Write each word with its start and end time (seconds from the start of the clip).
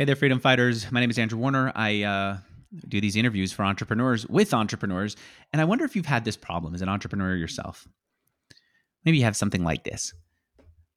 Hey 0.00 0.06
there, 0.06 0.16
freedom 0.16 0.40
fighters. 0.40 0.90
My 0.90 1.00
name 1.00 1.10
is 1.10 1.18
Andrew 1.18 1.38
Warner. 1.38 1.72
I 1.74 2.04
uh, 2.04 2.38
do 2.88 3.02
these 3.02 3.16
interviews 3.16 3.52
for 3.52 3.66
entrepreneurs 3.66 4.26
with 4.26 4.54
entrepreneurs. 4.54 5.14
And 5.52 5.60
I 5.60 5.66
wonder 5.66 5.84
if 5.84 5.94
you've 5.94 6.06
had 6.06 6.24
this 6.24 6.38
problem 6.38 6.74
as 6.74 6.80
an 6.80 6.88
entrepreneur 6.88 7.36
yourself. 7.36 7.86
Maybe 9.04 9.18
you 9.18 9.24
have 9.24 9.36
something 9.36 9.62
like 9.62 9.84
this. 9.84 10.14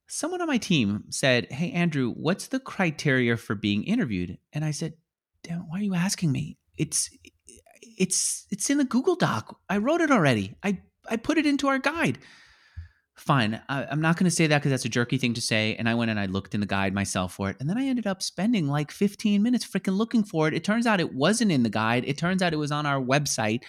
Someone 0.08 0.40
on 0.40 0.48
my 0.48 0.58
team 0.58 1.04
said, 1.10 1.52
Hey, 1.52 1.70
Andrew, 1.74 2.14
what's 2.14 2.48
the 2.48 2.62
criteria 2.62 3.36
for 3.36 3.56
being 3.56 3.84
interviewed? 3.84 4.38
And 4.54 4.64
I 4.64 4.72
said, 4.72 4.94
Damn, 5.44 5.68
why 5.68 5.80
are 5.80 5.84
you 5.84 5.96
asking 5.96 6.32
me? 6.32 6.58
It's 6.78 7.10
it's 7.82 8.48
it's 8.52 8.70
in 8.70 8.78
the 8.78 8.86
Google 8.86 9.18
Doc. 9.18 9.60
I 9.70 9.80
wrote 9.80 10.00
it 10.00 10.12
already. 10.12 10.56
I 10.64 10.78
I 11.10 11.18
put 11.18 11.38
it 11.38 11.46
into 11.46 11.68
our 11.68 11.78
guide. 11.78 12.20
Fine. 13.16 13.62
I, 13.70 13.84
am 13.92 14.02
not 14.02 14.18
going 14.18 14.26
to 14.26 14.32
say 14.32 14.48
that 14.48 14.58
because 14.58 14.72
that's 14.72 14.86
a 14.86 14.90
jerky 14.90 15.18
thing 15.18 15.36
to 15.36 15.42
say. 15.42 15.76
And 15.76 15.88
I 15.88 15.94
went 15.94 16.10
and 16.10 16.20
I 16.20 16.26
looked 16.26 16.56
in 16.56 16.62
the 16.62 16.66
guide 16.66 16.94
myself 16.94 17.34
for 17.34 17.50
it. 17.50 17.58
And 17.60 17.70
then 17.70 17.78
I 17.78 17.86
ended 17.86 18.08
up 18.08 18.24
spending 18.24 18.68
like 18.68 18.92
15 18.92 19.42
minutes 19.44 19.66
freaking 19.66 19.98
looking 19.98 20.24
for 20.24 20.48
it. 20.48 20.54
It 20.54 20.64
turns 20.64 20.88
out 20.88 21.00
it 21.00 21.14
wasn't 21.14 21.52
in 21.52 21.64
the 21.64 21.70
guide. 21.70 22.06
It 22.08 22.18
turns 22.18 22.42
out 22.42 22.54
it 22.54 22.58
was 22.58 22.72
on 22.72 22.86
our 22.86 23.00
website. 23.00 23.62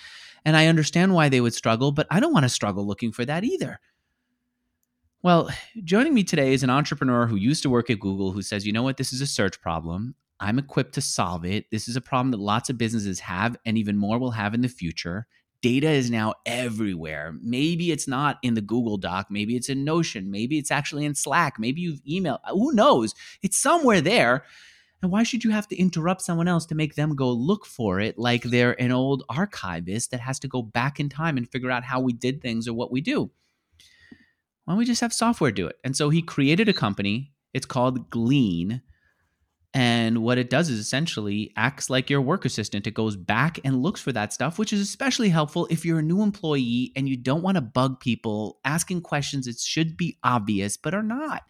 And 0.47 0.57
I 0.57 0.67
understand 0.67 1.15
why 1.15 1.29
they 1.29 1.43
would 1.43 1.55
struggle, 1.55 1.93
but 1.93 2.07
I 2.11 2.21
don't 2.21 2.33
want 2.33 2.45
to 2.45 2.51
struggle 2.51 2.87
looking 2.87 3.13
for 3.13 3.25
that 3.27 3.45
either. 3.45 3.81
Well, 5.23 5.51
joining 5.83 6.15
me 6.15 6.25
today 6.25 6.53
is 6.53 6.63
an 6.63 6.71
entrepreneur 6.71 7.27
who 7.27 7.37
used 7.37 7.63
to 7.63 7.71
work 7.71 7.89
at 7.91 8.01
Google 8.01 8.33
who 8.33 8.43
says, 8.43 8.67
you 8.67 8.73
know 8.73 8.83
what, 8.83 8.97
this 8.97 9.13
is 9.13 9.21
a 9.21 9.27
search 9.27 9.61
problem. 9.61 10.15
I'm 10.41 10.59
equipped 10.59 10.95
to 10.95 11.01
solve 11.01 11.45
it. 11.45 11.71
This 11.71 11.89
is 11.89 11.97
a 11.97 12.01
problem 12.01 12.31
that 12.33 12.41
lots 12.41 12.69
of 12.69 12.77
businesses 12.77 13.21
have 13.21 13.57
and 13.65 13.79
even 13.79 13.97
more 13.97 14.19
will 14.19 14.33
have 14.33 14.53
in 14.53 14.61
the 14.61 14.69
future. 14.69 15.27
Data 15.65 15.89
is 15.89 16.11
now 16.11 16.35
everywhere. 16.45 17.35
Maybe 17.41 17.91
it's 17.91 18.07
not 18.07 18.39
in 18.43 18.53
the 18.53 18.61
Google 18.61 18.99
Doc. 18.99 19.29
Maybe 19.31 19.57
it's 19.57 19.71
in 19.71 19.83
Notion. 19.83 20.31
Maybe 20.31 20.59
it's 20.59 20.71
actually 20.71 21.07
in 21.07 21.15
Slack. 21.15 21.59
Maybe 21.59 21.81
you've 21.81 22.05
emailed. 22.05 22.41
Uh, 22.45 22.53
who 22.53 22.75
knows? 22.75 23.15
It's 23.41 23.57
somewhere 23.57 24.03
there. 24.03 24.45
And 25.01 25.11
why 25.11 25.23
should 25.23 25.43
you 25.43 25.53
have 25.53 25.67
to 25.69 25.77
interrupt 25.77 26.21
someone 26.21 26.49
else 26.49 26.67
to 26.67 26.75
make 26.75 26.97
them 26.97 27.17
go 27.17 27.33
look 27.33 27.65
for 27.65 27.99
it 27.99 28.19
like 28.19 28.43
they're 28.43 28.79
an 28.79 28.93
old 28.93 29.25
archivist 29.31 30.11
that 30.11 30.21
has 30.21 30.39
to 30.41 30.49
go 30.49 30.61
back 30.61 31.01
in 31.01 31.09
time 31.09 31.39
and 31.39 31.51
figure 31.51 31.71
out 31.71 31.83
how 31.83 31.99
we 31.99 32.13
did 32.13 32.43
things 32.43 32.69
or 32.69 32.75
what 32.75 32.93
we 32.93 33.01
do? 33.01 33.31
Why 34.67 34.73
don't 34.73 34.77
we 34.77 34.85
just 34.85 35.01
have 35.01 35.15
software 35.15 35.51
do 35.51 35.67
it? 35.67 35.77
And 35.83 35.97
so 35.97 36.11
he 36.11 36.21
created 36.21 36.69
a 36.69 36.75
company. 36.75 37.33
It's 37.55 37.65
called 37.65 38.11
Glean 38.11 38.83
and 39.75 40.23
what 40.23 40.39
it 40.39 40.51
does 40.51 40.71
is 40.71 40.79
essentially 40.79 41.53
acts 41.57 41.91
like 41.91 42.09
your 42.09 42.21
work 42.21 42.45
assistant. 42.45 42.87
It 42.87 42.95
goes 42.95 43.17
back 43.17 43.59
and 43.65 43.83
looks 43.83 44.01
for 44.01 44.13
that 44.13 44.33
stuff, 44.33 44.57
which 44.57 44.73
is 44.73 44.81
especially 44.81 45.31
helpful 45.31 45.67
if 45.69 45.85
you're 45.85 45.99
a 45.99 46.03
new 46.03 46.23
employee 46.23 46.93
and 46.95 47.09
you 47.09 47.17
don't 47.17 47.43
want 47.43 47.57
to 47.57 47.61
bug 47.61 47.99
people 47.99 48.61
asking 48.65 49.01
questions 49.01 49.47
that 49.47 49.59
should 49.59 49.97
be 49.97 50.17
obvious 50.23 50.77
but 50.77 50.95
are 50.95 51.03
not. 51.03 51.43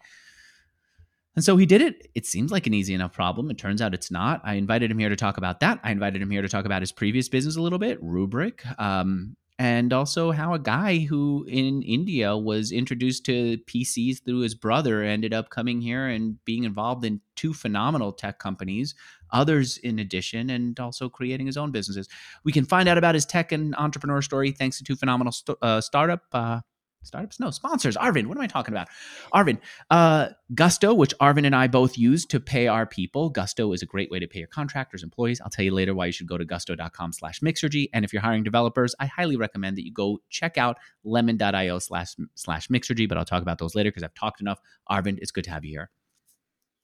And 1.35 1.45
so 1.45 1.55
he 1.57 1.67
did 1.67 1.81
it. 1.81 2.09
It 2.15 2.25
seems 2.25 2.51
like 2.51 2.65
an 2.65 2.73
easy 2.73 2.95
enough 2.95 3.13
problem. 3.13 3.51
It 3.51 3.59
turns 3.59 3.79
out 3.81 3.93
it's 3.93 4.09
not. 4.09 4.41
I 4.43 4.55
invited 4.55 4.89
him 4.89 4.97
here 4.97 5.09
to 5.09 5.15
talk 5.15 5.37
about 5.37 5.59
that. 5.59 5.79
I 5.83 5.91
invited 5.91 6.19
him 6.21 6.31
here 6.31 6.41
to 6.41 6.49
talk 6.49 6.65
about 6.65 6.81
his 6.81 6.91
previous 6.91 7.29
business 7.29 7.57
a 7.57 7.61
little 7.61 7.77
bit, 7.77 8.01
Rubrik. 8.01 8.61
Um, 8.79 9.35
and 9.57 9.93
also 9.93 10.31
how 10.31 10.53
a 10.53 10.59
guy 10.59 10.99
who 10.99 11.45
in 11.47 11.81
India 11.81 12.35
was 12.35 12.71
introduced 12.71 13.25
to 13.25 13.57
PCs 13.59 14.23
through 14.23 14.39
his 14.39 14.53
brother 14.53 15.01
ended 15.01 15.33
up 15.33 15.49
coming 15.49 15.79
here 15.79 16.07
and 16.07 16.43
being 16.43 16.65
involved 16.65 17.05
in 17.05 17.21
two 17.35 17.53
phenomenal 17.53 18.11
tech 18.11 18.37
companies, 18.37 18.95
others 19.31 19.77
in 19.77 19.99
addition, 19.99 20.49
and 20.49 20.77
also 20.79 21.07
creating 21.07 21.45
his 21.45 21.55
own 21.55 21.71
businesses. 21.71 22.09
We 22.43 22.51
can 22.51 22.65
find 22.65 22.89
out 22.89 22.97
about 22.97 23.15
his 23.15 23.25
tech 23.25 23.53
and 23.53 23.73
entrepreneur 23.75 24.21
story 24.21 24.51
thanks 24.51 24.77
to 24.79 24.83
two 24.83 24.97
phenomenal 24.97 25.31
st- 25.31 25.57
uh, 25.61 25.79
startup 25.79 26.23
uh, 26.33 26.59
startups? 27.05 27.39
No 27.39 27.51
sponsors. 27.51 27.95
Arvin, 27.97 28.27
what 28.27 28.37
am 28.37 28.43
i 28.43 28.47
talking 28.47 28.73
about? 28.73 28.87
Arvin, 29.33 29.59
uh, 29.89 30.29
gusto 30.53 30.93
which 30.93 31.13
Arvin 31.19 31.45
and 31.45 31.55
i 31.55 31.67
both 31.67 31.97
use 31.97 32.25
to 32.25 32.39
pay 32.39 32.67
our 32.67 32.85
people. 32.85 33.29
Gusto 33.29 33.71
is 33.73 33.81
a 33.81 33.85
great 33.85 34.11
way 34.11 34.19
to 34.19 34.27
pay 34.27 34.39
your 34.39 34.47
contractors 34.47 35.03
employees. 35.03 35.41
I'll 35.41 35.49
tell 35.49 35.65
you 35.65 35.73
later 35.73 35.93
why 35.93 36.07
you 36.07 36.11
should 36.11 36.27
go 36.27 36.37
to 36.37 36.45
gusto.com 36.45 37.13
slash 37.13 37.39
mixergy. 37.41 37.89
And 37.93 38.03
if 38.05 38.13
you're 38.13 38.21
hiring 38.21 38.43
developers 38.43 38.95
i 38.99 39.05
highly 39.05 39.35
recommend 39.35 39.77
that 39.77 39.85
you 39.85 39.91
go 39.91 40.19
check 40.29 40.57
out 40.57 40.77
lemon.io 41.03 41.79
slash 41.79 42.15
slash 42.35 42.67
mixergy 42.67 43.07
but 43.07 43.17
i'll 43.17 43.25
talk 43.25 43.41
about 43.41 43.57
those 43.57 43.75
later 43.75 43.89
because 43.89 44.03
i've 44.03 44.13
talked 44.13 44.41
enough. 44.41 44.59
Arvin, 44.89 45.17
it's 45.21 45.31
good 45.31 45.43
to 45.45 45.51
have 45.51 45.65
you 45.65 45.71
here. 45.71 45.89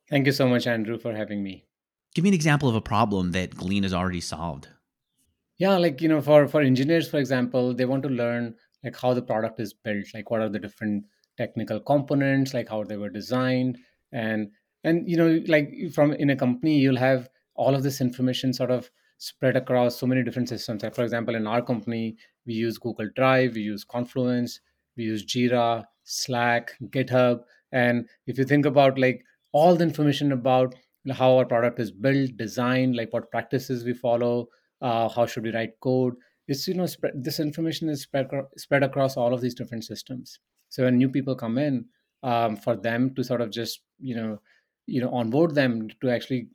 Thank 0.09 0.25
you 0.25 0.31
so 0.31 0.47
much 0.47 0.67
andrew 0.67 0.97
for 0.97 1.13
having 1.13 1.43
me. 1.43 1.65
Give 2.13 2.23
me 2.23 2.29
an 2.29 2.35
example 2.35 2.67
of 2.67 2.75
a 2.75 2.81
problem 2.81 3.31
that 3.31 3.55
glean 3.55 3.83
has 3.83 3.93
already 3.93 4.21
solved. 4.21 4.67
Yeah 5.57 5.77
like 5.77 6.01
you 6.01 6.09
know 6.09 6.21
for 6.21 6.47
for 6.47 6.61
engineers 6.61 7.07
for 7.07 7.17
example 7.17 7.73
they 7.73 7.85
want 7.85 8.03
to 8.03 8.09
learn 8.09 8.55
like 8.83 8.99
how 8.99 9.13
the 9.13 9.21
product 9.21 9.59
is 9.59 9.73
built 9.73 10.05
like 10.13 10.29
what 10.29 10.41
are 10.41 10.49
the 10.49 10.59
different 10.59 11.03
technical 11.37 11.79
components 11.79 12.53
like 12.53 12.69
how 12.69 12.83
they 12.83 12.97
were 12.97 13.09
designed 13.09 13.77
and 14.11 14.49
and 14.83 15.07
you 15.07 15.17
know 15.17 15.41
like 15.47 15.71
from 15.93 16.13
in 16.13 16.29
a 16.29 16.35
company 16.35 16.77
you'll 16.77 16.97
have 16.97 17.29
all 17.55 17.75
of 17.75 17.83
this 17.83 18.01
information 18.01 18.53
sort 18.53 18.71
of 18.71 18.89
spread 19.17 19.55
across 19.55 19.99
so 19.99 20.07
many 20.07 20.23
different 20.23 20.49
systems. 20.49 20.81
Like 20.81 20.95
for 20.95 21.03
example 21.03 21.35
in 21.35 21.45
our 21.45 21.61
company 21.61 22.17
we 22.45 22.53
use 22.53 22.77
google 22.77 23.09
drive 23.15 23.53
we 23.53 23.61
use 23.61 23.83
confluence 23.83 24.59
we 24.97 25.03
use 25.03 25.25
jira 25.25 25.85
slack 26.03 26.71
github 26.87 27.41
and 27.71 28.07
if 28.25 28.37
you 28.37 28.43
think 28.43 28.65
about 28.65 28.97
like 28.97 29.23
all 29.51 29.75
the 29.75 29.83
information 29.83 30.31
about 30.31 30.75
how 31.11 31.37
our 31.37 31.45
product 31.45 31.79
is 31.79 31.91
built 31.91 32.35
designed 32.37 32.95
like 32.95 33.13
what 33.13 33.29
practices 33.31 33.83
we 33.83 33.93
follow 33.93 34.47
uh, 34.81 35.07
how 35.07 35.25
should 35.25 35.43
we 35.43 35.51
write 35.51 35.79
code 35.81 36.15
it's 36.47 36.67
you 36.67 36.73
know 36.73 36.85
spread, 36.85 37.13
this 37.23 37.39
information 37.39 37.89
is 37.89 38.01
spread 38.01 38.29
spread 38.57 38.83
across 38.83 39.17
all 39.17 39.33
of 39.33 39.41
these 39.41 39.55
different 39.55 39.83
systems. 39.83 40.39
So 40.69 40.83
when 40.83 40.97
new 40.97 41.09
people 41.09 41.35
come 41.35 41.57
in 41.57 41.85
um, 42.23 42.55
for 42.55 42.75
them 42.75 43.13
to 43.15 43.23
sort 43.23 43.41
of 43.41 43.51
just 43.51 43.81
you 43.99 44.15
know 44.15 44.41
you 44.85 45.01
know 45.01 45.11
onboard 45.11 45.55
them 45.55 45.89
to 46.01 46.09
actually 46.09 46.47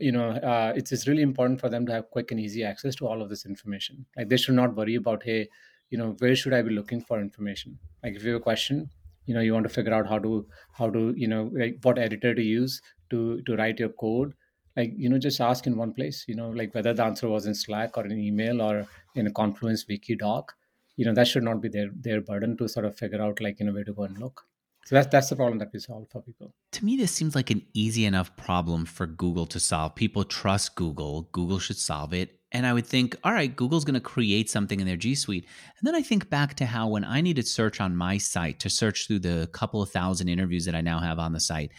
you 0.00 0.12
know 0.12 0.30
uh, 0.30 0.72
it's, 0.76 0.92
it's 0.92 1.06
really 1.06 1.22
important 1.22 1.60
for 1.60 1.68
them 1.68 1.86
to 1.86 1.92
have 1.92 2.10
quick 2.10 2.30
and 2.30 2.40
easy 2.40 2.64
access 2.64 2.94
to 2.96 3.06
all 3.06 3.22
of 3.22 3.28
this 3.28 3.46
information. 3.46 4.06
Like 4.16 4.28
they 4.28 4.36
should 4.36 4.54
not 4.54 4.76
worry 4.76 4.94
about 4.96 5.22
hey 5.22 5.48
you 5.90 5.98
know 5.98 6.16
where 6.18 6.34
should 6.34 6.54
i 6.54 6.62
be 6.62 6.70
looking 6.70 7.00
for 7.00 7.20
information? 7.20 7.78
Like 8.02 8.14
if 8.14 8.24
you 8.24 8.32
have 8.32 8.40
a 8.40 8.44
question 8.44 8.90
you 9.26 9.34
know 9.34 9.40
you 9.40 9.52
want 9.52 9.64
to 9.64 9.72
figure 9.72 9.94
out 9.94 10.06
how 10.06 10.18
to 10.18 10.46
how 10.72 10.90
to 10.90 11.14
you 11.16 11.28
know 11.28 11.50
like 11.54 11.78
what 11.82 11.98
editor 11.98 12.34
to 12.34 12.42
use 12.42 12.80
to 13.10 13.40
to 13.42 13.56
write 13.56 13.78
your 13.78 13.88
code 13.88 14.34
like 14.76 14.92
you 14.96 15.08
know 15.08 15.18
just 15.18 15.40
ask 15.40 15.66
in 15.66 15.76
one 15.76 15.92
place 15.92 16.24
you 16.26 16.34
know 16.34 16.50
like 16.50 16.74
whether 16.74 16.92
the 16.92 17.04
answer 17.04 17.28
was 17.28 17.46
in 17.46 17.54
slack 17.54 17.96
or 17.96 18.06
in 18.06 18.18
email 18.18 18.60
or 18.60 18.86
in 19.14 19.26
a 19.26 19.30
confluence 19.30 19.86
wiki 19.88 20.16
doc 20.16 20.54
you 20.96 21.04
know 21.04 21.14
that 21.14 21.26
should 21.26 21.42
not 21.42 21.60
be 21.60 21.68
their 21.68 21.90
their 21.94 22.20
burden 22.20 22.56
to 22.56 22.68
sort 22.68 22.86
of 22.86 22.96
figure 22.96 23.20
out 23.20 23.40
like 23.40 23.58
you 23.58 23.66
know 23.66 23.72
where 23.72 23.84
to 23.84 23.92
go 23.92 24.04
and 24.04 24.18
look. 24.18 24.46
So 24.86 24.94
that's 24.96 25.08
that's 25.08 25.30
the 25.30 25.36
problem 25.36 25.58
that 25.58 25.70
we 25.72 25.78
solve 25.78 26.08
for 26.10 26.20
people. 26.20 26.54
To 26.72 26.84
me 26.84 26.96
this 26.96 27.12
seems 27.12 27.34
like 27.34 27.50
an 27.50 27.62
easy 27.72 28.04
enough 28.04 28.36
problem 28.36 28.84
for 28.84 29.06
google 29.06 29.46
to 29.46 29.60
solve. 29.60 29.94
People 29.94 30.24
trust 30.24 30.74
google. 30.74 31.28
Google 31.32 31.58
should 31.58 31.78
solve 31.78 32.12
it. 32.12 32.40
And 32.52 32.66
i 32.66 32.72
would 32.72 32.86
think 32.86 33.16
all 33.24 33.32
right 33.32 33.54
google's 33.54 33.84
going 33.84 33.94
to 33.94 34.00
create 34.00 34.48
something 34.48 34.78
in 34.78 34.86
their 34.86 34.96
g 34.96 35.14
suite. 35.14 35.46
And 35.78 35.86
then 35.86 35.94
i 35.94 36.02
think 36.02 36.30
back 36.30 36.54
to 36.54 36.66
how 36.66 36.88
when 36.88 37.04
i 37.04 37.20
needed 37.20 37.48
search 37.48 37.80
on 37.80 37.96
my 37.96 38.18
site 38.18 38.60
to 38.60 38.70
search 38.70 39.06
through 39.06 39.20
the 39.20 39.48
couple 39.52 39.82
of 39.82 39.90
thousand 39.90 40.28
interviews 40.28 40.64
that 40.66 40.76
i 40.76 40.80
now 40.80 41.00
have 41.00 41.18
on 41.18 41.32
the 41.32 41.40
site 41.40 41.72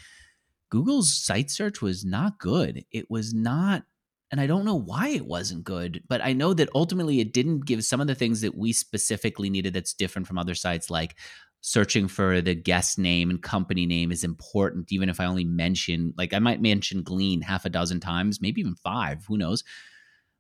Google's 0.76 1.14
site 1.14 1.50
search 1.50 1.82
was 1.82 2.04
not 2.04 2.38
good. 2.38 2.84
It 2.92 3.10
was 3.10 3.34
not, 3.34 3.84
and 4.30 4.42
I 4.42 4.46
don't 4.46 4.66
know 4.66 4.76
why 4.76 5.08
it 5.08 5.26
wasn't 5.26 5.64
good, 5.64 6.04
but 6.10 6.20
I 6.22 6.34
know 6.34 6.54
that 6.54 6.68
ultimately 6.76 7.22
it 7.22 7.32
didn't 7.32 7.66
give 7.66 7.86
some 7.86 8.02
of 8.02 8.08
the 8.08 8.14
things 8.14 8.42
that 8.42 8.58
we 8.58 8.74
specifically 8.74 9.50
needed 9.50 9.74
that's 9.74 9.94
different 9.94 10.28
from 10.28 10.38
other 10.38 10.54
sites, 10.54 10.90
like 10.90 11.16
searching 11.62 12.10
for 12.10 12.42
the 12.42 12.56
guest 12.56 13.00
name 13.00 13.30
and 13.30 13.42
company 13.42 13.86
name 13.86 14.12
is 14.12 14.26
important, 14.26 14.92
even 14.92 15.08
if 15.08 15.22
I 15.22 15.26
only 15.28 15.46
mention, 15.46 16.14
like 16.18 16.34
I 16.34 16.40
might 16.40 16.62
mention 16.62 17.04
Glean 17.04 17.40
half 17.40 17.64
a 17.64 17.70
dozen 17.70 18.02
times, 18.02 18.42
maybe 18.42 18.60
even 18.60 18.76
five, 18.76 19.24
who 19.30 19.38
knows. 19.38 19.64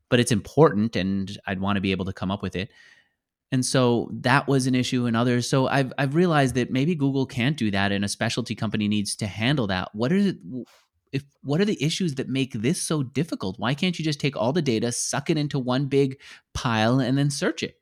But 0.09 0.19
it's 0.19 0.33
important 0.33 0.97
and 0.97 1.31
I'd 1.47 1.61
want 1.61 1.77
to 1.77 1.81
be 1.81 1.91
able 1.91 2.05
to 2.05 2.13
come 2.13 2.29
up 2.29 2.41
with 2.41 2.57
it. 2.57 2.71
And 3.51 3.65
so 3.65 4.09
that 4.11 4.47
was 4.47 4.67
an 4.67 4.75
issue 4.75 5.05
and 5.05 5.15
others. 5.15 5.47
So 5.47 5.67
I've 5.67 5.93
I've 5.97 6.15
realized 6.15 6.55
that 6.55 6.71
maybe 6.71 6.95
Google 6.95 7.25
can't 7.25 7.55
do 7.55 7.71
that 7.71 7.91
and 7.91 8.03
a 8.03 8.09
specialty 8.09 8.55
company 8.55 8.87
needs 8.87 9.15
to 9.17 9.27
handle 9.27 9.67
that. 9.67 9.89
What 9.93 10.11
are 10.11 10.33
if 11.11 11.23
what 11.43 11.61
are 11.61 11.65
the 11.65 11.81
issues 11.81 12.15
that 12.15 12.27
make 12.27 12.53
this 12.53 12.81
so 12.81 13.03
difficult? 13.03 13.59
Why 13.59 13.73
can't 13.73 13.97
you 13.97 14.03
just 14.03 14.19
take 14.19 14.35
all 14.35 14.51
the 14.51 14.61
data, 14.61 14.91
suck 14.91 15.29
it 15.29 15.37
into 15.37 15.59
one 15.59 15.85
big 15.85 16.19
pile 16.53 16.99
and 16.99 17.17
then 17.17 17.29
search 17.29 17.63
it? 17.63 17.79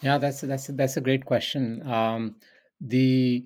Yeah, 0.00 0.18
that's 0.18 0.40
that's 0.40 0.68
that's 0.68 0.96
a 0.96 1.02
great 1.02 1.24
question. 1.26 1.86
Um, 1.86 2.36
the 2.80 3.44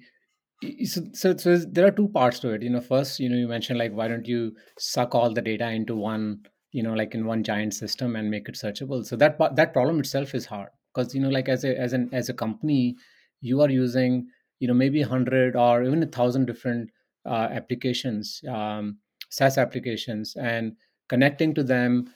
so, 0.84 1.02
so 1.12 1.36
so 1.36 1.56
there 1.56 1.86
are 1.86 1.90
two 1.90 2.08
parts 2.08 2.38
to 2.40 2.50
it. 2.50 2.62
You 2.62 2.70
know, 2.70 2.80
first, 2.80 3.18
you 3.18 3.28
know, 3.28 3.36
you 3.36 3.48
mentioned 3.48 3.78
like 3.78 3.92
why 3.92 4.06
don't 4.06 4.26
you 4.26 4.52
suck 4.78 5.14
all 5.14 5.34
the 5.34 5.42
data 5.42 5.68
into 5.70 5.96
one, 5.96 6.46
you 6.70 6.82
know, 6.84 6.94
like 6.94 7.14
in 7.14 7.26
one 7.26 7.42
giant 7.42 7.74
system 7.74 8.14
and 8.14 8.30
make 8.30 8.48
it 8.48 8.54
searchable? 8.54 9.04
So 9.04 9.16
that 9.16 9.36
that 9.56 9.72
problem 9.72 9.98
itself 9.98 10.34
is 10.34 10.46
hard 10.46 10.68
because 10.92 11.14
you 11.14 11.20
know 11.20 11.28
like 11.28 11.48
as 11.48 11.64
a 11.64 11.78
as 11.78 11.92
an 11.92 12.08
as 12.12 12.28
a 12.28 12.34
company 12.34 12.96
you 13.40 13.60
are 13.60 13.70
using 13.70 14.26
you 14.60 14.68
know 14.68 14.74
maybe 14.74 15.02
a 15.02 15.08
hundred 15.08 15.56
or 15.56 15.82
even 15.82 16.02
a 16.02 16.06
thousand 16.06 16.46
different 16.46 16.90
uh, 17.26 17.48
applications 17.50 18.42
um, 18.48 18.98
SaaS 19.30 19.58
applications 19.58 20.36
and 20.36 20.76
connecting 21.08 21.54
to 21.54 21.62
them 21.62 22.12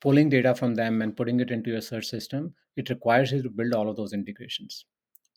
pulling 0.00 0.28
data 0.28 0.54
from 0.54 0.74
them 0.74 1.02
and 1.02 1.16
putting 1.16 1.40
it 1.40 1.50
into 1.50 1.70
your 1.70 1.80
search 1.80 2.06
system 2.06 2.54
it 2.76 2.88
requires 2.90 3.32
you 3.32 3.42
to 3.42 3.50
build 3.50 3.74
all 3.74 3.88
of 3.88 3.96
those 3.96 4.12
integrations 4.12 4.84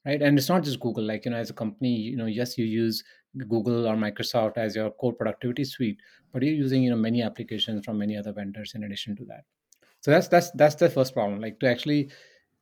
right? 0.05 0.21
And 0.21 0.37
it's 0.37 0.49
not 0.49 0.63
just 0.63 0.79
Google. 0.79 1.03
Like 1.03 1.25
you 1.25 1.31
know, 1.31 1.37
as 1.37 1.49
a 1.49 1.53
company, 1.53 1.95
you 1.95 2.17
know, 2.17 2.25
yes, 2.25 2.57
you 2.57 2.65
use 2.65 3.03
Google 3.37 3.87
or 3.87 3.95
Microsoft 3.95 4.57
as 4.57 4.75
your 4.75 4.91
core 4.91 5.13
productivity 5.13 5.63
suite, 5.63 5.99
but 6.31 6.43
you're 6.43 6.53
using 6.53 6.83
you 6.83 6.89
know 6.89 6.97
many 6.97 7.21
applications 7.21 7.85
from 7.85 7.97
many 7.97 8.17
other 8.17 8.33
vendors 8.33 8.73
in 8.75 8.83
addition 8.83 9.15
to 9.17 9.25
that. 9.25 9.43
So 10.01 10.11
that's 10.11 10.27
that's 10.27 10.51
that's 10.51 10.75
the 10.75 10.89
first 10.89 11.13
problem. 11.13 11.39
Like 11.39 11.59
to 11.59 11.67
actually 11.67 12.11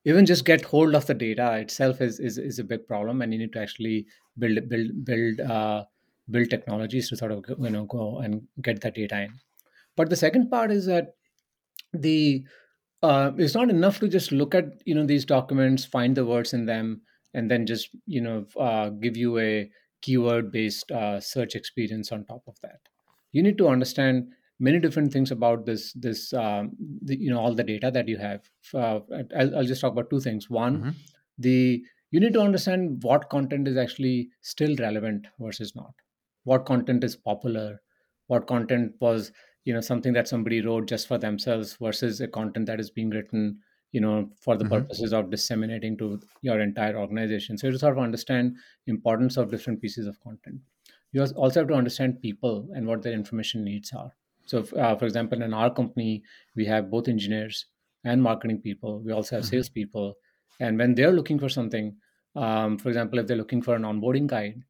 even 0.05 0.25
just 0.25 0.45
get 0.45 0.63
hold 0.63 0.95
of 0.95 1.05
the 1.05 1.13
data 1.13 1.57
itself 1.57 2.01
is 2.01 2.19
is, 2.19 2.37
is 2.37 2.59
a 2.59 2.63
big 2.63 2.87
problem, 2.87 3.21
and 3.21 3.33
you 3.33 3.39
need 3.39 3.53
to 3.53 3.59
actually 3.59 4.05
build 4.37 4.67
build 4.69 5.05
build 5.05 5.39
uh, 5.41 5.85
build 6.29 6.49
technologies 6.49 7.09
to 7.09 7.17
sort 7.17 7.31
of 7.31 7.45
you 7.59 7.69
know 7.69 7.85
go 7.85 8.19
and 8.19 8.47
get 8.61 8.81
that 8.81 8.95
data 8.95 9.21
in. 9.23 9.33
But 9.95 10.09
the 10.09 10.15
second 10.15 10.49
part 10.49 10.71
is 10.71 10.85
that 10.85 11.15
the 11.93 12.45
uh, 13.03 13.31
it's 13.37 13.55
not 13.55 13.69
enough 13.69 13.99
to 13.99 14.07
just 14.07 14.31
look 14.31 14.55
at 14.55 14.65
you 14.85 14.95
know 14.95 15.05
these 15.05 15.25
documents, 15.25 15.85
find 15.85 16.15
the 16.15 16.25
words 16.25 16.53
in 16.53 16.65
them, 16.65 17.01
and 17.33 17.49
then 17.49 17.65
just 17.65 17.89
you 18.05 18.21
know 18.21 18.45
uh, 18.59 18.89
give 18.89 19.17
you 19.17 19.39
a 19.39 19.69
keyword 20.01 20.51
based 20.51 20.91
uh, 20.91 21.19
search 21.19 21.55
experience 21.55 22.11
on 22.11 22.25
top 22.25 22.43
of 22.47 22.59
that. 22.61 22.79
You 23.31 23.43
need 23.43 23.57
to 23.59 23.67
understand 23.67 24.33
many 24.61 24.79
different 24.79 25.11
things 25.11 25.31
about 25.31 25.65
this 25.65 25.91
this 25.93 26.31
um, 26.33 26.71
the, 27.03 27.17
you 27.19 27.31
know 27.31 27.39
all 27.39 27.55
the 27.55 27.63
data 27.63 27.91
that 27.91 28.07
you 28.07 28.17
have. 28.17 28.41
Uh, 28.73 28.99
I'll, 29.37 29.57
I'll, 29.57 29.65
just 29.65 29.81
talk 29.81 29.91
about 29.91 30.09
two 30.09 30.19
things. 30.19 30.49
One, 30.49 30.77
mm-hmm. 30.77 30.89
the 31.37 31.83
you 32.11 32.19
need 32.19 32.33
to 32.33 32.41
understand 32.41 33.03
what 33.03 33.29
content 33.29 33.67
is 33.67 33.77
actually 33.77 34.29
still 34.41 34.75
relevant 34.79 35.27
versus 35.39 35.75
not. 35.75 35.93
What 36.43 36.65
content 36.65 37.03
is 37.03 37.15
popular, 37.15 37.81
what 38.27 38.47
content 38.47 38.93
was 39.01 39.31
you 39.65 39.73
know 39.73 39.81
something 39.81 40.13
that 40.13 40.27
somebody 40.27 40.61
wrote 40.61 40.87
just 40.87 41.07
for 41.07 41.17
themselves 41.17 41.75
versus 41.81 42.21
a 42.21 42.27
content 42.27 42.67
that 42.67 42.79
is 42.79 42.91
being 42.91 43.09
written 43.09 43.59
you 43.91 44.01
know 44.01 44.29
for 44.39 44.57
the 44.57 44.63
mm-hmm. 44.63 44.73
purposes 44.73 45.13
of 45.13 45.29
disseminating 45.29 45.97
to 45.97 46.19
your 46.41 46.59
entire 46.61 46.97
organization 46.97 47.57
so 47.57 47.67
you 47.67 47.77
sort 47.77 47.97
of 47.97 48.03
understand 48.03 48.55
importance 48.87 49.37
of 49.37 49.51
different 49.51 49.81
pieces 49.81 50.07
of 50.07 50.19
content 50.21 50.59
you 51.11 51.21
also 51.21 51.59
have 51.59 51.67
to 51.67 51.75
understand 51.75 52.21
people 52.21 52.67
and 52.73 52.87
what 52.87 53.03
their 53.03 53.13
information 53.13 53.63
needs 53.63 53.91
are 53.93 54.11
so 54.51 54.63
uh, 54.77 54.95
for 54.95 55.05
example 55.05 55.41
in 55.41 55.53
our 55.53 55.73
company 55.73 56.23
we 56.55 56.65
have 56.65 56.91
both 56.91 57.07
engineers 57.07 57.65
and 58.03 58.21
marketing 58.21 58.59
people. 58.59 58.99
We 59.05 59.11
also 59.11 59.35
have 59.35 59.45
mm-hmm. 59.45 59.51
salespeople. 59.51 60.15
And 60.59 60.77
when 60.77 60.95
they're 60.95 61.11
looking 61.11 61.39
for 61.39 61.49
something 61.49 61.95
um, 62.35 62.77
for 62.77 62.89
example 62.89 63.19
if 63.19 63.27
they're 63.27 63.37
looking 63.43 63.61
for 63.61 63.75
an 63.75 63.83
onboarding 63.83 64.27
guide 64.27 64.61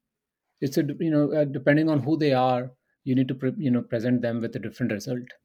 it's 0.61 0.77
a 0.77 0.83
you 0.99 1.11
know 1.15 1.31
uh, 1.33 1.45
depending 1.45 1.89
on 1.89 1.99
who 1.99 2.17
they 2.17 2.33
are 2.33 2.71
you 3.03 3.15
need 3.15 3.27
to 3.27 3.35
pre- 3.35 3.57
you 3.57 3.71
know 3.71 3.81
present 3.81 4.21
them 4.21 4.41
with 4.41 4.55
a 4.55 4.59
different 4.59 4.91
result. 4.91 5.35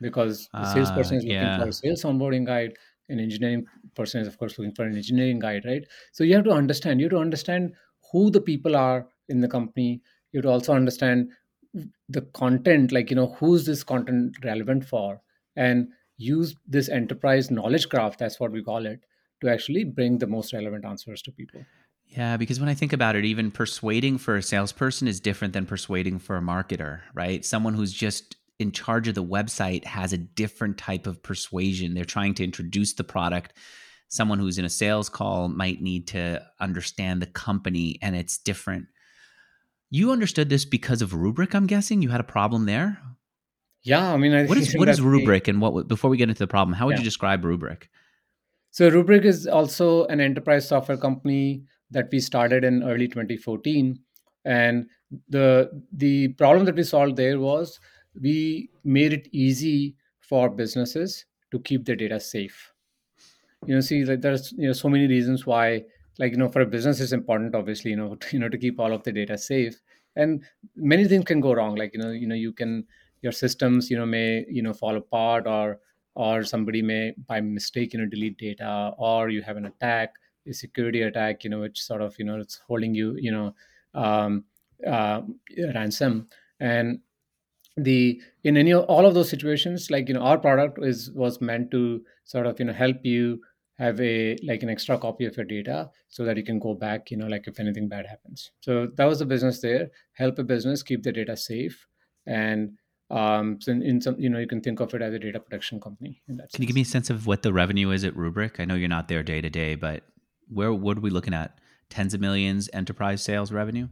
Because 0.00 0.48
the 0.52 0.72
salesperson 0.74 1.16
uh, 1.16 1.18
is 1.18 1.24
looking 1.24 1.36
yeah. 1.36 1.58
for 1.58 1.68
a 1.68 1.72
sales 1.72 2.02
onboarding 2.02 2.46
guide 2.46 2.72
an 3.08 3.20
engineering 3.20 3.64
person 3.94 4.20
is 4.20 4.26
of 4.26 4.36
course 4.36 4.58
looking 4.58 4.74
for 4.74 4.84
an 4.84 4.96
engineering 4.96 5.38
guide 5.38 5.64
right? 5.64 5.84
So 6.12 6.24
you 6.24 6.34
have 6.34 6.44
to 6.44 6.50
understand. 6.50 7.00
You 7.00 7.06
have 7.06 7.18
to 7.18 7.26
understand 7.28 7.72
who 8.10 8.30
the 8.30 8.40
people 8.40 8.76
are 8.76 9.06
in 9.28 9.40
the 9.40 9.48
company. 9.48 10.02
You 10.32 10.38
have 10.38 10.44
to 10.44 10.50
also 10.50 10.74
understand 10.74 11.30
the 12.08 12.22
content 12.42 12.92
like 12.92 13.10
you 13.10 13.16
know 13.16 13.34
who's 13.38 13.66
this 13.66 13.82
content 13.82 14.36
relevant 14.44 14.84
for 14.84 15.20
and 15.56 15.88
use 16.16 16.54
this 16.66 16.88
enterprise 16.88 17.50
knowledge 17.50 17.88
graph 17.88 18.16
that's 18.16 18.40
what 18.40 18.52
we 18.52 18.62
call 18.62 18.86
it 18.86 19.00
to 19.40 19.50
actually 19.50 19.84
bring 19.84 20.18
the 20.18 20.26
most 20.26 20.52
relevant 20.52 20.84
answers 20.84 21.20
to 21.22 21.30
people 21.32 21.60
yeah, 22.08 22.36
because 22.36 22.60
when 22.60 22.68
I 22.68 22.74
think 22.74 22.92
about 22.92 23.16
it, 23.16 23.24
even 23.24 23.50
persuading 23.50 24.18
for 24.18 24.36
a 24.36 24.42
salesperson 24.42 25.08
is 25.08 25.20
different 25.20 25.52
than 25.52 25.66
persuading 25.66 26.20
for 26.20 26.36
a 26.36 26.40
marketer, 26.40 27.00
right? 27.14 27.44
Someone 27.44 27.74
who's 27.74 27.92
just 27.92 28.36
in 28.58 28.72
charge 28.72 29.08
of 29.08 29.14
the 29.14 29.24
website 29.24 29.84
has 29.84 30.12
a 30.12 30.18
different 30.18 30.78
type 30.78 31.06
of 31.06 31.22
persuasion. 31.22 31.94
They're 31.94 32.04
trying 32.04 32.34
to 32.34 32.44
introduce 32.44 32.94
the 32.94 33.04
product. 33.04 33.54
Someone 34.08 34.38
who's 34.38 34.58
in 34.58 34.64
a 34.64 34.70
sales 34.70 35.08
call 35.08 35.48
might 35.48 35.82
need 35.82 36.06
to 36.08 36.42
understand 36.60 37.20
the 37.20 37.26
company 37.26 37.98
and 38.00 38.14
it's 38.14 38.38
different. 38.38 38.86
You 39.90 40.10
understood 40.12 40.48
this 40.48 40.64
because 40.64 41.02
of 41.02 41.10
Rubrik 41.10 41.54
I'm 41.54 41.66
guessing? 41.66 42.02
You 42.02 42.08
had 42.08 42.20
a 42.20 42.24
problem 42.24 42.66
there? 42.66 43.00
Yeah, 43.82 44.12
I 44.12 44.16
mean, 44.16 44.34
I 44.34 44.46
what 44.46 44.58
is 44.58 44.76
what 44.76 44.88
is 44.88 45.00
Rubrik, 45.00 45.44
the... 45.44 45.52
and 45.52 45.60
what 45.60 45.86
before 45.86 46.10
we 46.10 46.16
get 46.16 46.28
into 46.28 46.40
the 46.40 46.48
problem, 46.48 46.74
how 46.74 46.86
would 46.86 46.96
yeah. 46.96 46.98
you 46.98 47.04
describe 47.04 47.42
Rubrik 47.42 47.84
So 48.72 48.90
Rubrik 48.90 49.24
is 49.24 49.46
also 49.46 50.06
an 50.06 50.20
enterprise 50.20 50.68
software 50.68 50.98
company 50.98 51.62
that 51.92 52.08
we 52.10 52.18
started 52.18 52.64
in 52.64 52.82
early 52.82 53.06
2014 53.06 53.98
and 54.44 54.86
the 55.28 55.70
the 55.92 56.28
problem 56.28 56.64
that 56.64 56.74
we 56.74 56.82
solved 56.82 57.16
there 57.16 57.38
was 57.38 57.78
we 58.20 58.70
made 58.84 59.12
it 59.12 59.28
easy 59.32 59.94
for 60.20 60.48
businesses 60.48 61.26
to 61.50 61.60
keep 61.60 61.84
their 61.84 61.96
data 61.96 62.18
safe 62.18 62.72
you 63.66 63.74
know 63.74 63.80
see 63.80 64.04
like 64.04 64.20
there's 64.20 64.52
you 64.52 64.66
know 64.66 64.72
so 64.72 64.88
many 64.88 65.06
reasons 65.06 65.46
why 65.46 65.82
like 66.18 66.32
you 66.32 66.38
know 66.38 66.48
for 66.48 66.60
a 66.60 66.66
business 66.66 67.00
it's 67.00 67.12
important 67.12 67.54
obviously 67.54 67.90
you 67.90 67.96
know 67.96 68.14
to, 68.16 68.36
you 68.36 68.38
know 68.38 68.48
to 68.48 68.58
keep 68.58 68.78
all 68.80 68.92
of 68.92 69.02
the 69.04 69.12
data 69.12 69.36
safe 69.36 69.80
and 70.16 70.42
many 70.74 71.06
things 71.06 71.24
can 71.24 71.40
go 71.40 71.54
wrong 71.54 71.74
like 71.74 71.92
you 71.92 72.00
know 72.00 72.10
you 72.10 72.26
know 72.26 72.34
you 72.34 72.52
can 72.52 72.84
your 73.22 73.32
systems 73.32 73.90
you 73.90 73.96
know 73.96 74.06
may 74.06 74.44
you 74.48 74.62
know 74.62 74.72
fall 74.72 74.96
apart 74.96 75.46
or 75.46 75.78
or 76.14 76.42
somebody 76.42 76.80
may 76.82 77.12
by 77.26 77.40
mistake 77.40 77.92
you 77.92 78.00
know 78.00 78.06
delete 78.06 78.38
data 78.38 78.92
or 78.98 79.28
you 79.28 79.42
have 79.42 79.56
an 79.56 79.66
attack 79.66 80.14
a 80.46 80.52
security 80.52 81.02
attack 81.02 81.44
you 81.44 81.50
know 81.50 81.60
which 81.60 81.82
sort 81.82 82.00
of 82.00 82.18
you 82.18 82.24
know 82.24 82.38
it's 82.38 82.60
holding 82.66 82.94
you 82.94 83.16
you 83.18 83.30
know 83.30 83.54
um, 83.94 84.44
uh, 84.86 85.22
ransom 85.74 86.28
and 86.60 87.00
the 87.76 88.20
in 88.44 88.56
any 88.56 88.72
all 88.74 89.04
of 89.04 89.14
those 89.14 89.28
situations 89.28 89.90
like 89.90 90.08
you 90.08 90.14
know 90.14 90.20
our 90.20 90.38
product 90.38 90.78
is 90.82 91.10
was 91.12 91.40
meant 91.40 91.70
to 91.70 92.02
sort 92.24 92.46
of 92.46 92.58
you 92.58 92.64
know 92.64 92.72
help 92.72 93.04
you 93.04 93.40
have 93.78 94.00
a 94.00 94.36
like 94.44 94.62
an 94.62 94.70
extra 94.70 94.98
copy 94.98 95.26
of 95.26 95.36
your 95.36 95.46
data 95.46 95.90
so 96.08 96.24
that 96.24 96.36
you 96.36 96.44
can 96.44 96.58
go 96.58 96.74
back 96.74 97.10
you 97.10 97.16
know 97.16 97.26
like 97.26 97.46
if 97.46 97.60
anything 97.60 97.88
bad 97.88 98.06
happens 98.06 98.50
so 98.60 98.86
that 98.96 99.04
was 99.04 99.18
the 99.18 99.26
business 99.26 99.60
there 99.60 99.88
help 100.14 100.38
a 100.38 100.44
business 100.44 100.82
keep 100.82 101.02
the 101.02 101.12
data 101.12 101.36
safe 101.36 101.86
and 102.26 102.72
um 103.10 103.60
so 103.60 103.70
in, 103.70 103.82
in 103.82 104.00
some 104.00 104.18
you 104.18 104.28
know 104.28 104.38
you 104.38 104.48
can 104.48 104.60
think 104.60 104.80
of 104.80 104.92
it 104.94 105.02
as 105.02 105.14
a 105.14 105.18
data 105.18 105.38
protection 105.38 105.80
company 105.80 106.20
can 106.26 106.38
sense. 106.38 106.58
you 106.58 106.66
give 106.66 106.74
me 106.74 106.82
a 106.82 106.84
sense 106.84 107.10
of 107.10 107.26
what 107.26 107.42
the 107.42 107.52
revenue 107.52 107.90
is 107.90 108.02
at 108.02 108.14
rubrik 108.14 108.58
i 108.58 108.64
know 108.64 108.74
you're 108.74 108.88
not 108.88 109.08
there 109.08 109.22
day 109.22 109.40
to 109.40 109.50
day 109.50 109.74
but 109.74 110.02
where 110.48 110.72
what 110.72 110.98
are 110.98 111.00
we 111.00 111.10
looking 111.10 111.34
at? 111.34 111.58
Tens 111.90 112.14
of 112.14 112.20
millions 112.20 112.68
enterprise 112.72 113.22
sales 113.22 113.52
revenue? 113.52 113.88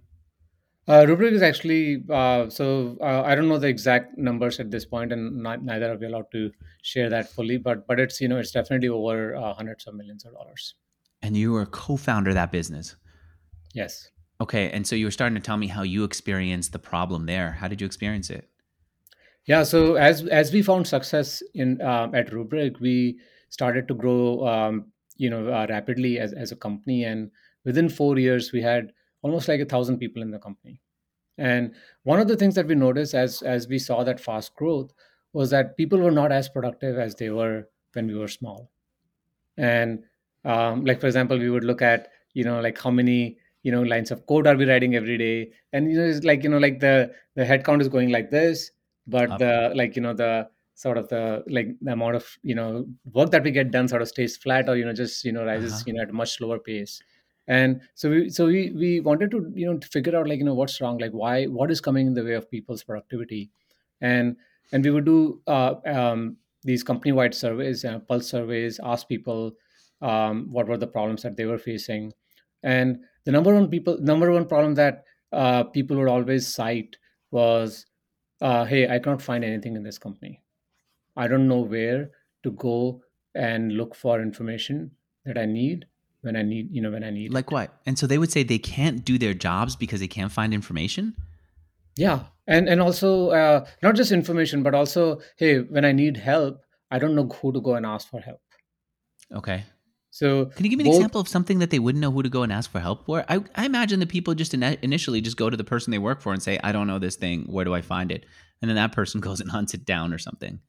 Uh, 0.87 1.05
Rubrik 1.07 1.33
is 1.33 1.43
actually 1.43 2.05
uh, 2.11 2.49
so 2.51 2.99
uh, 3.01 3.23
I 3.23 3.35
don't 3.35 3.49
know 3.49 3.59
the 3.59 3.69
exact 3.69 4.19
numbers 4.19 4.61
at 4.61 4.71
this 4.71 4.85
point, 4.85 5.13
and 5.13 5.43
not, 5.43 5.65
neither 5.65 5.93
are 5.93 5.97
we 5.97 6.07
allowed 6.07 6.31
to 6.33 6.51
share 6.83 7.09
that 7.09 7.31
fully. 7.31 7.57
But 7.57 7.87
but 7.87 7.99
it's 7.99 8.21
you 8.21 8.29
know 8.29 8.39
it's 8.39 8.51
definitely 8.51 8.89
over 8.89 9.35
uh, 9.35 9.55
hundreds 9.55 9.87
of 9.87 9.95
millions 9.95 10.25
of 10.27 10.35
dollars. 10.35 10.75
And 11.23 11.37
you 11.37 11.53
were 11.53 11.63
a 11.63 11.67
co-founder 11.67 12.31
of 12.31 12.35
that 12.35 12.53
business. 12.53 12.97
Yes. 13.73 14.11
Okay, 14.41 14.71
and 14.71 14.87
so 14.87 14.95
you 14.95 15.07
were 15.07 15.11
starting 15.11 15.37
to 15.37 15.41
tell 15.41 15.57
me 15.57 15.69
how 15.69 15.83
you 15.83 16.05
experienced 16.05 16.73
the 16.73 16.79
problem 16.79 17.25
there. 17.25 17.53
How 17.53 17.69
did 17.69 17.81
you 17.81 17.87
experience 17.87 18.29
it? 18.29 18.51
Yeah, 19.47 19.63
so 19.63 19.95
as 19.95 20.27
as 20.27 20.53
we 20.53 20.63
found 20.63 20.87
success 20.87 21.43
in 21.55 21.81
uh, 21.81 22.11
at 22.12 22.31
Rubrik, 22.31 22.79
we 22.81 23.19
started 23.49 23.88
to 23.88 23.95
grow 23.95 24.47
um, 24.47 24.93
you 25.17 25.31
know 25.31 25.49
uh, 25.49 25.67
rapidly 25.69 26.19
as, 26.19 26.33
as 26.33 26.53
a 26.53 26.57
company 26.57 27.05
and 27.05 27.31
within 27.64 27.88
four 27.88 28.19
years 28.19 28.53
we 28.53 28.61
had 28.61 28.93
almost 29.25 29.49
like 29.49 29.61
a 29.61 29.71
thousand 29.75 29.99
people 29.99 30.23
in 30.23 30.31
the 30.31 30.38
company 30.38 30.81
and 31.38 31.75
one 32.04 32.21
of 32.21 32.28
the 32.28 32.37
things 32.37 32.54
that 32.54 32.66
we 32.66 32.75
noticed 32.75 33.14
as 33.14 33.43
as 33.43 33.66
we 33.69 33.78
saw 33.78 34.04
that 34.04 34.21
fast 34.21 34.54
growth 34.54 34.93
was 35.33 35.50
that 35.50 35.76
people 35.76 35.99
were 35.99 36.16
not 36.19 36.31
as 36.31 36.49
productive 36.49 36.99
as 36.99 37.14
they 37.16 37.31
were 37.31 37.69
when 37.95 38.07
we 38.07 38.14
were 38.14 38.28
small 38.28 38.71
and 39.57 40.04
um, 40.45 40.85
like 40.85 41.00
for 41.00 41.07
example 41.07 41.38
we 41.38 41.50
would 41.50 41.64
look 41.64 41.83
at 41.83 42.09
you 42.35 42.45
know 42.45 42.61
like 42.61 42.81
how 42.81 42.90
many 42.90 43.37
you 43.62 43.73
know 43.73 43.83
lines 43.83 44.11
of 44.11 44.26
code 44.26 44.47
are 44.47 44.57
we 44.57 44.69
writing 44.71 44.95
every 44.95 45.19
day 45.19 45.50
and 45.73 45.90
you 45.90 45.99
know 45.99 46.04
it's 46.04 46.25
like 46.25 46.45
you 46.45 46.50
know 46.50 46.59
like 46.59 46.81
the 46.81 47.11
the 47.35 47.45
headcount 47.45 47.81
is 47.81 47.88
going 47.88 48.11
like 48.11 48.31
this 48.31 48.71
but 49.07 49.31
Up. 49.31 49.38
the 49.38 49.73
like 49.75 49.97
you 49.97 50.02
know 50.02 50.12
the 50.12 50.49
sort 50.75 50.99
of 50.99 51.09
the 51.09 51.43
like 51.49 51.69
the 51.81 51.93
amount 51.93 52.16
of 52.16 52.26
you 52.43 52.54
know 52.54 52.87
work 53.12 53.31
that 53.31 53.43
we 53.43 53.50
get 53.50 53.71
done 53.71 53.88
sort 53.88 54.02
of 54.02 54.09
stays 54.09 54.37
flat 54.37 54.69
or 54.69 54.76
you 54.76 54.85
know 54.85 54.93
just 54.93 55.25
you 55.25 55.33
know 55.33 55.45
rises 55.45 55.73
uh-huh. 55.73 55.83
you 55.87 55.93
know 55.95 56.02
at 56.02 56.11
a 56.11 56.12
much 56.12 56.33
slower 56.37 56.59
pace 56.59 57.00
and 57.47 57.83
so 57.95 58.11
we 58.11 58.31
so 58.31 58.47
we 58.47 58.71
we 58.71 59.01
wanted 59.01 59.31
to 59.31 59.53
you 59.55 59.67
know 59.67 59.79
to 59.79 59.89
figure 59.89 60.17
out 60.17 60.29
like 60.29 60.39
you 60.39 60.45
know 60.45 60.55
what's 60.55 60.81
wrong 60.81 60.99
like 60.99 61.13
why 61.13 61.45
what 61.45 61.71
is 61.71 61.81
coming 61.81 62.07
in 62.07 62.15
the 62.15 62.25
way 62.25 62.33
of 62.33 62.51
people's 62.51 62.83
productivity. 62.83 63.51
And 64.01 64.37
and 64.73 64.85
we 64.85 64.91
would 64.91 65.05
do 65.05 65.43
uh, 65.47 65.75
um, 65.87 66.37
these 66.63 66.83
company 66.83 67.13
wide 67.13 67.35
surveys 67.35 67.85
uh, 67.85 67.99
pulse 68.01 68.29
surveys 68.29 68.81
ask 68.83 69.09
people 69.09 69.53
um, 70.01 70.49
what 70.51 70.69
were 70.69 70.79
the 70.79 70.87
problems 70.87 71.23
that 71.23 71.37
they 71.37 71.45
were 71.45 71.59
facing. 71.59 72.13
And 72.63 73.05
the 73.25 73.33
number 73.33 73.55
one 73.55 73.69
people 73.69 73.99
number 74.01 74.31
one 74.31 74.47
problem 74.47 74.75
that 74.77 75.05
uh, 75.33 75.65
people 75.65 75.97
would 75.99 76.09
always 76.09 76.47
cite 76.47 76.97
was 77.31 77.87
uh, 78.41 78.65
hey 78.65 78.89
i 78.89 78.99
cannot 78.99 79.23
find 79.23 79.45
anything 79.45 79.77
in 79.77 79.83
this 79.83 79.99
company. 79.99 80.41
I 81.17 81.29
don't 81.29 81.47
know 81.49 81.61
where 81.61 82.11
to 82.43 82.51
go 82.53 83.03
and 83.35 83.73
look 83.73 83.95
for 83.95 84.21
information 84.21 84.93
that 85.25 85.39
I 85.39 85.47
need 85.47 85.87
when 86.25 86.37
I 86.37 86.43
need, 86.43 86.69
you 86.71 86.81
know, 86.81 86.90
when 86.90 87.04
I 87.04 87.11
need. 87.11 87.33
Like 87.33 87.47
it. 87.47 87.52
what? 87.52 87.81
And 87.87 87.99
so 87.99 88.07
they 88.07 88.19
would 88.19 88.33
say 88.33 88.43
they 88.43 88.59
can't 88.59 89.04
do 89.04 89.19
their 89.19 89.35
jobs 89.35 89.76
because 89.76 90.00
they 90.00 90.09
can't 90.09 90.33
find 90.33 90.52
information. 90.54 91.14
Yeah, 91.97 92.25
and 92.47 92.69
and 92.69 92.81
also 92.81 93.31
uh, 93.31 93.66
not 93.83 93.95
just 93.95 94.11
information, 94.11 94.62
but 94.62 94.75
also, 94.75 95.21
hey, 95.37 95.61
when 95.61 95.85
I 95.85 95.93
need 95.93 96.16
help, 96.16 96.61
I 96.90 96.99
don't 96.99 97.14
know 97.14 97.28
who 97.28 97.52
to 97.52 97.61
go 97.61 97.75
and 97.75 97.87
ask 97.87 98.09
for 98.09 98.21
help. 98.21 98.40
Okay. 99.33 99.64
So 100.11 100.47
can 100.47 100.64
you 100.64 100.71
give 100.71 100.78
me 100.78 100.85
an 100.85 100.90
both, 100.90 100.97
example 100.97 101.21
of 101.21 101.28
something 101.28 101.59
that 101.59 101.71
they 101.71 101.81
wouldn't 101.81 102.00
know 102.00 102.12
who 102.12 102.23
to 102.23 102.28
go 102.28 102.45
and 102.45 102.52
ask 102.52 102.71
for 102.71 102.78
help 102.78 103.04
for? 103.04 103.25
I, 103.28 103.43
I 103.57 103.66
imagine 103.66 103.99
that 103.99 104.09
people 104.09 104.35
just 104.35 104.54
in, 104.54 104.62
initially 104.62 105.21
just 105.21 105.37
go 105.37 105.50
to 105.50 105.57
the 105.57 105.64
person 105.64 105.90
they 105.90 105.99
work 105.99 106.21
for 106.21 106.33
and 106.33 106.40
say, 106.43 106.59
"I 106.62 106.71
don't 106.71 106.87
know 106.87 107.00
this 107.00 107.16
thing. 107.16 107.47
Where 107.47 107.64
do 107.64 107.75
I 107.75 107.81
find 107.81 108.12
it?" 108.12 108.25
And 108.62 108.69
then 108.69 108.76
that 108.76 108.93
person 108.93 109.21
goes 109.28 109.40
and 109.40 109.50
hunts 109.50 109.75
it 109.75 109.85
down 109.85 110.12
or 110.14 110.19
something. 110.19 110.61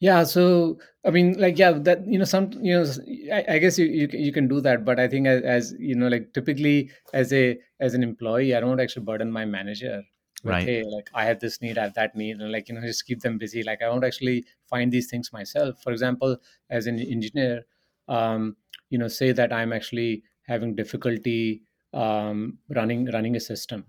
Yeah. 0.00 0.24
So 0.24 0.78
I 1.04 1.10
mean, 1.10 1.38
like, 1.38 1.58
yeah, 1.58 1.72
that 1.72 2.06
you 2.06 2.18
know, 2.18 2.24
some 2.24 2.50
you 2.60 2.74
know, 2.74 2.86
I, 3.32 3.44
I 3.54 3.58
guess 3.58 3.78
you, 3.78 3.86
you 3.86 4.08
you 4.12 4.32
can 4.32 4.48
do 4.48 4.60
that, 4.60 4.84
but 4.84 5.00
I 5.00 5.08
think 5.08 5.26
as, 5.26 5.42
as 5.42 5.74
you 5.78 5.94
know, 5.94 6.08
like 6.08 6.32
typically 6.34 6.90
as 7.12 7.32
a 7.32 7.58
as 7.80 7.94
an 7.94 8.02
employee, 8.02 8.54
I 8.54 8.60
don't 8.60 8.80
actually 8.80 9.04
burden 9.04 9.32
my 9.32 9.44
manager 9.44 10.02
with, 10.44 10.52
right. 10.52 10.62
hey, 10.62 10.84
like 10.84 11.10
I 11.14 11.24
have 11.24 11.40
this 11.40 11.60
need, 11.60 11.78
I 11.78 11.84
have 11.84 11.94
that 11.94 12.14
need, 12.14 12.40
and 12.40 12.52
like 12.52 12.68
you 12.68 12.74
know, 12.74 12.80
just 12.82 13.06
keep 13.06 13.20
them 13.20 13.38
busy. 13.38 13.62
Like 13.62 13.82
I 13.82 13.88
won't 13.88 14.04
actually 14.04 14.44
find 14.68 14.92
these 14.92 15.10
things 15.10 15.32
myself. 15.32 15.82
For 15.82 15.92
example, 15.92 16.36
as 16.70 16.86
an 16.86 17.00
engineer. 17.00 17.64
Um, 18.08 18.56
you 18.90 18.98
know 18.98 19.08
say 19.08 19.32
that 19.32 19.52
i'm 19.52 19.72
actually 19.72 20.22
having 20.42 20.74
difficulty 20.74 21.62
um, 21.92 22.58
running 22.74 23.06
running 23.12 23.36
a 23.36 23.40
system 23.40 23.84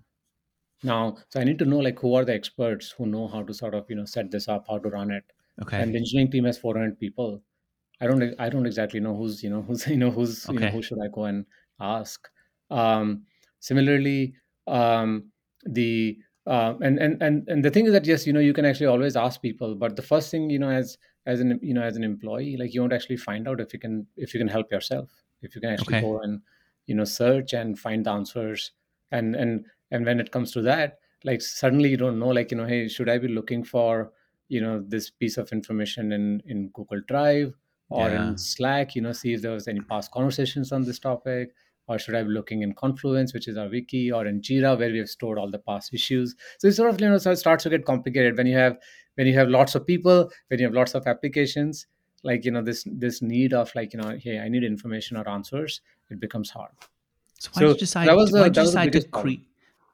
now 0.83 1.17
so 1.29 1.39
i 1.39 1.43
need 1.43 1.59
to 1.59 1.65
know 1.65 1.79
like 1.79 1.99
who 1.99 2.13
are 2.15 2.25
the 2.25 2.33
experts 2.33 2.91
who 2.97 3.05
know 3.05 3.27
how 3.27 3.43
to 3.43 3.53
sort 3.53 3.73
of 3.73 3.89
you 3.89 3.95
know 3.95 4.05
set 4.05 4.31
this 4.31 4.47
up 4.47 4.65
how 4.67 4.77
to 4.77 4.89
run 4.89 5.11
it 5.11 5.23
okay 5.61 5.81
and 5.81 5.93
the 5.93 5.97
engineering 5.97 6.31
team 6.31 6.45
has 6.45 6.57
400 6.57 6.99
people 6.99 7.41
i 8.01 8.07
don't 8.07 8.35
i 8.39 8.49
don't 8.49 8.65
exactly 8.65 8.99
know 8.99 9.15
who's 9.15 9.43
you 9.43 9.49
know 9.49 9.61
who's 9.61 9.87
you 9.93 9.97
know 9.97 10.11
who's 10.11 10.45
okay. 10.45 10.53
you 10.53 10.59
know 10.59 10.69
who 10.69 10.81
should 10.81 10.99
i 11.03 11.07
go 11.07 11.25
and 11.25 11.45
ask 11.79 12.29
um 12.69 13.23
similarly 13.59 14.33
um 14.67 15.25
the 15.65 16.17
uh, 16.47 16.73
and 16.81 16.97
and 16.97 17.21
and 17.21 17.47
and 17.47 17.63
the 17.63 17.69
thing 17.69 17.85
is 17.85 17.91
that 17.91 18.05
yes 18.05 18.25
you 18.25 18.33
know 18.33 18.39
you 18.39 18.53
can 18.53 18.65
actually 18.65 18.87
always 18.87 19.15
ask 19.15 19.41
people 19.41 19.75
but 19.75 19.95
the 19.95 20.01
first 20.01 20.31
thing 20.31 20.49
you 20.49 20.57
know 20.57 20.69
as 20.69 20.97
as 21.25 21.41
an 21.41 21.59
you 21.61 21.73
know 21.73 21.83
as 21.83 21.95
an 21.95 22.03
employee 22.03 22.57
like 22.57 22.73
you 22.73 22.81
won't 22.81 22.93
actually 22.93 23.17
find 23.17 23.47
out 23.47 23.59
if 23.59 23.71
you 23.71 23.79
can 23.79 24.05
if 24.17 24.33
you 24.33 24.39
can 24.39 24.47
help 24.47 24.71
yourself 24.71 25.11
if 25.41 25.53
you 25.53 25.61
can 25.61 25.71
actually 25.71 25.97
okay. 25.97 26.07
go 26.07 26.19
and 26.21 26.41
you 26.87 26.95
know 26.95 27.03
search 27.03 27.53
and 27.53 27.77
find 27.77 28.05
the 28.05 28.09
answers 28.09 28.71
and 29.11 29.35
and 29.35 29.65
and 29.91 30.05
when 30.05 30.19
it 30.19 30.31
comes 30.31 30.51
to 30.51 30.61
that 30.61 30.99
like 31.23 31.41
suddenly 31.41 31.89
you 31.89 31.97
don't 31.97 32.17
know 32.17 32.29
like 32.29 32.49
you 32.49 32.57
know 32.57 32.65
hey 32.65 32.87
should 32.87 33.09
i 33.09 33.17
be 33.17 33.27
looking 33.27 33.63
for 33.63 34.11
you 34.49 34.61
know 34.61 34.83
this 34.87 35.09
piece 35.09 35.37
of 35.37 35.51
information 35.51 36.11
in 36.11 36.41
in 36.45 36.69
google 36.69 37.01
drive 37.07 37.53
or 37.89 38.09
yeah. 38.09 38.27
in 38.27 38.37
slack 38.37 38.95
you 38.95 39.01
know 39.01 39.11
see 39.13 39.33
if 39.33 39.41
there 39.41 39.51
was 39.51 39.67
any 39.67 39.79
past 39.81 40.11
conversations 40.11 40.71
on 40.71 40.83
this 40.83 40.99
topic 40.99 41.51
or 41.89 41.97
should 41.97 42.13
I 42.13 42.21
be 42.21 42.29
looking 42.29 42.61
in 42.61 42.73
Confluence, 42.73 43.33
which 43.33 43.47
is 43.47 43.57
our 43.57 43.67
wiki, 43.67 44.11
or 44.11 44.27
in 44.27 44.41
Jira, 44.41 44.77
where 44.77 44.91
we 44.91 44.99
have 44.99 45.09
stored 45.09 45.39
all 45.39 45.49
the 45.49 45.57
past 45.57 45.91
issues? 45.91 46.35
So 46.59 46.67
it 46.67 46.73
sort 46.73 46.91
of 46.91 47.01
you 47.01 47.09
know 47.09 47.17
so 47.17 47.31
it 47.31 47.37
starts 47.37 47.63
to 47.63 47.69
get 47.69 47.83
complicated 47.83 48.37
when 48.37 48.45
you 48.45 48.55
have 48.55 48.77
when 49.15 49.25
you 49.25 49.33
have 49.33 49.49
lots 49.49 49.73
of 49.73 49.85
people, 49.85 50.31
when 50.47 50.59
you 50.59 50.67
have 50.67 50.73
lots 50.73 50.93
of 50.93 51.07
applications. 51.07 51.87
Like 52.23 52.45
you 52.45 52.51
know 52.51 52.61
this 52.61 52.85
this 52.85 53.21
need 53.21 53.53
of 53.53 53.73
like 53.75 53.93
you 53.93 53.99
know 53.99 54.17
hey 54.21 54.39
I 54.39 54.49
need 54.49 54.63
information 54.63 55.17
or 55.17 55.27
answers. 55.27 55.81
It 56.11 56.19
becomes 56.19 56.51
hard. 56.51 56.71
So 57.39 57.49
why 57.53 57.59
so 57.59 57.67
did 57.67 57.73
you 57.73 57.79
decide? 57.79 58.07
That 58.07 58.15
was 58.15 58.31
why 58.31 58.49
did 58.49 58.57
you 58.57 58.63
decide 58.63 58.93
to 58.93 59.03
create? 59.07 59.48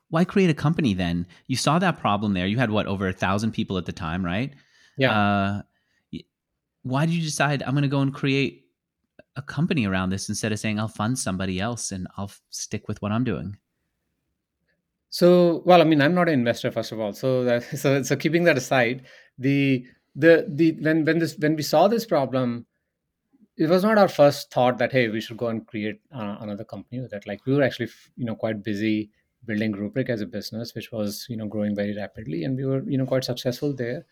Why 0.09 0.24
create 0.24 0.50
a 0.50 0.53
company 0.53 0.93
then? 0.93 1.27
You 1.47 1.55
saw 1.55 1.79
that 1.79 2.00
problem 2.00 2.33
there. 2.33 2.47
You 2.47 2.57
had 2.57 2.69
what 2.69 2.85
over 2.85 3.07
a 3.07 3.13
thousand 3.13 3.51
people 3.51 3.77
at 3.77 3.85
the 3.85 3.91
time, 3.91 4.24
right? 4.24 4.53
Yeah. 4.97 5.12
Uh, 5.12 5.62
why 6.83 7.05
did 7.05 7.15
you 7.15 7.21
decide 7.21 7.63
I'm 7.63 7.71
going 7.71 7.81
to 7.81 7.88
go 7.88 8.01
and 8.01 8.13
create 8.13 8.65
a 9.35 9.41
company 9.41 9.85
around 9.85 10.12
this 10.12 10.29
instead 10.29 10.51
of 10.51 10.59
saying 10.59 10.79
I'll 10.79 10.88
fund 10.88 11.17
somebody 11.17 11.59
else 11.59 11.91
and 11.91 12.07
I'll 12.17 12.31
stick 12.51 12.88
with 12.88 13.01
what 13.01 13.12
I'm 13.12 13.24
doing? 13.24 13.57
So, 15.09 15.63
well, 15.65 15.81
I 15.81 15.83
mean, 15.85 16.01
I'm 16.01 16.13
not 16.13 16.27
an 16.27 16.33
investor, 16.33 16.71
first 16.71 16.91
of 16.91 17.00
all. 17.00 17.13
So, 17.13 17.43
that, 17.45 17.63
so, 17.77 18.03
so 18.03 18.15
keeping 18.15 18.43
that 18.43 18.57
aside, 18.57 19.05
the 19.38 19.85
the 20.15 20.45
the 20.47 20.74
when 20.79 21.03
when 21.03 21.19
this 21.19 21.38
when 21.38 21.55
we 21.55 21.63
saw 21.63 21.88
this 21.88 22.05
problem, 22.05 22.65
it 23.57 23.67
was 23.67 23.83
not 23.83 23.97
our 23.97 24.07
first 24.07 24.51
thought 24.51 24.77
that 24.77 24.91
hey, 24.91 25.09
we 25.09 25.21
should 25.21 25.38
go 25.38 25.47
and 25.47 25.65
create 25.65 26.00
uh, 26.13 26.38
another 26.39 26.63
company 26.63 27.01
with 27.01 27.12
that. 27.12 27.27
Like 27.27 27.45
we 27.45 27.55
were 27.55 27.63
actually, 27.63 27.89
you 28.15 28.25
know, 28.25 28.35
quite 28.35 28.63
busy 28.63 29.09
building 29.46 29.74
Rubrik 29.74 30.10
as 30.10 30.22
a 30.22 30.25
business, 30.25 30.74
which 30.75 30.92
was 30.92 31.25
you 31.30 31.38
know 31.38 31.48
growing 31.48 31.75
very 31.75 31.96
rapidly, 31.96 32.44
and 32.44 32.58
we 32.58 32.66
were 32.66 32.84
you 32.90 32.98
know 32.98 33.06
quite 33.06 33.24
successful 33.24 33.74
there. 33.74 34.06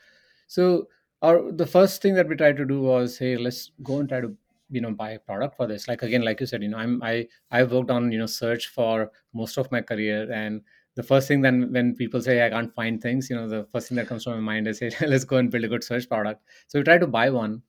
So, 0.47 0.87
our 1.21 1.51
the 1.51 1.65
first 1.65 2.01
thing 2.01 2.15
that 2.15 2.27
we 2.27 2.35
tried 2.35 2.57
to 2.57 2.65
do 2.65 2.81
was 2.81 3.17
hey, 3.17 3.37
let's 3.37 3.71
go 3.81 3.99
and 3.99 4.09
try 4.09 4.21
to 4.21 4.35
you 4.69 4.81
know 4.81 4.91
buy 4.91 5.11
a 5.11 5.19
product 5.19 5.55
for 5.55 5.67
this 5.67 5.87
like 5.87 6.01
again 6.01 6.23
like 6.23 6.39
you 6.39 6.45
said 6.45 6.63
you 6.63 6.69
know 6.69 6.77
i'm 6.77 7.01
i 7.03 7.27
i've 7.51 7.71
worked 7.71 7.91
on 7.91 8.11
you 8.11 8.17
know 8.17 8.25
search 8.25 8.67
for 8.67 9.11
most 9.33 9.57
of 9.57 9.71
my 9.71 9.81
career 9.81 10.31
and 10.31 10.61
the 10.95 11.03
first 11.03 11.27
thing 11.27 11.41
then 11.41 11.71
when 11.71 11.93
people 11.95 12.21
say 12.21 12.45
i 12.45 12.49
can't 12.49 12.73
find 12.73 13.01
things 13.01 13.29
you 13.29 13.35
know 13.35 13.47
the 13.47 13.65
first 13.71 13.87
thing 13.87 13.95
that 13.95 14.07
comes 14.07 14.23
to 14.23 14.31
my 14.31 14.39
mind 14.39 14.67
is 14.67 14.79
hey 14.79 14.89
let's 15.01 15.23
go 15.23 15.37
and 15.37 15.51
build 15.51 15.63
a 15.63 15.67
good 15.67 15.83
search 15.83 16.07
product 16.09 16.41
so 16.67 16.79
we 16.79 16.83
try 16.83 16.97
to 16.97 17.07
buy 17.07 17.29
one 17.29 17.61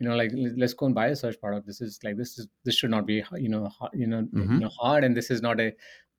you 0.00 0.08
know 0.08 0.16
like 0.16 0.32
let's 0.56 0.74
go 0.74 0.86
and 0.86 0.94
buy 0.94 1.08
a 1.08 1.16
search 1.16 1.40
product 1.40 1.66
this 1.66 1.80
is 1.80 1.98
like 2.02 2.16
this 2.16 2.38
is 2.38 2.48
this 2.64 2.74
should 2.74 2.90
not 2.90 3.06
be 3.06 3.22
you 3.36 3.48
know 3.48 3.70
you 3.92 4.06
know, 4.06 4.22
mm-hmm. 4.22 4.54
you 4.54 4.60
know 4.60 4.68
hard 4.68 5.04
and 5.04 5.16
this 5.16 5.30
is 5.30 5.42
not 5.42 5.60
a 5.60 5.72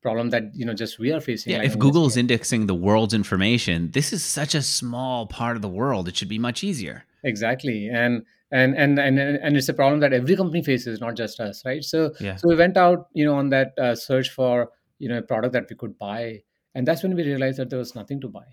problem 0.04 0.30
that 0.30 0.44
you 0.54 0.66
know 0.66 0.74
just 0.74 1.00
we 1.00 1.12
are 1.12 1.22
facing 1.22 1.54
yeah 1.54 1.60
like 1.60 1.68
if 1.68 1.80
google's 1.80 2.16
indexing 2.18 2.68
the 2.68 2.76
world's 2.76 3.14
information 3.14 3.90
this 3.92 4.14
is 4.14 4.24
such 4.24 4.54
a 4.54 4.62
small 4.62 5.26
part 5.28 5.56
of 5.56 5.62
the 5.62 5.70
world. 5.70 6.08
It 6.08 6.16
should 6.18 6.30
be 6.30 6.40
much 6.40 6.64
easier. 6.64 7.06
Exactly. 7.24 7.90
And 7.90 8.24
and 8.52 8.76
and 8.76 9.00
and 9.00 9.20
and 9.20 9.58
it's 9.58 9.70
a 9.70 9.74
problem 9.74 10.00
that 10.02 10.14
every 10.14 10.36
company 10.36 10.64
faces 10.64 11.00
not 11.00 11.16
just 11.16 11.40
us 11.40 11.64
right? 11.66 11.84
So 11.84 12.14
yeah. 12.20 12.36
so 12.36 12.48
we 12.48 12.56
went 12.56 12.78
out 12.78 13.08
you 13.14 13.26
know 13.26 13.36
on 13.36 13.50
that 13.50 13.74
uh, 13.78 13.96
search 13.96 14.30
for 14.30 14.70
you 15.00 15.10
know 15.10 15.18
a 15.18 15.22
product 15.22 15.54
that 15.54 15.68
we 15.70 15.76
could 15.76 15.98
buy. 15.98 16.42
And 16.76 16.88
that's 16.88 17.04
when 17.04 17.16
we 17.16 17.24
realized 17.24 17.60
that 17.60 17.70
there 17.70 17.80
was 17.80 17.96
nothing 17.96 18.20
to 18.22 18.28
buy. 18.28 18.46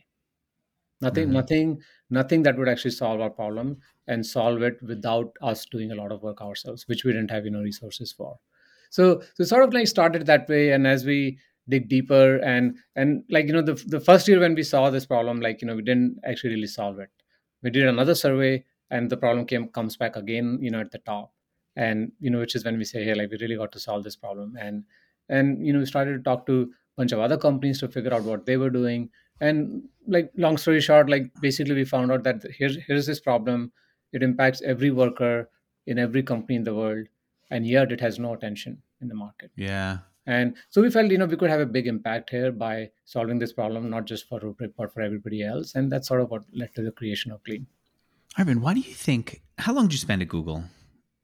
Nothing 1.00 1.25
mm-hmm. 1.25 1.33
nothing 1.35 1.80
nothing 2.11 2.42
that 2.42 2.59
would 2.59 2.69
actually 2.69 2.90
solve 2.90 3.21
our 3.21 3.30
problem 3.30 3.78
and 4.07 4.25
solve 4.25 4.62
it 4.62 4.83
without 4.83 5.33
us 5.40 5.64
doing 5.64 5.92
a 5.92 5.95
lot 5.95 6.12
of 6.12 6.23
work 6.23 6.42
ourselves 6.42 6.87
which 6.88 7.04
we 7.04 7.12
didn't 7.12 7.30
have 7.30 7.45
you 7.47 7.50
know 7.50 7.61
resources 7.61 8.12
for 8.12 8.38
so 8.90 9.23
so 9.35 9.44
sort 9.44 9.64
of 9.64 9.73
like 9.73 9.87
started 9.87 10.26
that 10.26 10.49
way 10.49 10.70
and 10.73 10.87
as 10.87 11.04
we 11.04 11.38
dig 11.68 11.88
deeper 11.88 12.38
and 12.38 12.76
and 12.97 13.23
like 13.30 13.47
you 13.47 13.52
know 13.52 13.62
the, 13.62 13.75
the 13.87 14.00
first 14.00 14.28
year 14.28 14.40
when 14.40 14.54
we 14.54 14.62
saw 14.62 14.90
this 14.90 15.06
problem 15.06 15.40
like 15.40 15.62
you 15.62 15.68
know 15.68 15.76
we 15.76 15.82
didn't 15.82 16.18
actually 16.26 16.50
really 16.54 16.66
solve 16.66 16.99
it. 16.99 17.11
We 17.62 17.70
did 17.70 17.87
another 17.87 18.14
survey 18.14 18.64
and 18.90 19.09
the 19.09 19.16
problem 19.16 19.47
came 19.47 19.68
comes 19.68 19.97
back 19.97 20.16
again 20.16 20.59
you 20.61 20.70
know 20.70 20.80
at 20.80 20.90
the 20.90 20.99
top. 20.99 21.32
And 21.76 22.12
you 22.18 22.30
know 22.30 22.40
which 22.40 22.54
is 22.56 22.64
when 22.64 22.76
we 22.78 22.85
say 22.85 23.04
hey 23.04 23.14
like 23.14 23.30
we 23.30 23.38
really 23.40 23.56
got 23.56 23.73
to 23.73 23.80
solve 23.80 24.04
this 24.04 24.16
problem. 24.16 24.56
And 24.61 24.85
and 25.28 25.64
you 25.66 25.73
know 25.73 25.78
we 25.78 25.87
started 25.87 26.16
to 26.18 26.23
talk 26.23 26.47
to 26.47 26.62
a 26.62 26.66
bunch 26.97 27.12
of 27.12 27.20
other 27.20 27.38
companies 27.38 27.78
to 27.80 27.88
figure 27.88 28.12
out 28.12 28.25
what 28.25 28.47
they 28.47 28.56
were 28.56 28.70
doing. 28.70 29.09
And 29.40 29.88
like 30.06 30.30
long 30.37 30.56
story 30.59 30.80
short 30.80 31.09
like 31.09 31.30
basically 31.40 31.75
we 31.75 31.85
found 31.85 32.11
out 32.11 32.25
that 32.25 32.42
here's 32.59 32.76
here's 32.87 33.06
this 33.06 33.20
problem. 33.20 33.73
It 34.12 34.23
impacts 34.25 34.61
every 34.62 34.90
worker 34.90 35.49
in 35.87 35.99
every 35.99 36.23
company 36.25 36.56
in 36.56 36.64
the 36.64 36.75
world 36.75 37.06
and 37.50 37.66
yet 37.66 37.92
it 37.92 38.00
has 38.00 38.19
no 38.19 38.35
attention 38.35 38.80
in 39.00 39.09
the 39.09 39.14
market 39.14 39.50
yeah 39.57 39.99
and 40.26 40.54
so 40.69 40.83
we 40.83 40.90
felt 40.90 41.11
you 41.11 41.19
know 41.19 41.26
we 41.26 41.37
could 41.37 41.50
have 41.50 41.61
a 41.61 41.66
big 41.66 41.87
impact 41.87 42.30
here 42.30 42.52
by 42.52 42.88
solving 43.04 43.38
this 43.38 43.52
problem 43.52 43.90
not 43.90 44.04
just 44.04 44.28
for 44.28 44.40
Rubrik 44.40 44.73
but 44.76 44.92
for 44.92 45.00
everybody 45.00 45.42
else 45.42 45.75
and 45.75 45.90
that's 45.90 46.09
sort 46.09 46.21
of 46.21 46.30
what 46.30 46.45
led 46.52 46.75
to 46.75 46.83
the 46.83 46.92
creation 46.92 47.33
of 47.33 47.42
Glean. 47.45 47.66
Arvind, 48.38 48.61
why 48.61 48.75
do 48.75 48.80
you 48.80 48.95
think? 48.95 49.42
How 49.59 49.73
long 49.73 49.87
did 49.87 49.95
you 49.95 49.99
spend 49.99 50.23
at 50.23 50.28
Google? 50.28 50.64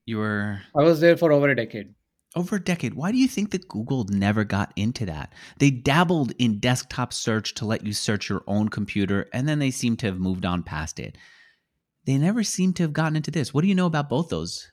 You 0.07 0.19
were. 0.19 0.61
I 0.75 0.83
was 0.83 1.01
there 1.01 1.17
for 1.17 1.33
over 1.33 1.49
a 1.49 1.57
decade. 1.57 1.95
Over 2.35 2.57
a 2.57 2.61
decade. 2.61 2.95
Why 2.95 3.13
do 3.13 3.19
you 3.19 3.29
think 3.29 3.51
that 3.53 3.69
Google 3.69 4.05
never 4.11 4.45
got 4.45 4.73
into 4.77 5.07
that? 5.07 5.33
They 5.59 5.71
dabbled 5.71 6.33
in 6.39 6.59
desktop 6.59 7.13
search 7.13 7.55
to 7.55 7.65
let 7.65 7.87
you 7.87 7.93
search 7.93 8.29
your 8.29 8.43
own 8.47 8.69
computer, 8.69 9.29
and 9.33 9.49
then 9.49 9.59
they 9.59 9.71
seem 9.71 9.97
to 9.99 10.07
have 10.07 10.19
moved 10.19 10.45
on 10.45 10.63
past 10.63 10.99
it. 10.99 11.17
They 12.05 12.19
never 12.19 12.43
seem 12.43 12.73
to 12.75 12.83
have 12.83 12.93
gotten 12.93 13.17
into 13.17 13.31
this. 13.31 13.55
What 13.55 13.63
do 13.63 13.69
you 13.69 13.75
know 13.75 13.87
about 13.87 14.09
both 14.09 14.29
those 14.29 14.71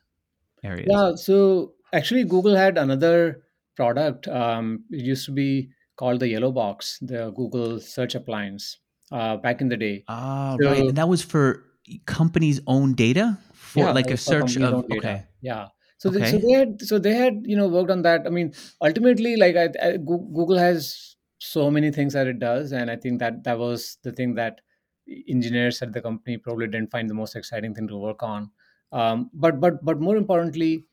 areas? 0.64 0.88
Yeah, 0.90 1.16
so 1.16 1.74
actually, 1.94 2.24
Google 2.24 2.56
had 2.56 2.78
another 2.78 3.44
product. 3.76 4.28
Um, 4.28 4.86
it 4.90 5.04
used 5.04 5.26
to 5.26 5.32
be 5.32 5.70
called 5.98 6.20
the 6.20 6.28
Yellow 6.28 6.52
Box, 6.52 7.00
the 7.02 7.32
Google 7.32 7.80
search 7.80 8.16
appliance, 8.16 8.80
uh, 9.12 9.38
back 9.38 9.62
in 9.62 9.70
the 9.70 9.78
day. 9.78 10.04
Ah, 10.08 10.56
so, 10.60 10.70
right. 10.70 10.88
And 10.88 10.98
that 10.98 11.08
was 11.10 11.22
for 11.22 11.66
companies' 12.06 12.62
own 12.68 12.94
data 12.94 13.38
for 13.74 13.80
yeah, 13.80 13.92
like 13.92 14.12
a 14.12 14.18
search 14.18 14.56
of 14.58 14.86
okay 14.92 15.24
yeah 15.42 15.68
so, 15.98 16.10
okay. 16.10 16.20
they, 16.20 16.32
so 16.32 16.38
they 16.38 16.52
had 16.52 16.82
so 16.82 17.00
they 17.00 17.14
had 17.14 17.42
you 17.44 17.58
know 17.58 17.68
worked 17.68 17.90
on 17.90 18.04
that 18.04 18.22
i 18.28 18.30
mean 18.30 18.54
ultimately 18.82 19.36
like 19.36 19.56
I, 19.56 19.70
I, 19.82 19.98
google 19.98 20.58
has 20.58 21.16
so 21.40 21.72
many 21.72 21.92
things 21.92 22.14
that 22.14 22.28
it 22.28 22.40
does 22.40 22.72
and 22.72 22.92
i 22.92 22.96
think 22.96 23.20
that 23.20 23.44
that 23.46 23.58
was 23.58 23.98
the 24.04 24.12
thing 24.12 24.36
that 24.36 24.62
engineers 25.28 25.82
at 25.82 25.92
the 25.92 26.02
company 26.02 26.38
probably 26.38 26.68
didn't 26.68 26.92
find 26.92 27.10
the 27.10 27.16
most 27.16 27.36
exciting 27.36 27.74
thing 27.74 27.88
to 27.88 27.98
work 27.98 28.22
on 28.22 28.52
um, 28.94 29.30
but 29.34 29.60
but 29.60 29.84
but 29.84 30.00
more 30.00 30.16
importantly 30.18 30.86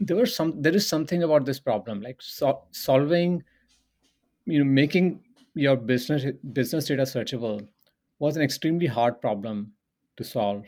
there 0.00 0.16
was 0.16 0.34
some 0.34 0.60
there 0.60 0.74
is 0.74 0.86
something 0.86 1.22
about 1.22 1.44
this 1.44 1.60
problem 1.60 2.00
like 2.00 2.20
so, 2.20 2.62
solving 2.72 3.42
you 4.46 4.58
know 4.58 4.64
making 4.64 5.20
your 5.54 5.76
business 5.76 6.24
business 6.52 6.86
data 6.86 7.02
searchable 7.02 7.66
was 8.18 8.36
an 8.36 8.42
extremely 8.42 8.86
hard 8.86 9.20
problem 9.20 9.72
to 10.16 10.24
solve 10.24 10.64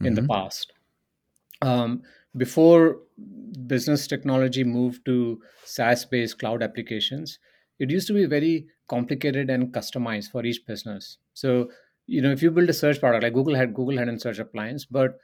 in 0.00 0.14
mm-hmm. 0.14 0.14
the 0.14 0.28
past. 0.28 0.72
Um, 1.62 2.02
before 2.36 2.98
business 3.66 4.06
technology 4.06 4.64
moved 4.64 5.04
to 5.06 5.40
SaaS 5.64 6.04
based 6.04 6.38
cloud 6.38 6.62
applications, 6.62 7.38
it 7.78 7.90
used 7.90 8.06
to 8.08 8.12
be 8.12 8.26
very 8.26 8.66
complicated 8.88 9.50
and 9.50 9.72
customized 9.72 10.30
for 10.30 10.44
each 10.44 10.66
business. 10.66 11.18
So, 11.34 11.70
you 12.06 12.22
know, 12.22 12.30
if 12.30 12.42
you 12.42 12.50
build 12.50 12.68
a 12.68 12.74
search 12.74 13.00
product 13.00 13.22
like 13.22 13.34
Google 13.34 13.54
had 13.54 13.74
Google 13.74 13.98
had 13.98 14.08
a 14.08 14.18
search 14.18 14.38
appliance, 14.38 14.84
but 14.84 15.18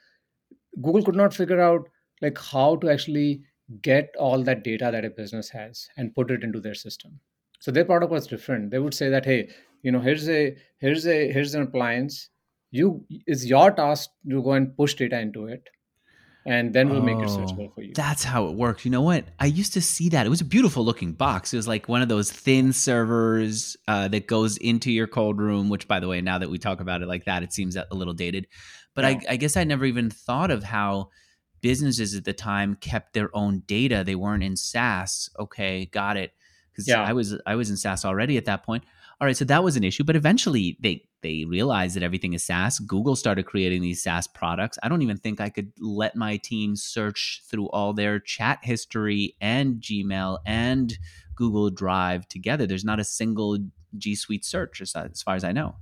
Google 0.81 1.03
could 1.03 1.15
not 1.15 1.33
figure 1.33 1.61
out 1.61 1.87
like 2.21 2.37
how 2.37 2.75
to 2.77 2.89
actually 2.91 3.41
get 3.81 4.09
all 4.19 4.43
that 4.43 4.63
data 4.63 4.89
that 4.91 5.05
a 5.05 5.09
business 5.09 5.49
has 5.49 5.87
and 5.97 6.13
put 6.13 6.31
it 6.31 6.43
into 6.43 6.59
their 6.59 6.73
system. 6.75 7.19
So 7.59 7.71
their 7.71 7.85
product 7.85 8.11
was 8.11 8.27
different. 8.27 8.71
They 8.71 8.79
would 8.79 8.93
say 8.93 9.09
that, 9.09 9.25
hey, 9.25 9.49
you 9.83 9.91
know, 9.91 9.99
here's 9.99 10.27
a 10.29 10.55
here's 10.79 11.07
a 11.07 11.31
here's 11.31 11.55
an 11.55 11.61
appliance. 11.63 12.29
You 12.71 13.05
it's 13.09 13.45
your 13.45 13.71
task 13.71 14.09
to 14.29 14.41
go 14.41 14.53
and 14.53 14.75
push 14.75 14.95
data 14.95 15.19
into 15.19 15.45
it 15.45 15.69
and 16.45 16.73
then 16.73 16.89
we'll 16.89 17.01
make 17.01 17.17
it 17.19 17.29
searchable 17.29 17.69
Oh, 17.69 17.71
for 17.73 17.81
you. 17.83 17.93
that's 17.93 18.23
how 18.25 18.47
it 18.47 18.55
works. 18.55 18.83
You 18.83 18.91
know 18.91 19.01
what? 19.01 19.25
I 19.39 19.45
used 19.45 19.73
to 19.73 19.81
see 19.81 20.09
that. 20.09 20.25
It 20.25 20.29
was 20.29 20.41
a 20.41 20.45
beautiful 20.45 20.83
looking 20.83 21.13
box. 21.13 21.53
It 21.53 21.57
was 21.57 21.69
like 21.69 21.87
one 21.87 22.01
of 22.01 22.09
those 22.09 22.29
thin 22.31 22.73
servers 22.73 23.77
uh, 23.87 24.09
that 24.09 24.27
goes 24.27 24.57
into 24.57 24.91
your 24.91 25.07
cold 25.07 25.39
room. 25.39 25.69
Which, 25.69 25.87
by 25.87 26.01
the 26.01 26.07
way, 26.09 26.19
now 26.19 26.39
that 26.39 26.49
we 26.49 26.57
talk 26.57 26.81
about 26.81 27.01
it 27.01 27.07
like 27.07 27.23
that, 27.25 27.43
it 27.43 27.53
seems 27.53 27.77
a 27.77 27.85
little 27.91 28.13
dated. 28.13 28.47
But 28.95 29.05
I, 29.05 29.19
I 29.29 29.35
guess 29.37 29.57
I 29.57 29.63
never 29.63 29.85
even 29.85 30.09
thought 30.09 30.51
of 30.51 30.63
how 30.63 31.09
businesses 31.61 32.13
at 32.13 32.25
the 32.25 32.33
time 32.33 32.75
kept 32.75 33.13
their 33.13 33.35
own 33.35 33.63
data. 33.65 34.03
They 34.05 34.15
weren't 34.15 34.43
in 34.43 34.55
SaaS. 34.55 35.29
Okay, 35.39 35.85
got 35.87 36.17
it. 36.17 36.33
Because 36.71 36.87
Yeah. 36.87 37.03
I 37.03 37.13
was 37.13 37.39
I 37.45 37.55
was 37.55 37.69
in 37.69 37.77
SaaS 37.77 38.05
already 38.05 38.37
at 38.37 38.45
that 38.45 38.63
point. 38.63 38.83
All 39.21 39.27
right, 39.27 39.37
so 39.37 39.45
that 39.45 39.63
was 39.63 39.77
an 39.77 39.83
issue. 39.83 40.03
But 40.03 40.15
eventually, 40.15 40.77
they 40.81 41.07
they 41.21 41.45
realized 41.45 41.95
that 41.95 42.03
everything 42.03 42.33
is 42.33 42.43
SaaS. 42.43 42.79
Google 42.79 43.15
started 43.15 43.45
creating 43.45 43.81
these 43.81 44.03
SaaS 44.03 44.27
products. 44.27 44.77
I 44.83 44.89
don't 44.89 45.01
even 45.01 45.17
think 45.17 45.39
I 45.39 45.49
could 45.49 45.71
let 45.79 46.15
my 46.15 46.37
team 46.37 46.75
search 46.75 47.41
through 47.49 47.69
all 47.69 47.93
their 47.93 48.19
chat 48.19 48.59
history 48.61 49.35
and 49.39 49.75
Gmail 49.75 50.39
and 50.45 50.97
Google 51.35 51.69
Drive 51.69 52.27
together. 52.27 52.67
There's 52.67 52.83
not 52.83 52.99
a 52.99 53.05
single 53.05 53.57
G 53.97 54.15
Suite 54.15 54.43
search, 54.43 54.81
as, 54.81 54.93
as 54.95 55.21
far 55.21 55.35
as 55.35 55.43
I 55.43 55.53
know. 55.53 55.75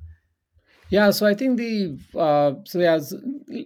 Yeah, 0.91 1.11
so 1.11 1.25
I 1.25 1.33
think 1.33 1.57
the 1.57 1.97
uh, 2.17 2.55
so 2.65 2.79
so, 2.99 3.17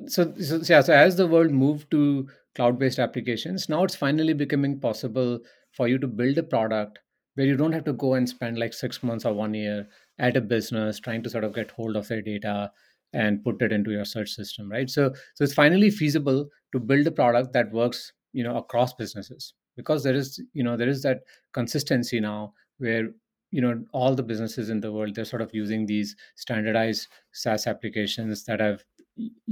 so 0.08 0.34
so 0.63 0.74
yeah, 0.74 0.82
so 0.82 0.94
as 0.94 1.15
the 1.17 1.27
world 1.27 1.51
moved 1.51 1.89
to 1.91 2.29
cloud-based 2.55 3.00
applications, 3.00 3.67
now 3.67 3.84
it's 3.84 3.96
finally 3.96 4.34
becoming 4.34 4.79
possible 4.79 5.39
for 5.72 5.88
you 5.88 5.98
to 6.00 6.08
build 6.08 6.38
a 6.38 6.44
product 6.44 7.00
where 7.34 7.48
you 7.48 7.58
don't 7.58 7.74
have 7.74 7.84
to 7.86 7.94
go 7.94 8.13
and 8.13 8.29
spend 8.29 8.58
like 8.60 8.74
six 8.74 9.03
months 9.03 9.25
or 9.25 9.34
one 9.34 9.53
year 9.53 9.88
at 10.20 10.38
a 10.38 10.41
business 10.41 11.00
trying 11.00 11.24
to 11.24 11.29
sort 11.29 11.44
of 11.44 11.53
get 11.55 11.72
hold 11.72 11.96
of 11.98 12.08
their 12.08 12.22
data 12.22 12.72
and 13.13 13.44
put 13.44 13.62
it 13.62 13.74
into 13.74 13.91
your 13.91 14.05
search 14.05 14.29
system, 14.29 14.70
right? 14.72 14.89
So 14.89 15.13
so 15.36 15.44
it's 15.44 15.53
finally 15.53 15.89
feasible 15.89 16.50
to 16.74 16.79
build 16.79 17.08
a 17.08 17.12
product 17.12 17.53
that 17.53 17.72
works, 17.72 18.13
you 18.34 18.44
know, 18.44 18.58
across 18.58 18.94
businesses 18.94 19.53
because 19.75 20.03
there 20.03 20.15
is, 20.15 20.41
you 20.53 20.63
know, 20.63 20.77
there 20.77 20.89
is 20.89 21.01
that 21.03 21.22
consistency 21.53 22.20
now 22.20 22.53
where 22.77 23.10
you 23.55 23.62
know 23.65 23.74
all 24.00 24.15
the 24.19 24.24
businesses 24.31 24.69
in 24.75 24.79
the 24.85 24.91
world 24.95 25.15
they're 25.15 25.31
sort 25.31 25.41
of 25.45 25.53
using 25.59 25.85
these 25.91 26.15
standardized 26.43 27.07
SaaS 27.43 27.67
applications 27.74 28.43
that 28.50 28.59
have 28.65 28.83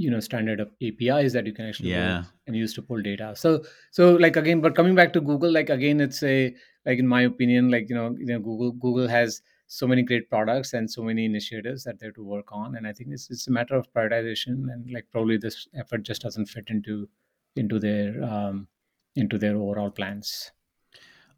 you 0.04 0.10
know 0.10 0.20
standard 0.20 0.60
APIs 0.82 1.32
that 1.32 1.46
you 1.46 1.52
can 1.58 1.66
actually 1.66 1.90
Yeah. 1.90 2.24
and 2.46 2.56
use 2.56 2.74
to 2.74 2.82
pull 2.82 3.00
data. 3.02 3.28
So 3.42 3.50
so 3.98 4.08
like 4.24 4.36
again, 4.36 4.60
but 4.60 4.74
coming 4.76 4.94
back 4.94 5.12
to 5.14 5.20
Google, 5.20 5.50
like 5.58 5.70
again, 5.70 6.00
it's 6.06 6.22
a 6.22 6.54
like 6.86 6.98
in 6.98 7.06
my 7.06 7.22
opinion, 7.22 7.70
like 7.70 7.88
you 7.88 7.94
know, 7.94 8.14
you 8.18 8.26
know, 8.26 8.38
Google 8.48 8.72
Google 8.72 9.08
has 9.08 9.40
so 9.66 9.86
many 9.92 10.02
great 10.02 10.28
products 10.28 10.74
and 10.74 10.90
so 10.96 11.02
many 11.02 11.24
initiatives 11.24 11.84
that 11.84 11.98
they're 11.98 12.12
to 12.18 12.22
work 12.32 12.52
on, 12.52 12.76
and 12.76 12.86
I 12.86 12.92
think 12.92 13.10
it's 13.12 13.30
it's 13.30 13.46
a 13.48 13.52
matter 13.58 13.74
of 13.76 13.90
prioritization 13.94 14.70
and 14.74 14.90
like 14.98 15.06
probably 15.16 15.38
this 15.38 15.66
effort 15.84 16.02
just 16.02 16.22
doesn't 16.28 16.46
fit 16.56 16.68
into 16.76 17.08
into 17.56 17.78
their 17.78 18.22
um, 18.22 18.68
into 19.16 19.38
their 19.38 19.56
overall 19.56 19.90
plans. 19.90 20.50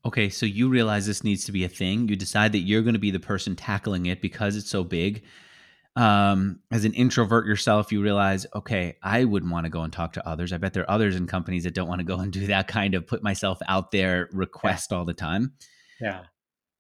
Okay, 0.07 0.29
so 0.29 0.47
you 0.47 0.69
realize 0.69 1.05
this 1.05 1.25
needs 1.25 1.45
to 1.47 1.53
be 1.53 1.65
a 1.65 1.69
thing. 1.69 2.09
You 2.09 2.15
decide 2.15 2.53
that 2.53 2.61
you're 2.61 2.83
going 2.83 2.95
to 2.95 3.01
be 3.01 3.11
the 3.11 3.19
person 3.19 3.57
tackling 3.57 4.07
it 4.07 4.23
because 4.23 4.55
it's 4.55 4.71
so 4.71 4.85
big. 4.85 5.25
Um, 5.97 6.61
as 6.71 6.85
an 6.85 6.93
introvert 6.93 7.45
yourself, 7.45 7.91
you 7.91 8.01
realize, 8.01 8.47
okay, 8.55 8.99
I 9.03 9.25
wouldn't 9.25 9.51
want 9.51 9.65
to 9.65 9.71
go 9.71 9.81
and 9.83 9.93
talk 9.93 10.13
to 10.13 10.29
others. 10.29 10.53
I 10.53 10.59
bet 10.59 10.75
there 10.75 10.85
are 10.85 10.91
others 10.91 11.17
in 11.17 11.27
companies 11.27 11.65
that 11.65 11.75
don't 11.75 11.89
want 11.89 11.99
to 11.99 12.05
go 12.05 12.19
and 12.21 12.33
do 12.33 12.47
that 12.47 12.69
kind 12.69 12.95
of 12.95 13.05
put 13.05 13.25
myself 13.25 13.59
out 13.67 13.91
there 13.91 14.29
request 14.31 14.93
all 14.93 15.05
the 15.05 15.13
time. 15.13 15.55
Yeah. 16.01 16.21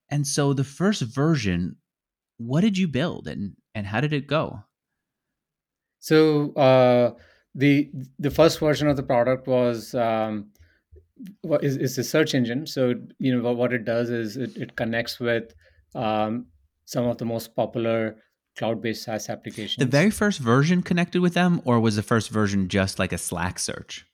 And 0.08 0.24
so 0.24 0.52
the 0.52 0.62
first 0.62 1.02
version, 1.02 1.76
what 2.36 2.60
did 2.60 2.78
you 2.78 2.86
build 2.86 3.26
and 3.26 3.56
and 3.74 3.88
how 3.88 4.00
did 4.00 4.12
it 4.12 4.28
go? 4.28 4.60
So 5.98 6.52
uh, 6.52 7.14
the 7.56 7.90
the 8.20 8.30
first 8.30 8.60
version 8.60 8.86
of 8.86 8.96
the 8.96 9.02
product 9.02 9.48
was 9.48 9.96
um, 9.96 10.52
what 11.42 11.64
is, 11.64 11.76
is 11.76 11.98
a 11.98 12.04
search 12.04 12.34
engine. 12.34 12.66
So 12.66 12.94
you 13.18 13.36
know 13.36 13.52
what, 13.52 13.72
it 13.72 13.84
does 13.84 14.10
is 14.10 14.36
it, 14.36 14.56
it 14.56 14.76
connects 14.76 15.18
with 15.20 15.54
um, 15.94 16.46
some 16.84 17.06
of 17.06 17.18
the 17.18 17.24
most 17.24 17.54
popular 17.56 18.16
cloud-based 18.56 19.04
SaaS 19.04 19.28
applications. 19.28 19.78
The 19.78 19.90
very 19.90 20.10
first 20.10 20.40
version 20.40 20.82
connected 20.82 21.20
with 21.20 21.34
them, 21.34 21.60
or 21.64 21.80
was 21.80 21.96
the 21.96 22.02
first 22.02 22.30
version 22.30 22.68
just 22.68 22.98
like 22.98 23.12
a 23.12 23.18
Slack 23.18 23.58
search? 23.58 24.06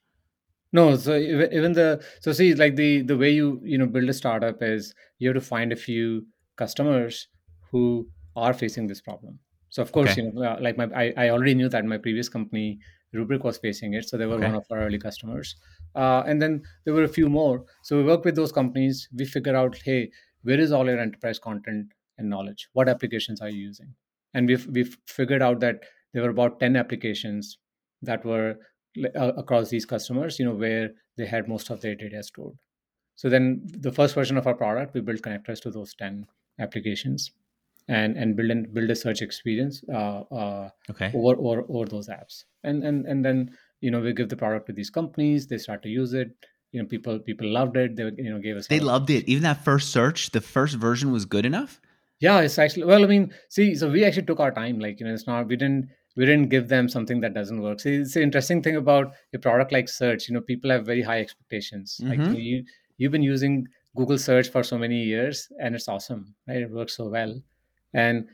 No, 0.71 0.95
so 0.95 1.15
even, 1.15 1.53
even 1.53 1.73
the 1.73 2.03
so 2.19 2.33
see 2.33 2.55
like 2.55 2.75
the 2.75 3.03
the 3.03 3.15
way 3.15 3.29
you 3.29 3.61
you 3.63 3.77
know 3.77 3.85
build 3.85 4.09
a 4.09 4.13
startup 4.13 4.61
is 4.61 4.93
you 5.19 5.29
have 5.29 5.35
to 5.35 5.41
find 5.41 5.71
a 5.71 5.75
few 5.75 6.25
customers 6.57 7.27
who 7.71 8.09
are 8.35 8.53
facing 8.53 8.87
this 8.87 8.99
problem. 8.99 9.39
So 9.69 9.81
of 9.83 9.91
course 9.91 10.11
Okay. 10.11 10.21
you 10.21 10.31
know 10.33 10.57
like 10.59 10.77
my 10.77 10.89
I, 10.95 11.13
I 11.15 11.29
already 11.29 11.53
knew 11.53 11.69
that 11.69 11.85
my 11.85 11.97
previous 11.97 12.27
company 12.27 12.79
Rubrik 13.13 13.43
was 13.43 13.57
facing 13.57 13.93
it, 13.93 14.07
so 14.09 14.17
they 14.17 14.25
were 14.25 14.35
Okay. 14.35 14.45
one 14.47 14.55
of 14.55 14.65
our 14.71 14.79
early 14.79 14.97
customers. 14.99 15.55
Uh, 15.95 16.23
and 16.25 16.41
then 16.41 16.63
there 16.85 16.93
were 16.93 17.03
a 17.03 17.07
few 17.19 17.29
more. 17.29 17.65
So 17.83 17.97
we 17.97 18.03
work 18.03 18.25
with 18.25 18.35
those 18.35 18.51
companies. 18.51 19.07
We 19.15 19.25
figure 19.25 19.55
out 19.55 19.77
hey 19.83 20.11
where 20.43 20.59
is 20.59 20.71
all 20.71 20.85
your 20.87 20.99
enterprise 20.99 21.39
content 21.39 21.93
and 22.17 22.29
knowledge? 22.29 22.67
What 22.73 22.89
applications 22.89 23.39
are 23.41 23.49
you 23.49 23.61
using? 23.67 23.93
And 24.33 24.47
we've 24.47 24.67
we've 24.67 24.97
figured 25.07 25.41
out 25.41 25.59
that 25.61 25.83
there 26.13 26.23
were 26.23 26.29
about 26.29 26.59
ten 26.59 26.75
applications 26.75 27.57
that 28.01 28.25
were 28.25 28.55
uh, 29.15 29.33
across 29.37 29.69
these 29.69 29.85
customers, 29.85 30.39
you 30.39 30.45
know, 30.45 30.55
where 30.55 30.91
they 31.17 31.25
had 31.25 31.47
most 31.47 31.69
of 31.69 31.81
their 31.81 31.95
data 31.95 32.21
stored. 32.23 32.57
So 33.15 33.29
then 33.29 33.61
the 33.65 33.91
first 33.91 34.15
version 34.15 34.37
of 34.37 34.47
our 34.47 34.55
product, 34.55 34.93
we 34.93 35.01
built 35.01 35.21
connectors 35.21 35.61
to 35.61 35.71
those 35.71 35.93
10 35.95 36.25
applications 36.59 37.31
and, 37.87 38.17
and 38.17 38.35
build, 38.35 38.51
and 38.51 38.73
build 38.73 38.89
a 38.89 38.95
search 38.95 39.21
experience 39.21 39.83
uh, 39.93 40.21
uh, 40.31 40.69
Okay. 40.89 41.11
over, 41.13 41.39
over, 41.39 41.63
over 41.69 41.85
those 41.85 42.07
apps. 42.07 42.43
And, 42.63 42.83
and, 42.83 43.05
and 43.05 43.23
then, 43.25 43.55
you 43.81 43.91
know, 43.91 43.99
we 43.99 44.13
give 44.13 44.29
the 44.29 44.37
product 44.37 44.67
to 44.67 44.73
these 44.73 44.89
companies, 44.89 45.47
they 45.47 45.57
start 45.57 45.83
to 45.83 45.89
use 45.89 46.13
it. 46.13 46.29
You 46.71 46.81
know, 46.81 46.87
people, 46.87 47.19
people 47.19 47.47
loved 47.47 47.77
it. 47.77 47.95
They, 47.95 48.03
you 48.17 48.29
know, 48.31 48.39
gave 48.39 48.57
us. 48.57 48.67
They 48.67 48.77
of 48.77 48.83
loved 48.83 49.09
it. 49.09 49.25
Even 49.29 49.43
that 49.43 49.63
first 49.63 49.89
search, 49.91 50.31
the 50.31 50.41
first 50.41 50.75
version 50.75 51.11
was 51.11 51.25
good 51.25 51.45
enough. 51.45 51.79
yeah 52.19 52.39
it's 52.45 52.57
actually 52.63 52.85
well 52.89 53.03
i 53.03 53.07
mean 53.11 53.23
see 53.55 53.75
so 53.79 53.89
we 53.93 54.01
actually 54.07 54.25
took 54.27 54.39
our 54.43 54.51
time 54.57 54.77
like 54.83 54.99
you 54.99 55.05
know 55.05 55.13
it's 55.17 55.25
not 55.29 55.47
we 55.51 55.55
didn't 55.61 55.89
we 56.15 56.25
didn't 56.29 56.49
give 56.53 56.67
them 56.73 56.87
something 56.95 57.19
that 57.23 57.33
doesn't 57.37 57.61
work 57.65 57.79
see 57.83 57.95
it's 57.95 58.13
the 58.17 58.21
interesting 58.27 58.61
thing 58.65 58.77
about 58.81 59.07
a 59.37 59.39
product 59.45 59.71
like 59.77 59.89
search 59.93 60.27
you 60.29 60.33
know 60.35 60.43
people 60.51 60.69
have 60.75 60.85
very 60.91 61.01
high 61.09 61.19
expectations 61.25 61.95
like 62.11 62.19
Mhm. 62.19 62.35
you, 62.35 62.43
you 62.51 62.57
you've 62.97 63.11
been 63.17 63.27
using 63.29 63.55
google 63.97 64.19
search 64.27 64.47
for 64.55 64.63
so 64.71 64.77
many 64.85 64.99
years 65.13 65.41
and 65.61 65.75
it's 65.79 65.89
awesome 65.95 66.21
right 66.47 66.61
it 66.67 66.71
works 66.79 66.95
so 67.01 67.09
well 67.17 67.33
and 67.93 68.27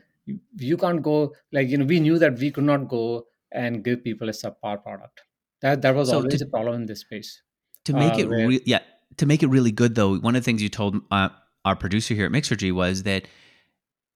you, 0.56 0.76
can't 0.76 1.02
go 1.02 1.34
like 1.52 1.68
you 1.68 1.78
know 1.78 1.84
we 1.84 2.00
knew 2.00 2.18
that 2.18 2.38
we 2.38 2.50
could 2.50 2.64
not 2.64 2.88
go 2.88 3.26
and 3.52 3.84
give 3.84 4.04
people 4.04 4.28
a 4.28 4.32
subpar 4.32 4.82
product. 4.82 5.22
That 5.62 5.82
that 5.82 5.94
was 5.94 6.10
So 6.10 6.16
always 6.16 6.38
to 6.38 6.44
a 6.46 6.48
problem 6.48 6.82
in 6.82 6.86
this 6.86 7.00
space 7.00 7.42
to 7.84 7.92
make 7.92 8.14
uh, 8.14 8.18
it 8.18 8.28
where 8.28 8.48
re- 8.48 8.62
yeah 8.64 8.80
to 9.16 9.26
make 9.26 9.42
it 9.42 9.48
really 9.48 9.72
good 9.72 9.94
though 9.94 10.16
one 10.16 10.36
of 10.36 10.42
the 10.42 10.44
things 10.44 10.62
you 10.62 10.68
told 10.68 11.00
uh, 11.10 11.28
our 11.64 11.76
producer 11.76 12.14
here 12.14 12.26
at 12.26 12.32
mixergy 12.32 12.72
was 12.72 13.02
that 13.04 13.26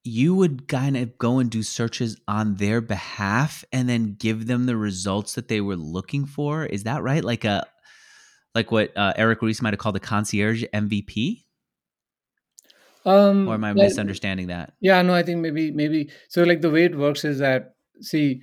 you 0.04 0.34
would 0.34 0.68
kind 0.68 0.96
of 0.96 1.16
go 1.16 1.38
and 1.38 1.50
do 1.50 1.62
searches 1.62 2.20
on 2.28 2.56
their 2.56 2.82
behalf 2.82 3.64
and 3.72 3.88
then 3.88 4.16
give 4.18 4.46
them 4.46 4.66
the 4.66 4.76
results 4.76 5.34
that 5.34 5.48
they 5.48 5.62
were 5.62 5.76
looking 5.76 6.26
for. 6.26 6.66
Is 6.66 6.82
that 6.82 7.02
right? 7.02 7.24
Like 7.24 7.46
a 7.46 7.66
like 8.54 8.70
what 8.70 8.96
uh, 8.96 9.12
eric 9.16 9.42
Ries 9.42 9.62
might 9.62 9.72
have 9.72 9.80
called 9.80 9.96
a 9.96 10.00
concierge 10.00 10.64
mvp 10.72 11.43
um 13.04 13.48
or 13.48 13.54
am 13.54 13.64
i 13.64 13.72
well, 13.72 13.84
misunderstanding 13.84 14.46
that? 14.48 14.72
Yeah, 14.80 15.02
no, 15.02 15.14
I 15.14 15.22
think 15.22 15.40
maybe 15.40 15.70
maybe 15.70 16.10
so 16.28 16.42
like 16.42 16.60
the 16.60 16.70
way 16.70 16.84
it 16.84 16.96
works 16.96 17.24
is 17.24 17.38
that 17.38 17.74
see 18.00 18.40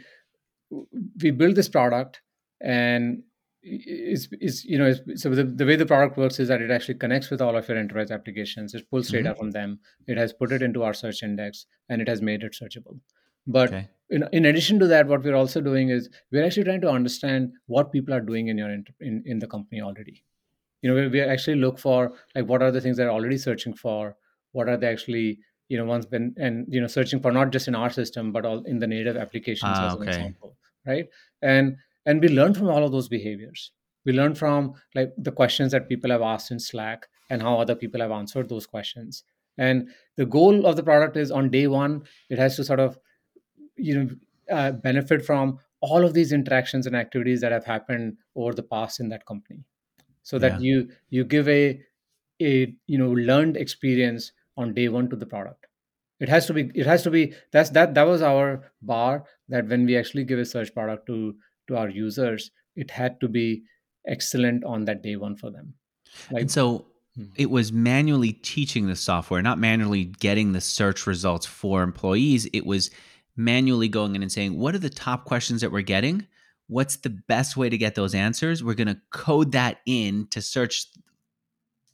we 1.21 1.31
build 1.31 1.55
this 1.55 1.69
product 1.69 2.21
and 2.61 3.23
is 3.63 4.27
is 4.39 4.63
you 4.65 4.77
know 4.77 4.87
is, 4.87 5.01
so 5.21 5.29
the, 5.29 5.43
the 5.43 5.65
way 5.65 5.75
the 5.75 5.85
product 5.85 6.17
works 6.17 6.39
is 6.39 6.47
that 6.47 6.61
it 6.61 6.71
actually 6.71 6.95
connects 6.95 7.29
with 7.29 7.41
all 7.41 7.55
of 7.55 7.67
your 7.67 7.77
enterprise 7.77 8.09
applications 8.09 8.73
it 8.73 8.89
pulls 8.89 9.09
Mhm. 9.09 9.23
data 9.23 9.35
from 9.35 9.51
them 9.51 9.79
it 10.07 10.17
has 10.17 10.33
put 10.33 10.51
it 10.51 10.61
into 10.61 10.83
our 10.83 10.93
search 10.93 11.21
index 11.23 11.65
and 11.89 12.01
it 12.01 12.07
has 12.07 12.21
made 12.21 12.43
it 12.43 12.53
searchable. 12.53 12.99
But 13.47 13.69
okay. 13.69 13.89
in, 14.09 14.23
in 14.31 14.45
addition 14.45 14.79
to 14.79 14.87
that 14.87 15.07
what 15.07 15.23
we're 15.23 15.35
also 15.35 15.61
doing 15.61 15.89
is 15.89 16.09
we're 16.31 16.45
actually 16.45 16.63
trying 16.63 16.81
to 16.81 16.89
understand 16.89 17.51
what 17.65 17.91
people 17.91 18.13
are 18.13 18.21
doing 18.21 18.47
in 18.47 18.57
your 18.57 18.69
in, 18.71 19.23
in 19.25 19.39
the 19.39 19.47
company 19.47 19.81
already. 19.81 20.23
You 20.81 20.89
know 20.89 20.95
we, 20.95 21.07
we 21.07 21.21
actually 21.21 21.57
look 21.57 21.77
for 21.77 22.13
like 22.35 22.47
what 22.47 22.61
are 22.63 22.71
the 22.71 22.81
things 22.81 22.97
they're 22.97 23.11
already 23.11 23.37
searching 23.37 23.73
for 23.73 24.15
what 24.51 24.69
are 24.69 24.77
they 24.77 24.87
actually 24.87 25.39
you 25.69 25.77
know 25.77 25.85
once 25.85 26.05
been 26.05 26.33
and 26.37 26.65
you 26.69 26.81
know 26.81 26.87
searching 26.87 27.19
for 27.21 27.31
not 27.31 27.51
just 27.51 27.67
in 27.67 27.75
our 27.75 27.89
system 27.89 28.31
but 28.31 28.45
all 28.45 28.63
in 28.63 28.79
the 28.79 28.87
native 28.87 29.17
applications 29.17 29.79
ah 29.79 29.81
as 29.81 29.95
an 29.95 30.03
example 30.03 30.57
right? 30.85 31.07
And 31.41 31.77
and 32.05 32.19
we 32.21 32.29
learn 32.29 32.53
from 32.55 32.67
all 32.69 32.83
of 32.83 32.91
those 32.91 33.07
behaviors. 33.07 33.71
We 34.05 34.13
learn 34.13 34.33
from 34.33 34.73
like 34.95 35.13
the 35.17 35.31
questions 35.31 35.71
that 35.73 35.87
people 35.87 36.09
have 36.09 36.23
asked 36.23 36.49
in 36.49 36.59
slack 36.59 37.07
and 37.29 37.41
how 37.41 37.59
other 37.59 37.75
people 37.75 38.01
have 38.01 38.09
answered 38.11 38.49
those 38.49 38.65
questions. 38.65 39.23
And 39.57 39.91
the 40.15 40.25
goal 40.25 40.65
of 40.65 40.75
the 40.75 40.81
product 40.83 41.17
is 41.17 41.29
on 41.29 41.51
day 41.51 41.67
one 41.67 42.05
it 42.29 42.39
has 42.39 42.55
to 42.55 42.63
sort 42.63 42.79
of 42.79 42.97
you 43.75 43.95
know 44.03 44.09
uh, 44.49 44.71
benefit 44.71 45.25
from 45.25 45.59
all 45.81 46.05
of 46.05 46.13
these 46.13 46.31
interactions 46.31 46.85
and 46.85 46.95
activities 46.95 47.41
that 47.41 47.51
have 47.51 47.65
happened 47.65 48.17
over 48.35 48.53
the 48.53 48.63
past 48.63 48.99
in 48.99 49.09
that 49.09 49.25
company. 49.25 49.63
So 50.23 50.39
that 50.39 50.53
Yeah. 50.53 50.59
you 50.59 50.91
you 51.09 51.25
give 51.25 51.47
a 51.49 51.83
a 52.41 52.75
you 52.87 52.97
know 52.97 53.11
learned 53.11 53.57
experience 53.57 54.31
on 54.57 54.73
day 54.73 54.87
one 54.89 55.09
to 55.09 55.15
the 55.15 55.25
product 55.25 55.67
it 56.19 56.29
has 56.29 56.45
to 56.45 56.53
be 56.53 56.71
it 56.75 56.85
has 56.85 57.03
to 57.03 57.11
be 57.11 57.33
that's 57.51 57.69
that 57.71 57.93
that 57.93 58.03
was 58.03 58.21
our 58.21 58.71
bar 58.81 59.23
that 59.49 59.67
when 59.67 59.85
we 59.85 59.97
actually 59.97 60.23
give 60.23 60.39
a 60.39 60.45
search 60.45 60.73
product 60.73 61.05
to 61.07 61.35
to 61.67 61.77
our 61.77 61.89
users 61.89 62.51
it 62.75 62.91
had 62.91 63.19
to 63.19 63.27
be 63.27 63.63
excellent 64.07 64.63
on 64.63 64.85
that 64.85 65.01
day 65.01 65.15
one 65.15 65.35
for 65.35 65.51
them 65.51 65.73
like 66.31 66.41
And 66.41 66.51
so 66.51 66.87
Hmm. 67.15 67.25
it 67.35 67.49
was 67.49 67.73
manually 67.73 68.33
teaching 68.33 68.87
the 68.87 68.95
software, 68.95 69.41
not 69.41 69.59
manually 69.59 70.05
getting 70.05 70.53
the 70.53 70.61
search 70.61 71.05
results 71.05 71.45
for 71.45 71.83
employees. 71.83 72.45
It 72.53 72.65
was 72.65 72.89
manually 73.35 73.89
going 73.89 74.15
in 74.15 74.21
and 74.21 74.31
saying, 74.31 74.57
what 74.57 74.75
are 74.75 74.79
the 74.79 74.89
top 74.89 75.25
questions 75.25 75.61
that 75.61 75.71
we're 75.71 75.81
getting? 75.81 76.25
What's 76.67 76.97
the 76.97 77.09
best 77.09 77.57
way 77.57 77.69
to 77.69 77.77
get 77.77 77.95
those 77.95 78.15
answers? 78.15 78.63
We're 78.63 78.75
going 78.75 78.87
to 78.87 79.01
code 79.09 79.51
that 79.51 79.79
in 79.85 80.27
to 80.27 80.41
search 80.41 80.85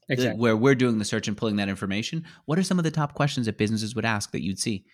exactly 0.09 0.39
where 0.39 0.55
we're 0.57 0.75
doing 0.75 0.97
the 0.99 1.05
search 1.05 1.27
and 1.27 1.35
pulling 1.37 1.55
that 1.57 1.69
information. 1.69 2.25
What 2.45 2.57
are 2.59 2.63
some 2.63 2.77
of 2.79 2.83
the 2.83 2.91
top 2.91 3.13
questions 3.13 3.45
that 3.45 3.57
businesses 3.57 3.95
would 3.95 4.05
ask 4.05 4.31
that 4.31 4.43
you'd 4.43 4.59
see? 4.59 4.85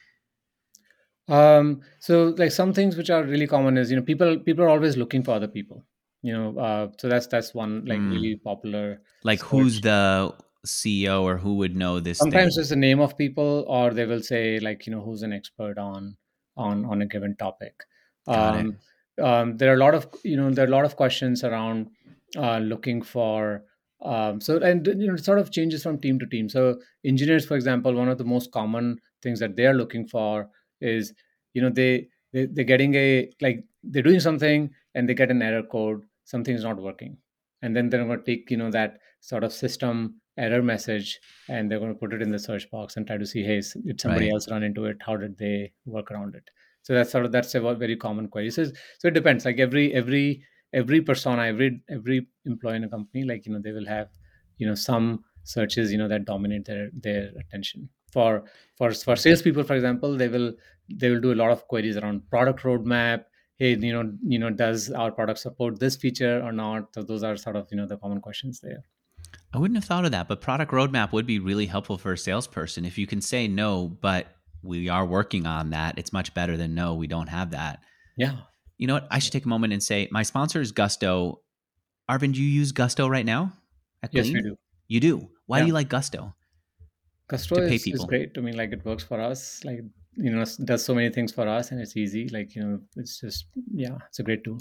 um 1.30 1.82
so 2.00 2.34
like 2.38 2.52
some 2.52 2.74
things 2.74 2.98
which 2.98 3.10
are 3.10 3.24
really 3.24 3.48
common 3.48 3.78
is 3.78 3.90
you 3.90 3.96
know 3.96 4.04
people 4.04 4.38
people 4.40 4.64
are 4.66 4.70
always 4.70 4.98
looking 4.98 5.24
for 5.24 5.32
other 5.32 5.48
people 5.48 5.86
you 6.22 6.34
know 6.34 6.58
uh 6.60 6.88
so 7.00 7.08
that's 7.08 7.28
that's 7.28 7.54
one 7.54 7.86
like 7.86 8.00
Hmm. 8.00 8.12
really 8.12 8.36
popular 8.36 9.02
Like 9.24 9.40
Search. 9.40 9.50
who's 9.50 9.80
the 9.82 10.34
CEO 10.66 11.24
or 11.24 11.38
who 11.38 11.56
would 11.56 11.76
know 11.78 12.00
this 12.02 12.18
sometimes 12.18 12.56
thing? 12.56 12.62
it's 12.62 12.70
the 12.70 12.76
name 12.76 13.00
of 13.00 13.18
people 13.18 13.64
or 13.70 13.92
they 13.92 14.06
will 14.06 14.22
say 14.22 14.60
like 14.60 14.86
you 14.86 14.92
know 14.94 15.02
who's 15.02 15.24
an 15.24 15.32
expert 15.32 15.78
on 15.78 16.18
on 16.58 16.84
on 16.86 17.02
a 17.02 17.06
given 17.06 17.36
topic 17.38 17.84
Got 18.28 18.56
it. 18.56 18.66
um, 18.66 18.78
um, 19.26 19.58
there 19.58 19.72
are 19.72 19.76
a 19.76 19.84
lot 19.86 19.94
of 19.96 20.08
you 20.24 20.36
know 20.36 20.50
there 20.52 20.66
are 20.66 20.68
a 20.68 20.72
lot 20.78 20.84
of 20.84 20.98
questions 20.98 21.44
around 21.46 21.90
uh, 22.36 22.58
looking 22.60 23.02
for 23.02 23.64
um, 24.04 24.42
so 24.42 24.58
and 24.58 24.86
you 24.88 25.08
know 25.08 25.14
it 25.16 25.24
sort 25.24 25.40
of 25.40 25.52
changes 25.52 25.84
from 25.84 26.00
team 26.00 26.20
to 26.20 26.26
team. 26.28 26.50
So 26.50 26.80
engineers 27.06 27.46
for 27.46 27.56
example 27.56 27.94
one 27.94 28.10
of 28.10 28.18
the 28.18 28.24
most 28.26 28.52
common 28.52 29.00
things 29.22 29.40
that 29.40 29.56
they 29.56 29.66
are 29.66 29.74
looking 29.74 30.08
for 30.08 30.50
is 30.82 31.14
you 31.54 31.62
know 31.62 31.70
they, 31.70 32.08
they 32.34 32.46
they're 32.46 32.66
getting 32.66 32.94
a 32.96 33.30
like 33.42 33.64
they're 33.84 34.04
doing 34.04 34.20
something 34.20 34.70
and 34.96 35.08
they 35.10 35.14
get 35.14 35.32
an 35.32 35.42
error 35.42 35.64
code 35.64 36.02
something's 36.26 36.64
not 36.64 36.78
working. 36.82 37.18
And 37.62 37.76
then 37.76 37.90
they're 37.90 38.04
going 38.06 38.20
to 38.20 38.26
take 38.26 38.52
you 38.52 38.58
know 38.58 38.72
that 38.72 39.00
sort 39.22 39.44
of 39.44 39.54
system 39.54 40.20
error 40.38 40.62
message 40.64 41.20
and 41.48 41.70
they're 41.70 41.80
going 41.80 41.94
to 41.94 42.00
put 42.00 42.14
it 42.14 42.22
in 42.22 42.30
the 42.32 42.40
search 42.40 42.70
box 42.72 42.98
and 42.98 43.06
try 43.08 43.18
to 43.18 43.26
see 43.26 43.44
hey 43.44 43.62
did 43.86 44.02
somebody 44.02 44.30
Right. 44.30 44.32
else 44.32 44.50
run 44.50 44.64
into 44.64 44.86
it? 44.86 44.98
How 45.06 45.16
did 45.16 45.38
they 45.38 45.72
work 45.86 46.12
around 46.12 46.36
it? 46.36 46.50
So 46.82 46.94
that's 46.94 47.12
sort 47.12 47.26
of 47.26 47.32
that's 47.32 47.56
a 47.56 47.62
very 47.76 47.96
common 47.96 48.28
query. 48.28 48.50
So, 48.52 48.66
so 48.66 49.08
it 49.08 49.14
depends. 49.14 49.46
Like 49.46 49.60
every 49.60 49.94
every 49.94 50.44
every 50.74 51.02
persona 51.02 51.46
every 51.46 51.82
every 51.90 52.28
employee 52.46 52.78
in 52.78 52.84
a 52.84 52.90
company 52.90 53.24
like 53.24 53.46
you 53.46 53.54
know 53.54 53.60
they 53.60 53.72
will 53.72 53.86
have 53.86 54.10
you 54.58 54.68
know 54.68 54.76
some 54.76 55.24
searches 55.44 55.92
you 55.92 55.98
know 55.98 56.08
that 56.08 56.26
dominate 56.26 56.66
their 56.66 56.90
their 56.94 57.32
attention. 57.40 57.90
For 58.12 58.44
for 58.78 58.94
for 58.94 59.16
salespeople 59.16 59.64
for 59.64 59.76
example 59.76 60.16
they 60.18 60.28
will 60.28 60.54
they 60.90 61.10
will 61.10 61.22
do 61.22 61.34
a 61.34 61.40
lot 61.44 61.52
of 61.52 61.68
queries 61.68 61.98
around 61.98 62.30
product 62.30 62.64
roadmap. 62.64 63.26
Hey 63.58 63.76
you 63.76 63.94
know 63.94 64.12
you 64.22 64.40
know 64.40 64.50
does 64.50 64.92
our 64.92 65.12
product 65.12 65.40
support 65.40 65.80
this 65.80 65.96
feature 65.96 66.42
or 66.44 66.52
not? 66.52 66.94
So 66.94 67.04
those 67.04 67.24
are 67.24 67.36
sort 67.38 67.56
of 67.56 67.68
you 67.72 67.78
know 67.78 67.86
the 67.86 67.98
common 67.98 68.22
questions 68.22 68.60
there. 68.60 68.84
I 69.52 69.58
wouldn't 69.58 69.78
have 69.78 69.86
thought 69.86 70.06
of 70.06 70.12
that, 70.12 70.28
but 70.28 70.42
product 70.42 70.72
roadmap 70.72 71.12
would 71.12 71.26
be 71.26 71.40
really 71.40 71.66
helpful 71.66 71.98
for 71.98 72.14
a 72.14 72.18
salesperson. 72.18 72.86
If 72.86 72.98
you 72.98 73.08
can 73.08 73.22
say 73.22 73.48
no, 73.48 73.88
but 74.02 74.28
we 74.62 74.90
are 74.90 75.06
working 75.06 75.46
on 75.46 75.72
that, 75.72 75.98
it's 75.98 76.14
much 76.14 76.34
better 76.34 76.56
than 76.56 76.74
no, 76.74 76.94
we 76.94 77.08
don't 77.08 77.30
have 77.30 77.52
that. 77.52 77.84
yeah 78.16 78.38
You 78.78 78.88
know 78.88 78.96
what? 78.96 79.08
I 79.12 79.20
should 79.20 79.34
take 79.34 79.46
a 79.46 79.50
moment 79.50 79.74
and 79.74 79.82
say 79.82 80.08
my 80.12 80.24
sponsor 80.24 80.62
is 80.62 80.72
Gusto. 80.72 81.42
Arvin, 82.10 82.34
do 82.34 82.42
you 82.42 82.50
use 82.50 82.72
Gusto 82.72 83.08
right 83.08 83.26
now? 83.26 83.54
Yes 84.12 84.28
we 84.28 84.42
do 84.42 84.58
You 84.88 85.00
do. 85.00 85.30
Why 85.46 85.62
do 85.62 85.68
you 85.68 85.74
like 85.74 85.90
Gusto? 85.90 86.34
Gusto 87.28 87.56
is, 87.62 87.88
is 87.88 88.06
great. 88.06 88.32
I 88.38 88.42
mean, 88.42 88.58
like 88.58 88.72
it 88.74 88.84
works 88.86 89.04
for 89.04 89.20
us. 89.20 89.64
Like 89.64 89.80
you 90.16 90.32
know, 90.32 90.44
does 90.66 90.84
so 90.84 90.94
many 90.94 91.10
things 91.10 91.32
for 91.32 91.48
us, 91.48 91.72
and 91.72 91.80
it's 91.80 91.96
easy. 91.98 92.28
Like 92.30 92.56
you 92.56 92.64
know, 92.64 92.80
it's 92.98 93.20
just 93.20 93.46
yeah, 93.74 93.98
it's 94.08 94.20
a 94.20 94.24
great 94.24 94.44
tool. 94.44 94.60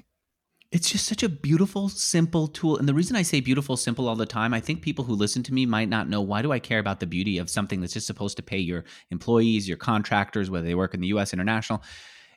It's 0.70 0.90
just 0.90 1.06
such 1.06 1.22
a 1.22 1.28
beautiful, 1.28 1.90
simple 1.90 2.48
tool. 2.48 2.78
And 2.78 2.88
the 2.88 2.94
reason 2.94 3.14
I 3.14 3.22
say 3.22 3.40
beautiful, 3.40 3.76
simple 3.76 4.08
all 4.08 4.16
the 4.16 4.24
time, 4.24 4.54
I 4.54 4.60
think 4.60 4.80
people 4.80 5.04
who 5.04 5.12
listen 5.12 5.42
to 5.42 5.52
me 5.52 5.66
might 5.66 5.90
not 5.90 6.08
know 6.08 6.22
why 6.22 6.40
do 6.40 6.50
I 6.50 6.60
care 6.60 6.78
about 6.78 6.98
the 6.98 7.06
beauty 7.06 7.36
of 7.36 7.50
something 7.50 7.82
that's 7.82 7.92
just 7.92 8.06
supposed 8.06 8.38
to 8.38 8.42
pay 8.42 8.56
your 8.56 8.84
employees, 9.10 9.68
your 9.68 9.76
contractors, 9.76 10.48
whether 10.48 10.66
they 10.66 10.74
work 10.74 10.94
in 10.94 11.00
the 11.00 11.08
US, 11.08 11.34
international. 11.34 11.82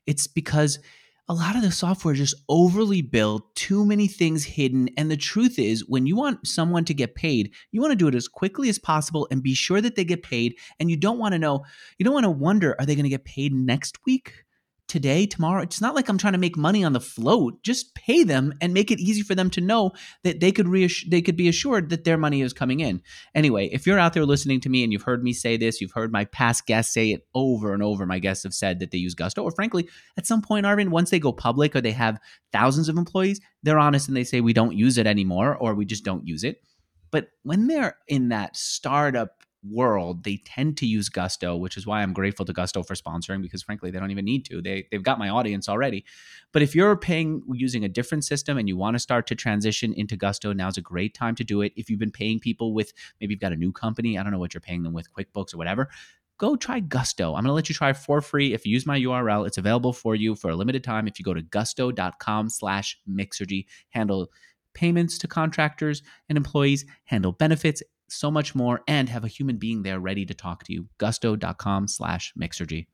It's 0.05 0.27
because 0.27 0.79
a 1.27 1.33
lot 1.33 1.55
of 1.55 1.63
the 1.63 1.71
software 1.71 2.13
is 2.13 2.19
just 2.19 2.43
overly 2.49 3.01
built, 3.01 3.55
too 3.55 3.83
many 3.83 4.07
things 4.07 4.43
hidden. 4.43 4.89
And 4.95 5.09
the 5.09 5.17
truth 5.17 5.57
is, 5.57 5.87
when 5.87 6.05
you 6.05 6.15
want 6.15 6.45
someone 6.45 6.85
to 6.85 6.93
get 6.93 7.15
paid, 7.15 7.51
you 7.71 7.81
want 7.81 7.91
to 7.91 7.97
do 7.97 8.07
it 8.07 8.15
as 8.15 8.27
quickly 8.27 8.69
as 8.69 8.77
possible 8.77 9.27
and 9.31 9.41
be 9.41 9.55
sure 9.55 9.81
that 9.81 9.95
they 9.95 10.03
get 10.03 10.21
paid. 10.21 10.55
And 10.79 10.91
you 10.91 10.97
don't 10.97 11.17
want 11.17 11.33
to 11.33 11.39
know, 11.39 11.65
you 11.97 12.03
don't 12.03 12.13
want 12.13 12.25
to 12.25 12.29
wonder, 12.29 12.75
are 12.77 12.85
they 12.85 12.95
going 12.95 13.03
to 13.03 13.09
get 13.09 13.25
paid 13.25 13.53
next 13.53 13.97
week? 14.05 14.44
Today, 14.87 15.25
tomorrow? 15.25 15.63
It's 15.63 15.81
not 15.81 15.95
like 15.95 16.09
I'm 16.09 16.17
trying 16.19 16.33
to 16.33 16.39
make 16.39 16.55
money 16.55 16.83
on 16.83 16.93
the 16.93 16.99
float. 16.99 17.63
Just 17.63 17.95
pay 17.95 18.23
them 18.23 18.53
and 18.61 18.71
make 18.71 18.91
it 18.91 18.99
easy 18.99 19.23
for 19.23 19.33
them 19.33 19.49
to 19.49 19.61
know 19.61 19.93
that 20.23 20.41
they 20.41 20.51
could 20.51 20.67
reassure, 20.67 21.09
they 21.09 21.23
could 21.23 21.35
be 21.35 21.47
assured 21.47 21.89
that 21.89 22.03
their 22.03 22.17
money 22.17 22.41
is 22.41 22.53
coming 22.53 22.81
in. 22.81 23.01
Anyway, 23.33 23.67
if 23.71 23.87
you're 23.87 23.97
out 23.97 24.13
there 24.13 24.25
listening 24.25 24.61
to 24.61 24.69
me 24.69 24.83
and 24.83 24.93
you've 24.93 25.01
heard 25.01 25.23
me 25.23 25.33
say 25.33 25.57
this, 25.57 25.81
you've 25.81 25.91
heard 25.91 26.11
my 26.11 26.25
past 26.25 26.67
guests 26.67 26.93
say 26.93 27.11
it 27.11 27.25
over 27.33 27.73
and 27.73 27.81
over. 27.81 28.05
My 28.05 28.19
guests 28.19 28.43
have 28.43 28.53
said 28.53 28.79
that 28.79 28.91
they 28.91 28.99
use 28.99 29.15
Gusto, 29.15 29.41
or 29.41 29.51
frankly, 29.51 29.89
at 30.17 30.27
some 30.27 30.43
point, 30.43 30.67
Arvin, 30.67 30.89
once 30.89 31.09
they 31.09 31.19
go 31.19 31.33
public 31.33 31.75
or 31.75 31.81
they 31.81 31.91
have 31.91 32.19
thousands 32.51 32.87
of 32.87 32.95
employees, 32.97 33.41
they're 33.63 33.79
honest 33.79 34.07
and 34.07 34.15
they 34.15 34.23
say 34.23 34.39
we 34.39 34.53
don't 34.53 34.77
use 34.77 34.99
it 34.99 35.07
anymore 35.07 35.55
or 35.55 35.73
we 35.73 35.85
just 35.85 36.05
don't 36.05 36.27
use 36.27 36.43
it. 36.43 36.61
But 37.09 37.29
when 37.43 37.67
they're 37.67 37.97
in 38.07 38.29
that 38.29 38.55
startup 38.55 39.44
world, 39.69 40.23
they 40.23 40.37
tend 40.45 40.77
to 40.77 40.85
use 40.85 41.09
Gusto, 41.09 41.55
which 41.55 41.77
is 41.77 41.85
why 41.85 42.01
I'm 42.01 42.13
grateful 42.13 42.45
to 42.45 42.53
Gusto 42.53 42.83
for 42.83 42.95
sponsoring 42.95 43.41
because 43.41 43.63
frankly, 43.63 43.91
they 43.91 43.99
don't 43.99 44.11
even 44.11 44.25
need 44.25 44.45
to. 44.45 44.61
They 44.61 44.87
they've 44.91 45.03
got 45.03 45.19
my 45.19 45.29
audience 45.29 45.67
already. 45.69 46.05
But 46.51 46.61
if 46.61 46.75
you're 46.75 46.95
paying 46.95 47.41
using 47.53 47.83
a 47.83 47.89
different 47.89 48.23
system 48.23 48.57
and 48.57 48.67
you 48.67 48.77
want 48.77 48.95
to 48.95 48.99
start 48.99 49.27
to 49.27 49.35
transition 49.35 49.93
into 49.93 50.15
Gusto, 50.15 50.53
now's 50.53 50.77
a 50.77 50.81
great 50.81 51.13
time 51.13 51.35
to 51.35 51.43
do 51.43 51.61
it. 51.61 51.73
If 51.75 51.89
you've 51.89 51.99
been 51.99 52.11
paying 52.11 52.39
people 52.39 52.73
with 52.73 52.93
maybe 53.19 53.33
you've 53.33 53.41
got 53.41 53.53
a 53.53 53.57
new 53.57 53.71
company, 53.71 54.17
I 54.17 54.23
don't 54.23 54.31
know 54.31 54.39
what 54.39 54.53
you're 54.53 54.61
paying 54.61 54.83
them 54.83 54.93
with, 54.93 55.11
QuickBooks 55.13 55.53
or 55.53 55.57
whatever, 55.57 55.89
go 56.37 56.55
try 56.55 56.79
Gusto. 56.79 57.29
I'm 57.29 57.43
going 57.43 57.45
to 57.45 57.53
let 57.53 57.69
you 57.69 57.75
try 57.75 57.93
for 57.93 58.21
free. 58.21 58.53
If 58.53 58.65
you 58.65 58.73
use 58.73 58.85
my 58.85 58.99
URL, 58.99 59.47
it's 59.47 59.57
available 59.57 59.93
for 59.93 60.15
you 60.15 60.35
for 60.35 60.49
a 60.49 60.55
limited 60.55 60.83
time. 60.83 61.07
If 61.07 61.19
you 61.19 61.25
go 61.25 61.33
to 61.33 61.41
gusto.com 61.41 62.49
slash 62.49 62.99
Mixergy, 63.09 63.65
handle 63.89 64.29
payments 64.73 65.17
to 65.19 65.27
contractors 65.27 66.03
and 66.29 66.37
employees, 66.37 66.85
handle 67.05 67.31
benefits, 67.31 67.81
so 68.09 68.29
much 68.31 68.55
more, 68.55 68.81
and 68.87 69.09
have 69.09 69.23
a 69.23 69.29
human 69.29 69.57
being 69.57 69.83
there 69.83 69.99
ready 69.99 70.25
to 70.25 70.33
talk 70.33 70.63
to 70.63 70.73
you. 70.73 70.87
Gusto.com 70.97 71.87
slash 71.87 72.33
Mixergy. 72.39 72.87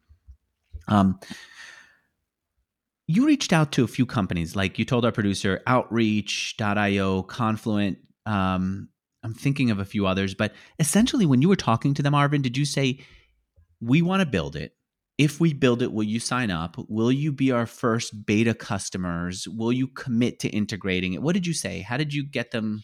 Um, 0.88 1.20
you 3.08 3.26
reached 3.26 3.52
out 3.52 3.72
to 3.74 3.84
a 3.84 3.88
few 3.88 4.06
companies, 4.06 4.56
like 4.56 4.80
you 4.80 4.86
told 4.86 5.06
our 5.06 5.12
producer, 5.12 5.62
Outreach.io, 5.68 7.24
Confluent. 7.24 7.98
Um, 8.26 8.90
I'm 9.24 9.34
thinking 9.34 9.70
of 9.70 9.80
a 9.80 9.86
few 9.86 10.08
others, 10.08 10.34
but 10.34 10.54
essentially, 10.80 11.26
when 11.26 11.42
you 11.42 11.50
were 11.50 11.56
talking 11.56 11.94
to 11.96 12.02
them, 12.02 12.14
Arvin, 12.14 12.42
did 12.42 12.58
you 12.58 12.66
say, 12.66 13.00
We 13.82 14.02
want 14.02 14.22
to 14.22 14.26
build 14.26 14.56
it? 14.56 14.74
If 15.18 15.40
we 15.40 15.54
build 15.54 15.84
it, 15.84 15.92
will 15.92 16.04
you 16.04 16.20
sign 16.20 16.50
up? 16.50 16.76
Will 16.88 17.12
you 17.12 17.32
be 17.32 17.52
our 17.52 17.68
first 17.68 18.26
beta 18.26 18.54
customers? 18.54 19.48
Will 19.48 19.72
you 19.72 19.88
commit 19.88 20.40
to 20.40 20.50
integrating 20.50 21.14
it? 21.14 21.22
What 21.22 21.34
did 21.34 21.46
you 21.46 21.54
say? 21.54 21.82
How 21.82 21.98
did 21.98 22.14
you 22.14 22.26
get 22.26 22.52
them 22.52 22.84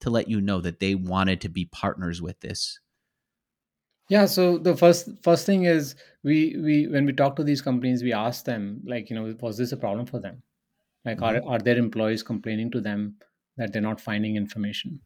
to 0.00 0.10
let 0.10 0.28
you 0.28 0.40
know 0.40 0.60
that 0.60 0.80
they 0.80 0.94
wanted 0.94 1.40
to 1.42 1.48
be 1.48 1.66
partners 1.66 2.22
with 2.22 2.40
this? 2.40 2.78
Yeah. 4.08 4.26
So 4.26 4.58
the 4.58 4.76
first 4.76 5.08
first 5.22 5.46
thing 5.46 5.64
is 5.64 5.96
we 6.22 6.56
we 6.62 6.86
when 6.88 7.06
we 7.06 7.12
talk 7.12 7.36
to 7.36 7.44
these 7.44 7.62
companies, 7.62 8.02
we 8.02 8.12
ask 8.12 8.44
them 8.44 8.82
like 8.86 9.10
you 9.10 9.16
know 9.16 9.34
was 9.40 9.58
this 9.58 9.72
a 9.72 9.76
problem 9.76 10.06
for 10.06 10.20
them? 10.20 10.42
Like 11.04 11.22
are 11.22 11.42
are 11.46 11.58
their 11.58 11.78
employees 11.78 12.22
complaining 12.22 12.70
to 12.72 12.80
them 12.80 13.16
that 13.56 13.72
they're 13.72 13.82
not 13.82 14.00
finding 14.00 14.36
information, 14.36 15.00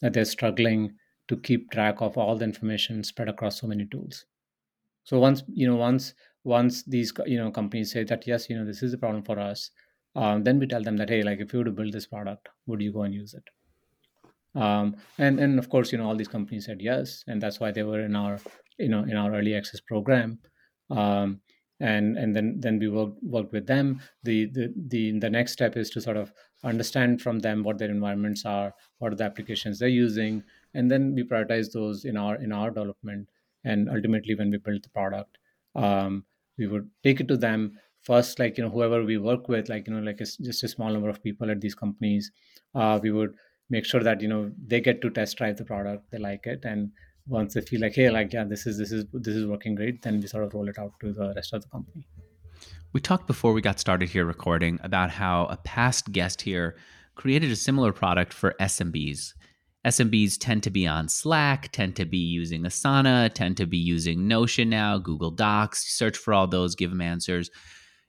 that 0.00 0.12
they're 0.12 0.24
struggling 0.24 0.94
to 1.28 1.36
keep 1.36 1.70
track 1.70 2.00
of 2.00 2.18
all 2.18 2.36
the 2.36 2.44
information 2.44 3.04
spread 3.04 3.28
across 3.28 3.60
so 3.60 3.66
many 3.66 3.86
tools? 3.86 4.24
so 5.04 5.18
once 5.18 5.42
you 5.52 5.66
know 5.66 5.76
once 5.76 6.14
once 6.44 6.82
these 6.84 7.12
you 7.26 7.38
know 7.38 7.50
companies 7.50 7.92
say 7.92 8.04
that 8.04 8.26
yes 8.26 8.48
you 8.48 8.56
know 8.56 8.64
this 8.64 8.82
is 8.82 8.92
a 8.92 8.98
problem 8.98 9.22
for 9.22 9.38
us 9.38 9.70
um, 10.14 10.44
then 10.44 10.58
we 10.58 10.66
tell 10.66 10.82
them 10.82 10.96
that 10.96 11.08
hey 11.08 11.22
like 11.22 11.40
if 11.40 11.52
you 11.52 11.58
were 11.58 11.64
to 11.64 11.70
build 11.70 11.92
this 11.92 12.06
product 12.06 12.48
would 12.66 12.80
you 12.80 12.92
go 12.92 13.02
and 13.02 13.14
use 13.14 13.34
it 13.34 13.44
um, 14.54 14.96
and 15.18 15.40
and 15.40 15.58
of 15.58 15.68
course 15.68 15.92
you 15.92 15.98
know 15.98 16.06
all 16.06 16.16
these 16.16 16.28
companies 16.28 16.66
said 16.66 16.80
yes 16.80 17.24
and 17.26 17.40
that's 17.40 17.58
why 17.60 17.70
they 17.70 17.82
were 17.82 18.00
in 18.00 18.14
our 18.14 18.38
you 18.78 18.88
know 18.88 19.02
in 19.02 19.16
our 19.16 19.34
early 19.34 19.54
access 19.54 19.80
program. 19.80 20.38
Um, 20.90 21.40
and 21.80 22.16
and 22.16 22.36
then 22.36 22.60
then 22.60 22.78
we 22.78 22.88
worked 22.88 23.22
worked 23.22 23.52
with 23.52 23.66
them. 23.66 24.00
The, 24.22 24.46
the 24.46 24.72
the 24.88 25.18
the 25.18 25.30
next 25.30 25.52
step 25.52 25.76
is 25.76 25.90
to 25.90 26.00
sort 26.00 26.16
of 26.16 26.32
understand 26.64 27.20
from 27.20 27.40
them 27.40 27.62
what 27.62 27.78
their 27.78 27.90
environments 27.90 28.44
are 28.44 28.72
what 28.98 29.12
are 29.12 29.16
the 29.16 29.24
applications 29.24 29.78
they're 29.78 29.88
using 29.88 30.44
and 30.74 30.88
then 30.88 31.12
we 31.12 31.24
prioritize 31.24 31.72
those 31.72 32.04
in 32.04 32.16
our 32.16 32.36
in 32.36 32.52
our 32.52 32.70
development. 32.70 33.28
And 33.64 33.88
ultimately 33.88 34.34
when 34.34 34.50
we 34.50 34.58
build 34.58 34.82
the 34.84 34.90
product 34.90 35.38
um, 35.74 36.24
we 36.58 36.66
would 36.66 36.88
take 37.02 37.20
it 37.20 37.28
to 37.28 37.36
them. 37.36 37.78
First 38.00 38.38
like 38.38 38.58
you 38.58 38.64
know 38.64 38.70
whoever 38.70 39.04
we 39.04 39.16
work 39.16 39.48
with 39.48 39.68
like 39.68 39.86
you 39.86 39.94
know 39.94 40.00
like 40.00 40.20
it's 40.20 40.36
just 40.36 40.64
a 40.64 40.68
small 40.68 40.92
number 40.92 41.08
of 41.08 41.22
people 41.22 41.50
at 41.50 41.60
these 41.60 41.74
companies 41.74 42.32
uh, 42.74 42.98
we 43.00 43.12
would 43.12 43.34
make 43.74 43.84
sure 43.92 44.02
that 44.08 44.20
you 44.20 44.28
know 44.32 44.42
they 44.72 44.80
get 44.80 45.00
to 45.02 45.10
test 45.18 45.38
drive 45.38 45.56
the 45.56 45.64
product 45.72 46.10
they 46.10 46.18
like 46.18 46.46
it 46.54 46.64
and 46.72 46.90
once 47.26 47.54
they 47.54 47.60
feel 47.60 47.80
like 47.80 47.94
hey 48.00 48.10
like 48.10 48.32
yeah 48.32 48.44
this 48.52 48.66
is 48.66 48.78
this 48.78 48.92
is 48.92 49.04
this 49.28 49.36
is 49.42 49.46
working 49.46 49.74
great 49.80 50.02
then 50.02 50.20
we 50.20 50.26
sort 50.34 50.44
of 50.44 50.54
roll 50.54 50.68
it 50.74 50.78
out 50.84 50.92
to 51.00 51.12
the 51.20 51.32
rest 51.36 51.52
of 51.52 51.62
the 51.62 51.68
company 51.76 52.06
we 52.92 53.00
talked 53.00 53.26
before 53.26 53.54
we 53.54 53.62
got 53.62 53.80
started 53.80 54.10
here 54.10 54.26
recording 54.26 54.78
about 54.82 55.10
how 55.10 55.46
a 55.46 55.56
past 55.56 56.12
guest 56.12 56.42
here 56.42 56.76
created 57.14 57.50
a 57.50 57.56
similar 57.56 57.92
product 57.92 58.34
for 58.34 58.54
SMBs. 58.60 59.32
SMBs 59.86 60.36
tend 60.38 60.62
to 60.64 60.70
be 60.70 60.86
on 60.86 61.08
Slack, 61.08 61.72
tend 61.72 61.96
to 61.96 62.04
be 62.04 62.18
using 62.18 62.64
Asana, 62.64 63.32
tend 63.32 63.56
to 63.56 63.66
be 63.66 63.78
using 63.78 64.28
Notion 64.28 64.68
now, 64.68 64.98
Google 64.98 65.30
Docs, 65.30 65.96
search 65.96 66.18
for 66.18 66.34
all 66.34 66.46
those, 66.46 66.74
give 66.74 66.90
them 66.90 67.00
answers. 67.00 67.50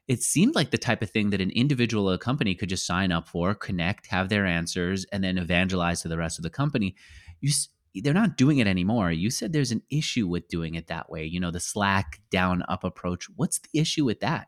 It 0.08 0.22
seemed 0.22 0.56
like 0.56 0.72
the 0.72 0.78
type 0.78 1.02
of 1.02 1.10
thing 1.10 1.30
that 1.30 1.42
an 1.42 1.52
individual 1.52 2.10
or 2.10 2.16
a 2.16 2.20
company 2.20 2.56
could 2.56 2.70
just 2.70 2.86
sign 2.86 3.12
up 3.12 3.28
for, 3.28 3.56
connect, 3.56 4.08
have 4.08 4.30
their 4.30 4.46
answers, 4.46 5.06
and 5.12 5.24
then 5.24 5.38
evangelize 5.38 6.02
to 6.02 6.10
the 6.10 6.18
rest 6.18 6.38
of 6.40 6.44
the 6.44 6.50
company. 6.50 6.96
You, 7.40 7.52
they're 7.96 8.14
not 8.14 8.38
doing 8.38 8.58
it 8.58 8.68
anymore. 8.68 9.12
You 9.12 9.30
said 9.30 9.54
there's 9.54 9.72
an 9.72 9.84
issue 9.90 10.28
with 10.28 10.50
doing 10.50 10.76
it 10.76 10.88
that 10.88 11.10
way. 11.10 11.26
You 11.26 11.40
know, 11.40 11.52
the 11.52 11.60
Slack 11.60 12.20
down 12.30 12.64
up 12.68 12.84
approach. 12.84 13.28
What's 13.36 13.60
the 13.60 13.80
issue 13.80 14.04
with 14.04 14.20
that? 14.20 14.48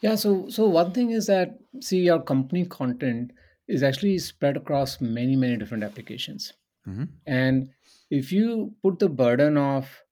Yeah, 0.00 0.16
so 0.16 0.48
so 0.48 0.68
one 0.68 0.92
thing 0.92 1.10
is 1.10 1.26
that 1.26 1.58
see 1.80 2.00
your 2.00 2.20
company 2.22 2.66
content 2.66 3.32
is 3.68 3.82
actually 3.82 4.18
spread 4.18 4.56
across 4.56 5.00
many 5.00 5.36
many 5.36 5.56
different 5.56 5.84
applications, 5.84 6.52
hmm 6.84 7.04
and 7.26 7.70
if 8.10 8.32
you 8.32 8.74
put 8.82 8.98
the 8.98 9.08
burden 9.08 9.56
of 9.56 10.02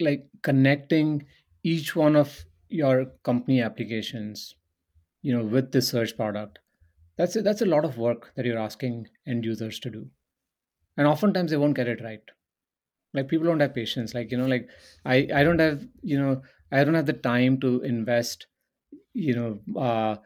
like 0.00 0.28
connecting 0.42 1.26
each 1.62 1.94
one 1.96 2.16
of 2.16 2.44
your 2.68 3.06
company 3.24 3.60
applications, 3.62 4.56
you 5.22 5.32
know, 5.36 5.44
with 5.44 5.72
the 5.72 5.82
search 5.82 6.16
product, 6.16 6.60
that's 7.16 7.36
a, 7.36 7.42
that's 7.42 7.62
a 7.62 7.66
lot 7.66 7.84
of 7.84 7.98
work 7.98 8.32
that 8.36 8.46
you're 8.46 8.58
asking 8.58 9.08
end 9.26 9.44
users 9.44 9.80
to 9.80 9.90
do, 9.90 10.10
and 10.96 11.06
oftentimes 11.06 11.50
they 11.50 11.56
won't 11.56 11.76
get 11.76 11.88
it 11.88 12.02
right. 12.02 12.22
Like 13.14 13.28
people 13.28 13.46
don't 13.46 13.60
have 13.60 13.74
patience. 13.74 14.14
Like 14.14 14.30
you 14.30 14.38
know, 14.38 14.46
like 14.46 14.68
I 15.04 15.28
I 15.34 15.44
don't 15.44 15.58
have 15.60 15.86
you 16.02 16.18
know 16.20 16.42
I 16.72 16.84
don't 16.84 16.94
have 16.94 17.06
the 17.06 17.12
time 17.14 17.60
to 17.60 17.80
invest 17.82 18.46
you 19.14 19.34
know 19.34 19.60
uh, 19.80 20.16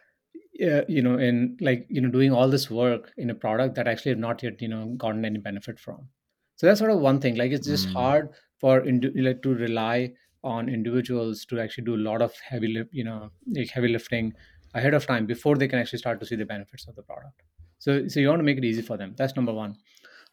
uh, 0.64 0.84
you 0.88 1.02
know 1.02 1.18
in 1.18 1.56
like 1.60 1.86
you 1.90 2.00
know 2.00 2.10
doing 2.10 2.32
all 2.32 2.48
this 2.50 2.70
work 2.70 3.12
in 3.16 3.30
a 3.30 3.34
product 3.34 3.74
that 3.76 3.88
actually 3.88 4.10
have 4.12 4.18
not 4.18 4.42
yet 4.42 4.60
you 4.62 4.68
know 4.68 4.94
gotten 4.96 5.24
any 5.24 5.38
benefit 5.38 5.78
from 5.80 6.08
so 6.56 6.66
that's 6.66 6.80
sort 6.80 6.90
of 6.92 7.00
one 7.00 7.20
thing 7.20 7.36
like 7.36 7.52
it's 7.52 7.66
just 7.66 7.86
Mm, 7.86 7.94
hard 7.94 8.30
for 8.60 8.84
like 9.16 9.42
to 9.42 9.54
rely 9.54 10.12
on 10.44 10.68
individuals 10.68 11.44
to 11.46 11.60
actually 11.60 11.84
do 11.84 11.94
a 11.94 12.04
lot 12.08 12.22
of 12.22 12.34
heavy 12.40 12.84
you 12.90 13.04
know 13.04 13.30
like 13.54 13.70
heavy 13.70 13.88
lifting 13.88 14.32
ahead 14.74 14.94
of 14.94 15.06
time 15.06 15.26
before 15.26 15.56
they 15.56 15.68
can 15.68 15.78
actually 15.78 15.98
start 15.98 16.18
to 16.20 16.26
see 16.26 16.36
the 16.36 16.44
benefits 16.44 16.86
of 16.88 16.94
the 16.96 17.02
product 17.02 17.42
so 17.78 18.08
so 18.08 18.20
you 18.20 18.28
want 18.28 18.40
to 18.40 18.44
make 18.44 18.58
it 18.58 18.64
easy 18.64 18.82
for 18.82 18.96
them 18.96 19.14
that's 19.16 19.36
number 19.36 19.52
one 19.52 19.76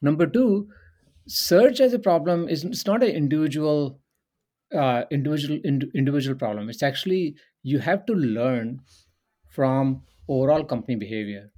number 0.01 0.27
two 0.27 0.69
search 1.27 1.79
as 1.79 1.93
a 1.93 1.99
problem 1.99 2.47
is 2.49 2.63
it's 2.65 2.85
not 2.85 3.03
an 3.03 3.09
individual 3.09 4.01
uh, 4.73 5.03
individual 5.11 5.59
ind- 5.63 5.91
individual 5.95 6.37
problem 6.37 6.69
it's 6.69 6.83
actually 6.83 7.35
you 7.63 7.79
have 7.79 8.05
to 8.05 8.13
learn 8.13 8.81
from 9.49 10.03
overall 10.29 10.63
company 10.65 10.95
behavior. 10.95 11.51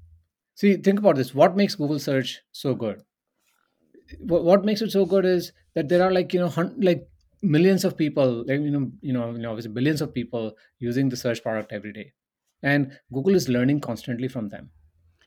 See, 0.55 0.77
think 0.77 0.99
about 0.99 1.15
this. 1.17 1.35
What 1.35 1.57
makes 1.57 1.75
Google 1.75 1.99
search 1.99 2.41
so 2.51 2.75
good? 2.75 3.03
What, 4.19 4.43
what 4.43 4.65
makes 4.65 4.81
it 4.81 4.91
so 4.91 5.05
good 5.05 5.25
is 5.25 5.51
that 5.73 5.89
there 5.89 6.03
are 6.03 6.11
like 6.11 6.33
you 6.33 6.39
know 6.39 6.49
hun- 6.49 6.79
like 6.79 7.09
millions 7.41 7.85
of 7.85 7.97
people, 7.97 8.43
like 8.47 8.61
you 8.61 8.71
know 8.71 8.91
you 9.01 9.13
know 9.13 9.31
you 9.31 9.39
know 9.39 9.49
obviously 9.49 9.71
billions 9.71 10.01
of 10.01 10.13
people 10.13 10.55
using 10.79 11.09
the 11.09 11.17
search 11.17 11.41
product 11.43 11.71
every 11.71 11.93
day, 11.93 12.13
and 12.63 12.97
Google 13.13 13.35
is 13.35 13.49
learning 13.49 13.81
constantly 13.81 14.27
from 14.27 14.49
them. 14.49 14.69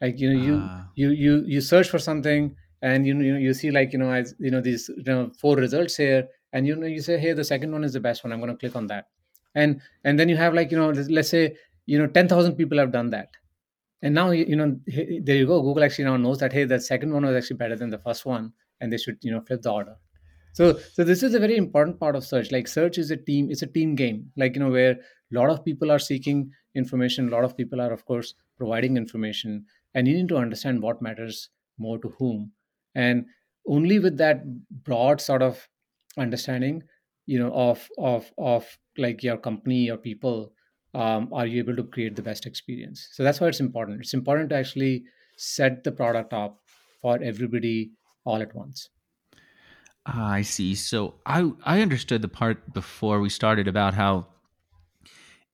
Like 0.00 0.18
you 0.18 0.32
know 0.32 0.40
you 0.44 0.60
ah, 0.62 0.88
you 0.94 1.10
you 1.10 1.44
you 1.46 1.60
search 1.60 1.88
for 1.88 1.98
something 1.98 2.56
and 2.82 3.06
you 3.06 3.14
know 3.14 3.24
you, 3.24 3.32
know, 3.32 3.38
you 3.38 3.54
see 3.54 3.70
like 3.70 3.92
you 3.92 3.98
know 3.98 4.10
as 4.10 4.34
you 4.38 4.50
know 4.50 4.60
these 4.60 4.88
you 4.96 5.04
know 5.04 5.30
four 5.40 5.56
results 5.56 5.96
here 5.96 6.28
and 6.52 6.66
you 6.66 6.76
know 6.76 6.86
you 6.86 7.00
say 7.00 7.18
hey 7.18 7.32
the 7.32 7.44
second 7.44 7.72
one 7.72 7.84
is 7.84 7.92
the 7.94 8.00
best 8.00 8.24
one 8.24 8.32
i'm 8.32 8.40
going 8.40 8.50
to 8.50 8.56
click 8.56 8.76
on 8.76 8.86
that 8.86 9.06
and 9.54 9.80
and 10.04 10.18
then 10.18 10.28
you 10.28 10.36
have 10.36 10.52
like 10.54 10.70
you 10.70 10.76
know 10.76 10.90
let's 10.90 11.30
say 11.30 11.56
you 11.86 11.98
know 11.98 12.06
10000 12.06 12.54
people 12.56 12.76
have 12.78 12.92
done 12.92 13.08
that 13.10 13.30
and 14.02 14.14
now 14.14 14.30
you 14.30 14.44
you 14.44 14.56
know 14.56 14.78
there 15.22 15.36
you 15.36 15.46
go 15.46 15.62
google 15.62 15.84
actually 15.84 16.04
now 16.04 16.16
knows 16.16 16.38
that 16.38 16.52
hey 16.52 16.64
the 16.64 16.80
second 16.80 17.12
one 17.12 17.24
was 17.24 17.36
actually 17.36 17.56
better 17.56 17.76
than 17.76 17.90
the 17.90 17.98
first 17.98 18.26
one 18.26 18.52
and 18.80 18.92
they 18.92 18.98
should 18.98 19.16
you 19.22 19.32
know 19.32 19.40
flip 19.40 19.62
the 19.62 19.72
order 19.72 19.96
so 20.54 20.78
so 20.92 21.02
this 21.02 21.24
is 21.24 21.34
a 21.34 21.40
very 21.40 21.56
important 21.56 21.98
part 21.98 22.14
of 22.14 22.24
search. 22.24 22.52
Like 22.52 22.68
search 22.68 22.96
is 22.96 23.10
a 23.10 23.16
team 23.16 23.48
it's 23.50 23.62
a 23.62 23.66
team 23.66 23.96
game. 23.96 24.30
Like 24.36 24.54
you 24.54 24.60
know 24.60 24.70
where 24.70 24.92
a 24.92 25.34
lot 25.38 25.50
of 25.50 25.64
people 25.64 25.90
are 25.90 25.98
seeking 25.98 26.52
information 26.76 27.28
a 27.28 27.32
lot 27.32 27.44
of 27.44 27.56
people 27.56 27.80
are 27.80 27.92
of 27.92 28.04
course 28.04 28.34
providing 28.56 28.96
information 28.96 29.64
and 29.94 30.06
you 30.08 30.14
need 30.14 30.28
to 30.28 30.36
understand 30.36 30.80
what 30.80 31.02
matters 31.02 31.50
more 31.78 31.98
to 31.98 32.08
whom. 32.18 32.52
And 32.94 33.26
only 33.66 33.98
with 33.98 34.16
that 34.18 34.44
broad 34.84 35.20
sort 35.20 35.42
of 35.42 35.68
understanding 36.18 36.84
you 37.26 37.40
know 37.40 37.52
of 37.52 37.88
of 37.98 38.30
of 38.38 38.78
like 38.96 39.24
your 39.24 39.36
company 39.36 39.78
your 39.86 39.96
people 39.96 40.52
um, 40.94 41.28
are 41.32 41.46
you 41.46 41.58
able 41.58 41.74
to 41.74 41.82
create 41.82 42.14
the 42.14 42.22
best 42.22 42.46
experience. 42.46 43.08
So 43.10 43.24
that's 43.24 43.40
why 43.40 43.48
it's 43.48 43.58
important. 43.58 44.02
It's 44.02 44.14
important 44.14 44.50
to 44.50 44.56
actually 44.56 45.02
set 45.36 45.82
the 45.82 45.90
product 45.90 46.32
up 46.32 46.60
for 47.02 47.20
everybody 47.20 47.90
all 48.24 48.40
at 48.40 48.54
once 48.54 48.88
ah, 50.06 50.30
I 50.32 50.42
see. 50.42 50.74
So 50.74 51.14
I 51.26 51.50
I 51.64 51.80
understood 51.80 52.22
the 52.22 52.28
part 52.28 52.72
before 52.72 53.20
we 53.20 53.28
started 53.28 53.68
about 53.68 53.94
how 53.94 54.26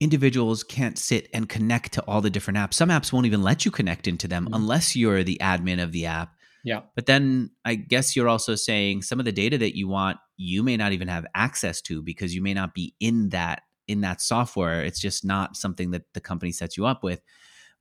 individuals 0.01 0.65
can't 0.65 0.99
sit 0.99 1.29
and 1.35 1.49
connect 1.49 1.93
to 1.93 2.03
all 2.07 2.21
the 2.21 2.31
different 2.31 2.57
apps. 2.59 2.75
Some 2.75 2.89
apps 2.89 3.13
won't 3.13 3.27
even 3.27 3.43
let 3.43 3.65
you 3.65 3.71
connect 3.71 4.07
into 4.09 4.27
them 4.27 4.47
Mhm. 4.47 4.57
unless 4.57 4.97
you're 4.97 5.23
the 5.23 5.39
admin 5.43 5.83
of 5.83 5.93
the 5.93 6.07
app. 6.07 6.35
yeah 6.65 6.83
But 6.95 7.07
then 7.07 7.51
I 7.65 7.75
guess 7.75 8.15
you're 8.17 8.29
also 8.29 8.55
saying 8.55 9.03
some 9.03 9.19
of 9.19 9.25
the 9.25 9.33
data 9.33 9.59
that 9.59 9.77
you 9.77 9.89
want, 9.89 10.19
you 10.37 10.63
may 10.63 10.77
not 10.77 10.93
even 10.93 11.09
have 11.09 11.27
access 11.35 11.81
to 11.83 12.03
because 12.03 12.35
you 12.35 12.43
may 12.43 12.55
not 12.55 12.75
be 12.75 12.95
in 13.01 13.31
that 13.31 13.63
in 13.89 14.03
that 14.03 14.21
software. 14.21 14.85
It's 14.85 15.01
just 15.01 15.25
not 15.25 15.57
something 15.57 15.91
that 15.91 16.03
the 16.15 16.21
company 16.21 16.53
sets 16.53 16.77
you 16.77 16.87
up 16.87 17.03
with. 17.03 17.21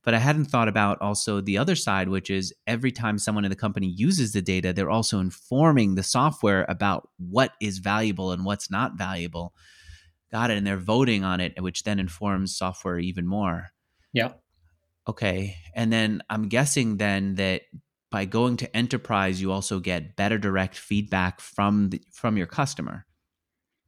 But 0.02 0.14
I 0.14 0.18
hadn't 0.18 0.46
thought 0.46 0.68
about 0.68 1.00
also 1.02 1.40
the 1.40 1.58
other 1.58 1.76
side, 1.76 2.08
which 2.08 2.30
is 2.30 2.54
every 2.66 2.90
time 2.90 3.18
someone 3.18 3.44
in 3.44 3.50
the 3.50 3.56
company 3.56 3.86
uses 3.86 4.32
the 4.32 4.40
data, 4.40 4.72
they're 4.72 4.90
also 4.90 5.20
informing 5.20 5.94
the 5.94 6.02
software 6.02 6.64
about 6.68 7.10
what 7.18 7.52
is 7.60 7.78
valuable 7.78 8.32
and 8.32 8.44
what's 8.44 8.70
not 8.70 8.96
valuable. 8.96 9.52
Got 10.32 10.50
it. 10.50 10.56
And 10.56 10.66
they're 10.66 10.78
voting 10.78 11.22
on 11.22 11.40
it, 11.40 11.60
which 11.60 11.82
then 11.82 11.98
informs 11.98 12.56
software 12.56 12.98
even 12.98 13.26
more. 13.26 13.68
yeah 14.12 14.32
Okay. 15.08 15.56
And 15.74 15.92
then 15.92 16.22
I'm 16.30 16.48
guessing 16.48 16.98
then 16.98 17.34
that 17.34 17.62
by 18.10 18.24
going 18.24 18.56
to 18.58 18.76
enterprise, 18.76 19.40
you 19.40 19.52
also 19.52 19.80
get 19.80 20.16
better 20.16 20.38
direct 20.38 20.76
feedback 20.76 21.40
from 21.40 21.90
the, 21.90 22.02
from 22.12 22.36
your 22.36 22.46
customer. 22.46 23.06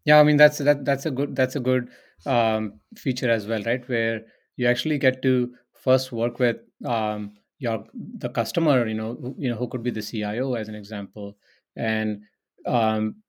Yeah, 0.04 0.18
I 0.18 0.24
mean 0.24 0.36
that's 0.36 0.58
that 0.58 0.84
that's 0.84 1.06
a 1.06 1.12
good 1.12 1.36
that's 1.36 1.54
a 1.54 1.60
good 1.60 1.90
um, 2.26 2.80
feature 2.96 3.30
as 3.30 3.46
well, 3.46 3.62
right? 3.62 3.88
Where 3.88 4.22
you 4.56 4.66
actually 4.66 4.98
get 4.98 5.22
to 5.22 5.54
first 5.82 6.12
work 6.12 6.38
with 6.38 6.58
um, 6.86 7.36
your 7.58 7.86
the 7.94 8.30
customer, 8.30 8.86
you 8.88 8.94
know, 8.94 9.14
who, 9.16 9.34
you 9.38 9.50
know 9.50 9.56
who 9.56 9.68
could 9.68 9.82
be 9.82 9.90
the 9.90 10.02
CIO 10.02 10.54
as 10.54 10.68
an 10.68 10.74
example, 10.76 11.38
and 11.76 12.22
um, 12.66 13.22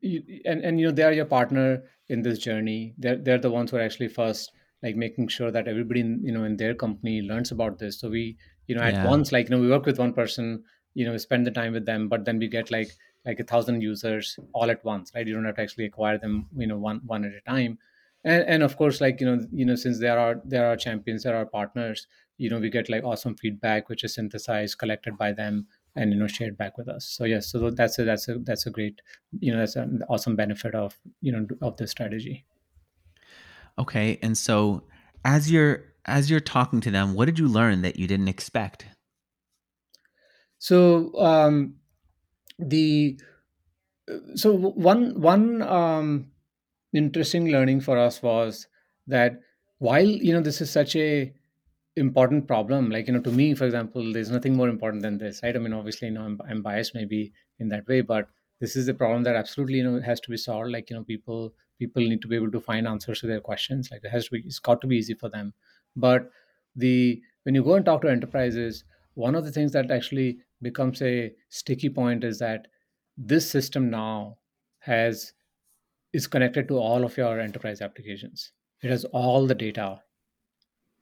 you, 0.00 0.22
and 0.44 0.64
and 0.64 0.80
you 0.80 0.86
know 0.86 0.92
they 0.92 1.02
are 1.02 1.12
your 1.12 1.26
partner 1.26 1.84
in 2.08 2.22
this 2.22 2.38
journey. 2.38 2.94
They're 2.98 3.16
they're 3.16 3.38
the 3.38 3.50
ones 3.50 3.70
who 3.70 3.76
are 3.78 3.80
actually 3.82 4.08
first 4.08 4.52
like 4.82 4.96
making 4.96 5.28
sure 5.28 5.50
that 5.50 5.68
everybody 5.68 6.00
in 6.00 6.22
you 6.24 6.32
know 6.32 6.44
in 6.44 6.56
their 6.56 6.74
company 6.74 7.22
learns 7.22 7.52
about 7.52 7.78
this. 7.78 7.98
So 8.00 8.10
we 8.10 8.38
you 8.66 8.74
know 8.74 8.82
at 8.82 9.02
Yeah. 9.02 9.02
once 9.02 9.32
like 9.32 9.48
you 9.48 9.56
know 9.56 9.62
we 9.62 9.70
work 9.70 9.86
with 9.86 9.98
one 9.98 10.12
person, 10.14 10.64
you 10.94 11.04
know 11.06 11.16
spend 11.18 11.46
the 11.46 11.50
time 11.50 11.72
with 11.72 11.86
them, 11.86 12.08
but 12.08 12.24
then 12.24 12.38
we 12.38 12.48
get 12.48 12.70
like 12.70 12.96
like 13.24 13.40
a 13.40 13.44
thousand 13.44 13.80
users 13.82 14.38
all 14.52 14.70
at 14.70 14.84
once, 14.84 15.12
right? 15.14 15.26
You 15.26 15.34
don't 15.34 15.44
have 15.46 15.56
to 15.56 15.62
actually 15.62 15.86
acquire 15.86 16.18
them 16.18 16.48
you 16.56 16.66
know 16.66 16.78
one 16.78 17.00
one 17.06 17.24
at 17.24 17.32
a 17.34 17.40
time. 17.42 17.78
And, 18.24 18.42
and 18.48 18.62
of 18.62 18.76
course 18.76 19.00
like 19.00 19.20
you 19.20 19.26
know 19.26 19.46
you 19.52 19.64
know 19.66 19.74
since 19.74 20.00
there 20.00 20.18
are 20.18 20.40
there 20.44 20.66
are 20.66 20.76
champions 20.76 21.24
there 21.24 21.36
are 21.36 21.44
partners 21.44 22.06
you 22.38 22.48
know 22.48 22.58
we 22.58 22.70
get 22.70 22.88
like 22.88 23.04
awesome 23.04 23.36
feedback 23.36 23.88
which 23.88 24.02
is 24.02 24.14
synthesized 24.14 24.78
collected 24.78 25.18
by 25.18 25.32
them 25.32 25.66
and 25.94 26.12
you 26.12 26.18
know 26.18 26.26
shared 26.26 26.56
back 26.56 26.78
with 26.78 26.88
us 26.88 27.04
so 27.04 27.24
yes 27.24 27.50
so 27.50 27.70
that's 27.70 27.98
a 27.98 28.04
that's 28.04 28.26
a 28.28 28.38
that's 28.38 28.66
a 28.66 28.70
great 28.70 29.02
you 29.40 29.52
know 29.52 29.58
that's 29.58 29.76
an 29.76 30.02
awesome 30.08 30.36
benefit 30.36 30.74
of 30.74 30.96
you 31.20 31.30
know 31.32 31.46
of 31.60 31.76
this 31.76 31.90
strategy 31.90 32.46
Okay. 33.78 34.18
And 34.22 34.36
so 34.38 34.84
as 35.24 35.50
you're 35.50 35.84
as 36.04 36.30
you're 36.30 36.40
talking 36.40 36.80
to 36.82 36.90
them, 36.90 37.14
what 37.14 37.24
did 37.26 37.38
you 37.38 37.48
learn 37.48 37.82
that 37.82 37.98
you 37.98 38.06
didn't 38.06 38.28
expect? 38.28 38.86
so 40.58 41.12
um 41.20 41.74
the 42.58 43.18
so 44.34 44.52
one 44.54 45.20
one 45.20 45.60
um 45.62 46.30
interesting 46.94 47.48
learning 47.50 47.80
for 47.80 47.98
us 47.98 48.22
was 48.22 48.68
that 49.06 49.40
while 49.78 50.06
you 50.06 50.32
know 50.32 50.40
this 50.40 50.60
is 50.60 50.70
such 50.70 50.96
a 50.96 51.32
important 51.96 52.46
problem 52.48 52.90
like 52.90 53.06
you 53.06 53.12
know 53.12 53.20
to 53.20 53.30
me 53.30 53.54
for 53.54 53.64
example 53.66 54.12
there's 54.12 54.30
nothing 54.30 54.56
more 54.56 54.68
important 54.68 55.02
than 55.02 55.18
this 55.18 55.40
right? 55.42 55.54
I 55.56 55.58
mean 55.60 55.72
obviously 55.72 56.08
you 56.08 56.14
know 56.14 56.22
i'm, 56.24 56.40
I'm 56.48 56.62
biased 56.62 56.94
maybe 56.94 57.32
in 57.60 57.68
that 57.68 57.86
way 57.86 58.00
but 58.00 58.28
this 58.60 58.74
is 58.76 58.88
a 58.88 58.94
problem 58.94 59.22
that 59.24 59.36
absolutely 59.36 59.76
you 59.76 59.84
know 59.84 60.00
has 60.00 60.20
to 60.20 60.30
be 60.30 60.36
solved. 60.36 60.70
Like 60.70 60.88
you 60.90 60.96
know 60.96 61.04
people 61.04 61.54
people 61.78 62.02
need 62.02 62.22
to 62.22 62.28
be 62.28 62.36
able 62.36 62.50
to 62.52 62.60
find 62.60 62.86
answers 62.86 63.20
to 63.20 63.26
their 63.26 63.40
questions. 63.40 63.90
Like 63.90 64.04
it 64.04 64.10
has 64.10 64.26
to 64.26 64.30
be 64.32 64.38
it's 64.40 64.58
got 64.60 64.80
to 64.80 64.86
be 64.86 64.96
easy 64.96 65.14
for 65.14 65.28
them. 65.28 65.52
But 65.96 66.30
the 66.76 67.22
when 67.42 67.54
you 67.54 67.62
go 67.62 67.74
and 67.74 67.84
talk 67.84 68.02
to 68.02 68.08
enterprises 68.10 68.84
one 69.14 69.34
of 69.34 69.44
the 69.44 69.52
things 69.52 69.72
that 69.72 69.90
actually 69.90 70.38
becomes 70.62 71.00
a 71.02 71.34
sticky 71.48 71.88
point 71.90 72.24
is 72.24 72.38
that 72.38 72.66
this 73.16 73.48
system 73.48 73.90
now 73.90 74.38
has 74.78 75.32
is 76.14 76.26
connected 76.28 76.68
to 76.68 76.78
all 76.78 77.04
of 77.04 77.18
your 77.18 77.40
enterprise 77.40 77.82
applications. 77.82 78.52
It 78.82 78.90
has 78.90 79.04
all 79.06 79.46
the 79.46 79.54
data 79.56 80.02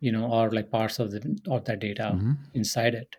you 0.00 0.12
know 0.12 0.30
or 0.30 0.50
like 0.50 0.70
parts 0.70 0.98
of 0.98 1.10
the 1.10 1.20
of 1.48 1.64
that 1.64 1.80
data 1.80 2.12
Mm-hmm. 2.12 2.32
inside 2.54 2.94
it. 2.94 3.16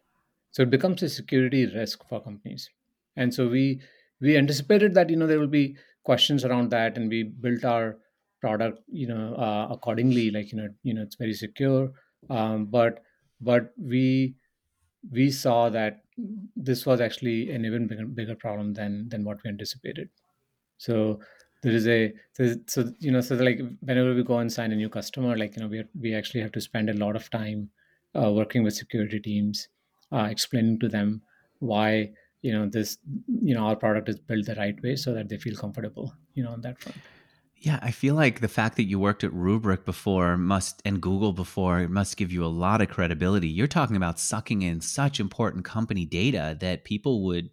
So 0.52 0.64
it 0.64 0.70
becomes 0.70 1.02
a 1.04 1.10
security 1.10 1.66
risk 1.66 2.08
for 2.08 2.22
companies. 2.24 2.70
And 3.16 3.34
so 3.34 3.48
we 3.48 3.82
we 4.22 4.38
anticipated 4.38 4.94
that 4.96 5.10
you 5.10 5.16
know 5.16 5.28
there 5.28 5.40
will 5.40 5.48
be 5.48 5.78
questions 6.04 6.46
around 6.46 6.70
that 6.72 6.98
and 6.98 7.10
we 7.10 7.24
built 7.24 7.64
our 7.66 7.98
product 8.42 8.82
you 8.88 9.08
know 9.08 9.36
uh, 9.36 9.68
accordingly 9.72 10.32
like 10.32 10.52
you 10.52 10.58
know 10.58 10.70
you 10.84 10.94
know 10.94 11.04
it's 11.04 11.16
very 11.16 11.34
secure. 11.34 11.92
Um, 12.30 12.66
but 12.68 13.04
but 13.42 13.74
we 13.78 14.36
we 15.12 15.32
saw 15.32 15.70
that 15.70 16.04
this 16.56 16.86
was 16.86 17.02
actually 17.02 17.52
an 17.52 17.66
even 17.66 17.88
bigger, 17.88 18.06
bigger 18.06 18.36
problem 18.36 18.74
than 18.74 19.10
than 19.10 19.24
what 19.24 19.44
we 19.44 19.50
anticipated. 19.50 20.10
So 20.78 21.22
there 21.64 21.74
is 21.74 21.88
a 21.88 22.14
so, 22.68 22.92
you 23.00 23.12
know 23.12 23.22
so 23.22 23.36
like 23.36 23.60
whenever 23.82 24.14
we 24.14 24.24
go 24.24 24.38
and 24.38 24.52
sign 24.52 24.72
a 24.72 24.76
new 24.76 24.90
customer 24.90 25.36
like 25.38 25.56
you 25.56 25.64
know 25.64 25.70
we 25.70 25.84
we 26.00 26.14
actually 26.14 26.42
have 26.42 26.52
to 26.52 26.62
spend 26.62 26.90
a 26.90 26.94
lot 26.94 27.16
of 27.16 27.30
time 27.30 27.70
uh, 28.16 28.32
working 28.32 28.64
with 28.64 28.76
security 28.76 29.20
teams 29.20 29.70
uh, 30.12 30.28
explaining 30.30 30.80
to 30.80 30.90
them 30.90 31.22
why 31.60 32.12
you 32.42 32.52
know 32.52 32.68
this 32.68 32.98
you 33.42 33.56
know 33.56 33.66
our 33.66 33.76
product 33.76 34.10
is 34.10 34.20
built 34.20 34.46
the 34.46 34.56
right 34.56 34.82
way 34.84 34.96
so 34.96 35.14
that 35.14 35.30
they 35.30 35.38
feel 35.38 35.56
comfortable 35.56 36.14
you 36.34 36.44
know 36.44 36.52
on 36.52 36.62
that 36.62 36.80
front 36.80 36.98
Yeah, 37.66 37.80
I 37.82 37.92
feel 37.92 38.16
like 38.16 38.42
the 38.42 38.50
fact 38.50 38.76
that 38.76 38.90
you 38.92 39.00
worked 39.00 39.24
at 39.24 39.32
Rubrik 39.32 39.86
before 39.86 40.36
must 40.38 40.82
and 40.84 41.02
Google 41.02 41.32
before 41.32 41.88
must 41.88 42.18
give 42.18 42.34
you 42.36 42.44
a 42.44 42.52
lot 42.64 42.82
of 42.82 42.90
credibility. 42.90 43.48
You're 43.48 43.72
talking 43.76 43.96
about 43.96 44.20
sucking 44.20 44.64
in 44.64 44.82
such 44.82 45.22
important 45.22 45.64
company 45.64 46.06
data 46.06 46.58
that 46.60 46.84
people 46.84 47.24
would 47.24 47.52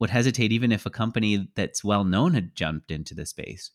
would 0.00 0.10
hesitate 0.10 0.52
even 0.52 0.72
if 0.72 0.86
a 0.86 0.90
company 0.90 1.48
that's 1.54 1.84
well 1.84 2.04
known 2.04 2.34
had 2.34 2.54
jumped 2.54 2.90
into 2.90 3.14
the 3.14 3.26
space. 3.26 3.70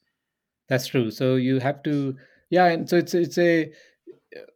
That's 0.68 0.88
true. 0.88 1.12
So 1.12 1.36
you 1.36 1.60
have 1.60 1.82
to, 1.84 2.16
yeah, 2.50 2.66
and 2.66 2.90
so 2.90 2.98
it's 2.98 3.14
it's 3.14 3.38
a, 3.38 3.72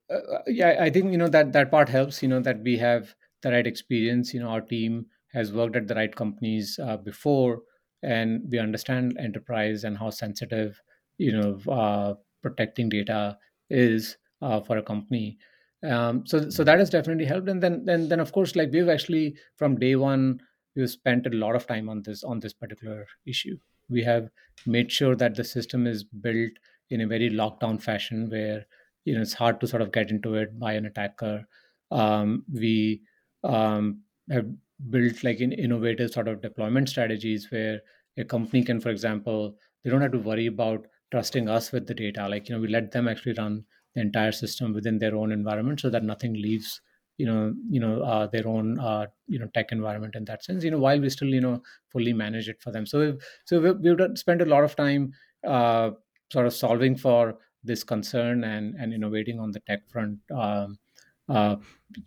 uh, 0.10 0.14
uh, 0.14 0.42
yeah. 0.48 0.78
I 0.80 0.90
think 0.90 1.12
you 1.12 1.18
know 1.18 1.28
that 1.30 1.54
that 1.54 1.72
part 1.72 1.90
helps. 1.90 2.22
You 2.22 2.30
know 2.30 2.40
that 2.42 2.62
we 2.62 2.78
have 2.78 3.16
the 3.42 3.52
right 3.52 3.66
experience. 3.66 4.34
You 4.34 4.42
know, 4.42 4.50
our 4.50 4.62
team 4.62 5.08
has 5.34 5.52
worked 5.52 5.76
at 5.76 5.88
the 5.88 5.96
right 5.96 6.16
companies 6.16 6.80
uh, 6.84 6.98
before, 6.98 7.62
and 8.04 8.44
we 8.52 8.60
understand 8.60 9.18
enterprise 9.20 9.84
and 9.84 9.98
how 9.98 10.12
sensitive 10.12 10.80
you 11.18 11.32
know 11.32 11.60
uh, 11.72 12.14
protecting 12.44 12.90
data 12.90 13.38
is 13.70 14.18
uh, 14.42 14.62
for 14.62 14.78
a 14.78 14.84
company. 14.84 15.38
Um, 15.84 16.26
so 16.26 16.50
so 16.50 16.64
that 16.64 16.80
has 16.80 16.90
definitely 16.90 17.26
helped. 17.26 17.50
And 17.50 17.62
then 17.62 17.86
then 17.86 18.08
then 18.10 18.20
of 18.20 18.32
course, 18.32 18.56
like 18.56 18.70
we've 18.72 18.90
actually 18.90 19.36
from 19.58 19.80
day 19.80 19.96
one 19.96 20.40
we've 20.76 20.90
spent 20.90 21.28
a 21.28 21.30
lot 21.30 21.56
of 21.56 21.68
time 21.68 21.90
on 21.90 22.02
this 22.04 22.24
on 22.24 22.40
this 22.40 22.54
particular 22.54 23.08
issue. 23.26 23.58
We 23.90 24.04
have 24.04 24.30
made 24.66 24.92
sure 24.92 25.16
that 25.16 25.36
the 25.36 25.44
system 25.44 25.88
is 25.88 26.04
built 26.04 26.52
in 26.90 27.02
a 27.02 27.08
very 27.08 27.30
lockdown 27.30 27.82
fashion 27.82 28.30
where 28.30 28.66
you 29.06 29.16
know 29.16 29.22
it's 29.22 29.34
hard 29.34 29.60
to 29.60 29.68
sort 29.68 29.82
of 29.82 29.92
get 29.92 30.10
into 30.10 30.36
it 30.36 30.58
by 30.60 30.74
an 30.74 30.86
attacker 30.86 31.46
um, 31.92 32.44
we 32.52 33.02
um, 33.44 34.02
have 34.30 34.48
built 34.90 35.24
like 35.24 35.40
an 35.40 35.52
innovative 35.52 36.12
sort 36.12 36.28
of 36.28 36.42
deployment 36.42 36.90
strategies 36.90 37.52
where 37.52 37.82
a 38.18 38.24
company 38.24 38.64
can 38.64 38.80
for 38.80 38.90
example 38.90 39.58
they 39.84 39.90
don't 39.90 40.02
have 40.02 40.12
to 40.12 40.20
worry 40.20 40.48
about 40.48 40.86
trusting 41.12 41.50
us 41.50 41.72
with 41.72 41.88
the 41.88 41.94
data 41.94 42.28
like 42.28 42.48
you 42.48 42.56
know 42.56 42.62
we 42.62 42.68
let 42.68 42.92
them 42.92 43.08
actually 43.08 43.34
run 43.34 43.64
the 43.96 44.02
entire 44.02 44.32
system 44.32 44.74
within 44.74 44.98
their 44.98 45.16
own 45.16 45.32
environment 45.32 45.80
so 45.80 45.90
that 45.90 46.04
nothing 46.04 46.34
leaves 46.34 46.82
you 47.18 47.26
know 47.26 47.54
you 47.70 47.80
know 47.80 48.02
uh, 48.02 48.28
their 48.28 48.48
own 48.48 48.80
uh, 48.80 49.06
you 49.28 49.40
know 49.40 49.48
tech 49.54 49.72
environment 49.72 50.16
in 50.16 50.26
that 50.26 50.44
sense 50.44 50.64
you 50.64 50.72
know 50.72 50.80
while 50.80 51.00
we 51.00 51.10
still 51.10 51.28
you 51.28 51.42
know 51.42 51.62
fully 51.92 52.14
manage 52.14 52.50
it 52.50 52.62
for 52.62 52.72
them 52.72 52.86
so 52.86 53.00
we've, 53.00 53.24
so 53.46 53.60
we've, 53.60 53.80
we've 53.80 54.18
spent 54.18 54.42
a 54.42 54.46
lot 54.46 54.64
of 54.64 54.76
time 54.76 55.12
uh, 55.48 55.92
sort 56.32 56.46
of 56.46 56.54
solving 56.54 56.96
for 56.96 57.38
this 57.64 57.84
concern 57.84 58.44
and 58.44 58.76
and 58.76 58.94
innovating 58.94 59.40
on 59.40 59.52
the 59.52 59.60
tech 59.62 59.88
front 59.90 60.20
um, 60.34 60.78
uh, 61.30 61.56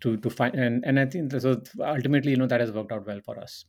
to 0.01 0.17
to 0.17 0.29
find 0.29 0.55
and 0.55 0.83
and 0.85 0.99
I 0.99 1.05
think 1.05 1.31
so 1.31 1.61
ultimately 1.79 2.31
you 2.31 2.37
know 2.37 2.47
that 2.47 2.59
has 2.59 2.71
worked 2.71 2.91
out 2.91 3.07
well 3.07 3.21
for 3.25 3.39
us. 3.39 3.65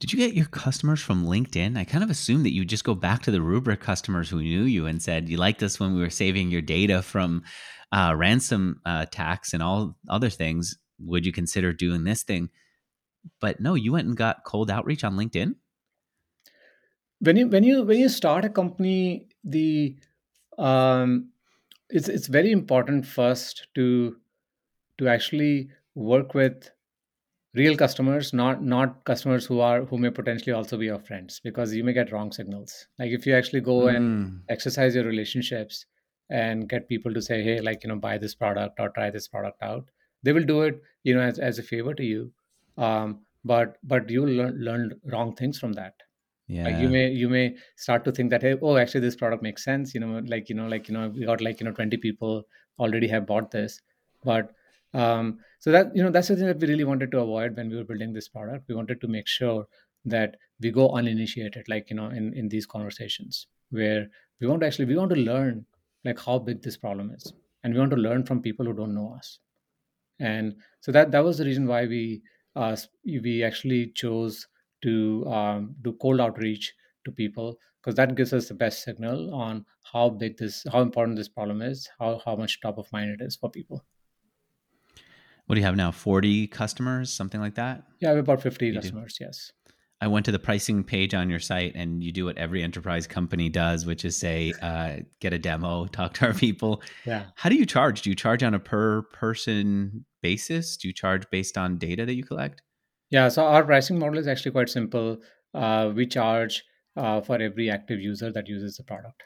Did 0.00 0.14
you 0.14 0.18
get 0.18 0.34
your 0.34 0.46
customers 0.46 1.00
from 1.02 1.26
LinkedIn? 1.26 1.76
I 1.76 1.84
kind 1.84 2.02
of 2.02 2.08
assumed 2.08 2.46
that 2.46 2.54
you 2.54 2.64
just 2.64 2.84
go 2.84 2.94
back 2.94 3.22
to 3.22 3.30
the 3.30 3.38
Rubrik 3.38 3.80
customers 3.80 4.30
who 4.30 4.40
knew 4.40 4.62
you 4.62 4.86
and 4.86 5.00
said 5.00 5.28
you 5.28 5.36
liked 5.36 5.62
us 5.62 5.78
when 5.78 5.94
we 5.94 6.00
were 6.00 6.08
saving 6.08 6.50
your 6.50 6.62
data 6.62 7.02
from 7.02 7.42
uh, 7.92 8.14
ransom 8.16 8.80
uh, 8.86 9.04
attacks 9.06 9.52
and 9.52 9.62
all 9.62 9.98
other 10.08 10.30
things. 10.30 10.78
Would 11.00 11.26
you 11.26 11.32
consider 11.32 11.74
doing 11.74 12.04
this 12.04 12.22
thing? 12.22 12.48
But 13.42 13.60
no, 13.60 13.74
you 13.74 13.92
went 13.92 14.08
and 14.08 14.16
got 14.16 14.44
cold 14.46 14.70
outreach 14.70 15.04
on 15.04 15.16
LinkedIn. 15.16 15.54
When 17.18 17.36
you 17.36 17.48
when 17.48 17.64
you 17.64 17.82
when 17.82 17.98
you 17.98 18.08
start 18.08 18.46
a 18.46 18.48
company, 18.48 19.28
the 19.44 19.96
um, 20.56 21.28
it's 21.90 22.08
it's 22.08 22.26
very 22.26 22.52
important 22.52 23.04
first 23.04 23.68
to 23.74 24.16
to 24.96 25.08
actually 25.08 25.68
work 25.94 26.32
with 26.32 26.70
real 27.54 27.76
customers 27.76 28.32
not 28.32 28.62
not 28.62 29.04
customers 29.04 29.46
who 29.46 29.60
are 29.60 29.84
who 29.84 29.98
may 29.98 30.10
potentially 30.10 30.52
also 30.52 30.76
be 30.78 30.86
your 30.86 30.98
friends 31.00 31.40
because 31.42 31.74
you 31.74 31.82
may 31.84 31.92
get 31.92 32.12
wrong 32.12 32.30
signals. 32.32 32.86
Like 32.98 33.10
if 33.10 33.26
you 33.26 33.34
actually 33.34 33.60
go 33.62 33.88
and 33.88 34.04
Mm. 34.26 34.40
exercise 34.48 34.94
your 34.94 35.04
relationships 35.04 35.86
and 36.30 36.68
get 36.68 36.88
people 36.88 37.12
to 37.14 37.22
say 37.22 37.42
hey 37.42 37.60
like 37.60 37.82
you 37.84 37.88
know 37.88 37.96
buy 37.96 38.16
this 38.18 38.34
product 38.34 38.78
or 38.80 38.90
try 38.90 39.10
this 39.10 39.26
product 39.28 39.62
out 39.62 39.90
they 40.22 40.32
will 40.32 40.44
do 40.52 40.60
it 40.62 40.80
you 41.02 41.14
know 41.14 41.22
as, 41.22 41.38
as 41.38 41.58
a 41.58 41.62
favor 41.62 41.94
to 41.94 42.04
you. 42.04 42.32
Um, 42.76 43.20
but 43.44 43.78
but 43.82 44.08
you 44.10 44.26
learn, 44.26 44.56
learn 44.68 45.00
wrong 45.12 45.34
things 45.34 45.58
from 45.58 45.72
that. 45.74 45.94
Like 46.64 46.76
you 46.82 46.88
may 46.88 47.08
you 47.10 47.28
may 47.28 47.56
start 47.76 48.04
to 48.04 48.12
think 48.12 48.30
that 48.30 48.42
hey 48.42 48.54
oh 48.62 48.76
actually 48.76 49.00
this 49.00 49.16
product 49.16 49.42
makes 49.42 49.64
sense 49.64 49.94
you 49.94 50.00
know 50.00 50.20
like 50.34 50.48
you 50.48 50.54
know 50.54 50.68
like 50.68 50.88
you 50.88 50.94
know 50.94 51.08
we 51.08 51.24
got 51.24 51.40
like 51.40 51.60
you 51.60 51.64
know 51.66 51.72
20 51.72 51.96
people 51.96 52.44
already 52.78 53.08
have 53.08 53.26
bought 53.26 53.50
this. 53.50 53.80
But 54.24 54.52
um 54.94 55.38
so 55.60 55.70
that 55.70 55.94
you 55.94 56.02
know 56.02 56.10
that's 56.10 56.28
the 56.28 56.36
thing 56.36 56.46
that 56.46 56.58
we 56.58 56.68
really 56.68 56.84
wanted 56.84 57.10
to 57.12 57.20
avoid 57.20 57.56
when 57.56 57.68
we 57.70 57.76
were 57.76 57.84
building 57.84 58.12
this 58.12 58.28
product. 58.28 58.68
We 58.68 58.74
wanted 58.74 59.00
to 59.00 59.08
make 59.08 59.28
sure 59.28 59.66
that 60.04 60.36
we 60.60 60.70
go 60.70 60.90
uninitiated 60.90 61.68
like 61.68 61.90
you 61.90 61.96
know 61.96 62.08
in 62.08 62.32
in 62.34 62.48
these 62.48 62.66
conversations 62.66 63.46
where 63.70 64.08
we 64.40 64.46
want 64.46 64.62
to 64.62 64.66
actually 64.66 64.86
we 64.86 64.96
want 64.96 65.10
to 65.10 65.20
learn 65.20 65.66
like 66.04 66.18
how 66.18 66.38
big 66.38 66.62
this 66.62 66.76
problem 66.76 67.10
is. 67.10 67.32
And 67.62 67.74
we 67.74 67.78
want 67.78 67.90
to 67.90 67.96
learn 67.96 68.24
from 68.24 68.40
people 68.40 68.64
who 68.64 68.72
don't 68.72 68.94
know 68.94 69.14
us. 69.16 69.38
And 70.18 70.56
so 70.80 70.92
that 70.92 71.10
that 71.12 71.24
was 71.24 71.38
the 71.38 71.44
reason 71.44 71.66
why 71.66 71.86
we 71.86 72.22
uh, 72.56 72.76
we 73.04 73.42
actually 73.42 73.92
chose 73.94 74.46
to 74.82 75.26
um, 75.26 75.74
do 75.82 75.92
cold 76.00 76.20
outreach 76.20 76.72
to 77.04 77.12
people 77.12 77.56
because 77.80 77.94
that 77.96 78.14
gives 78.14 78.32
us 78.32 78.48
the 78.48 78.54
best 78.54 78.82
signal 78.82 79.32
on 79.34 79.64
how 79.92 80.08
big 80.10 80.36
this 80.38 80.64
how 80.72 80.80
important 80.82 81.16
this 81.16 81.28
problem 81.28 81.62
is 81.62 81.88
how 81.98 82.20
how 82.24 82.36
much 82.36 82.60
top 82.60 82.78
of 82.78 82.92
mind 82.92 83.10
it 83.10 83.24
is 83.24 83.36
for 83.36 83.50
people 83.50 83.82
What 85.50 85.56
do 85.56 85.62
you 85.62 85.66
have 85.66 85.74
now? 85.74 85.90
40 85.90 86.46
customers, 86.46 87.12
something 87.12 87.40
like 87.40 87.56
that? 87.56 87.82
yeah 87.98 88.10
we 88.10 88.18
have 88.18 88.24
about 88.28 88.40
50 88.40 88.66
You 88.66 88.72
do. 88.74 88.78
customers 88.80 89.18
yes 89.20 89.50
I 90.00 90.06
went 90.06 90.24
to 90.26 90.32
the 90.32 90.38
pricing 90.38 90.84
page 90.84 91.12
on 91.12 91.28
your 91.28 91.40
site, 91.40 91.72
and 91.74 92.02
you 92.02 92.10
do 92.10 92.24
what 92.26 92.38
every 92.38 92.62
enterprise 92.62 93.06
company 93.06 93.50
does, 93.50 93.84
which 93.84 94.02
is 94.04 94.16
say, 94.16 94.54
uh, 94.62 95.00
get 95.20 95.34
a 95.34 95.38
demo, 95.38 95.84
talk 95.98 96.14
to 96.14 96.26
our 96.26 96.32
people. 96.34 96.80
yeah 97.04 97.24
How 97.34 97.50
do 97.50 97.56
you 97.56 97.66
charge? 97.66 98.02
Do 98.02 98.10
you 98.10 98.16
charge 98.16 98.44
on 98.44 98.54
a 98.54 98.60
per 98.60 99.02
person 99.02 100.06
basis? 100.22 100.76
Do 100.76 100.86
you 100.86 100.94
charge 100.94 101.28
based 101.30 101.58
on 101.58 101.78
data 101.78 102.06
that 102.06 102.14
you 102.14 102.22
collect? 102.22 102.62
yeah 103.10 103.26
so 103.28 103.44
our 103.44 103.64
pricing 103.64 103.98
model 103.98 104.18
is 104.20 104.28
actually 104.28 104.52
quite 104.52 104.68
simple 104.68 105.16
uh, 105.54 105.90
we 105.96 106.06
charge 106.06 106.62
uh, 106.96 107.20
for 107.20 107.36
every 107.48 107.68
active 107.68 107.98
user 108.00 108.30
that 108.36 108.46
uses 108.46 108.76
the 108.76 108.84
product 108.84 109.24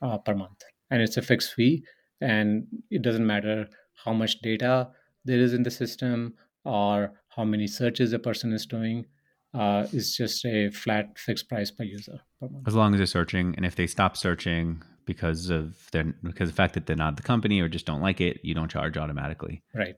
uh, 0.00 0.16
per 0.16 0.34
month 0.34 0.62
and 0.90 1.02
it's 1.02 1.18
a 1.18 1.22
fixed 1.30 1.52
fee 1.52 1.84
and 2.22 2.64
it 2.90 3.02
doesn't 3.02 3.26
matter 3.26 3.68
how 4.04 4.14
much 4.14 4.40
data 4.40 4.88
there 5.24 5.38
is 5.38 5.52
in 5.54 5.62
the 5.62 5.70
system 5.70 6.34
or 6.64 7.12
how 7.36 7.44
many 7.44 7.66
searches 7.66 8.12
a 8.12 8.18
person 8.18 8.52
is 8.52 8.66
doing 8.66 9.06
uh, 9.52 9.84
it's 9.92 10.16
just 10.16 10.44
a 10.44 10.70
flat 10.70 11.18
fixed 11.18 11.48
price 11.48 11.70
per 11.72 11.82
user 11.82 12.20
per 12.38 12.48
As 12.66 12.74
long 12.74 12.94
as 12.94 12.98
they're 13.00 13.06
searching, 13.06 13.54
and 13.56 13.66
if 13.66 13.74
they 13.74 13.88
stop 13.88 14.16
searching 14.16 14.80
because 15.06 15.50
of 15.50 15.88
their 15.90 16.04
because 16.22 16.48
of 16.50 16.54
the 16.54 16.62
fact 16.62 16.74
that 16.74 16.86
they're 16.86 16.94
not 16.94 17.16
the 17.16 17.22
company 17.24 17.60
or 17.60 17.68
just 17.68 17.84
don't 17.84 18.00
like 18.00 18.20
it, 18.20 18.38
you 18.44 18.54
don't 18.54 18.70
charge 18.70 18.96
automatically. 18.96 19.62
right 19.74 19.96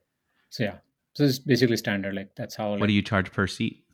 so 0.49 0.63
yeah 0.63 0.77
so 1.13 1.23
it's 1.23 1.37
basically 1.39 1.77
standard 1.77 2.15
like 2.15 2.29
that's 2.35 2.55
how 2.55 2.75
What 2.77 2.87
do 2.87 2.93
you 2.93 3.03
charge 3.03 3.31
per 3.31 3.45
seat 3.47 3.85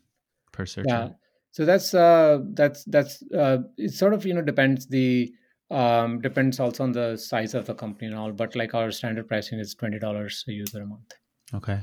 per 0.54 0.66
search? 0.66 0.86
yeah 0.88 1.10
so 1.52 1.66
that's 1.66 1.94
uh 1.94 2.40
that's 2.54 2.84
that's 2.86 3.22
uh 3.34 3.58
it 3.78 3.92
sort 3.92 4.14
of 4.14 4.26
you 4.26 4.34
know 4.34 4.42
depends 4.42 4.88
the 4.88 5.30
um 5.72 6.20
depends 6.22 6.60
also 6.60 6.84
on 6.84 6.92
the 6.92 7.16
size 7.16 7.54
of 7.54 7.66
the 7.66 7.74
company 7.74 8.08
and 8.08 8.16
all 8.16 8.32
but 8.32 8.56
like 8.56 8.74
our 8.74 8.92
standard 8.92 9.28
pricing 9.28 9.60
is 9.60 9.76
$20 9.76 10.48
a 10.48 10.52
user 10.52 10.82
a 10.82 10.86
month 10.86 11.14
Okay. 11.54 11.80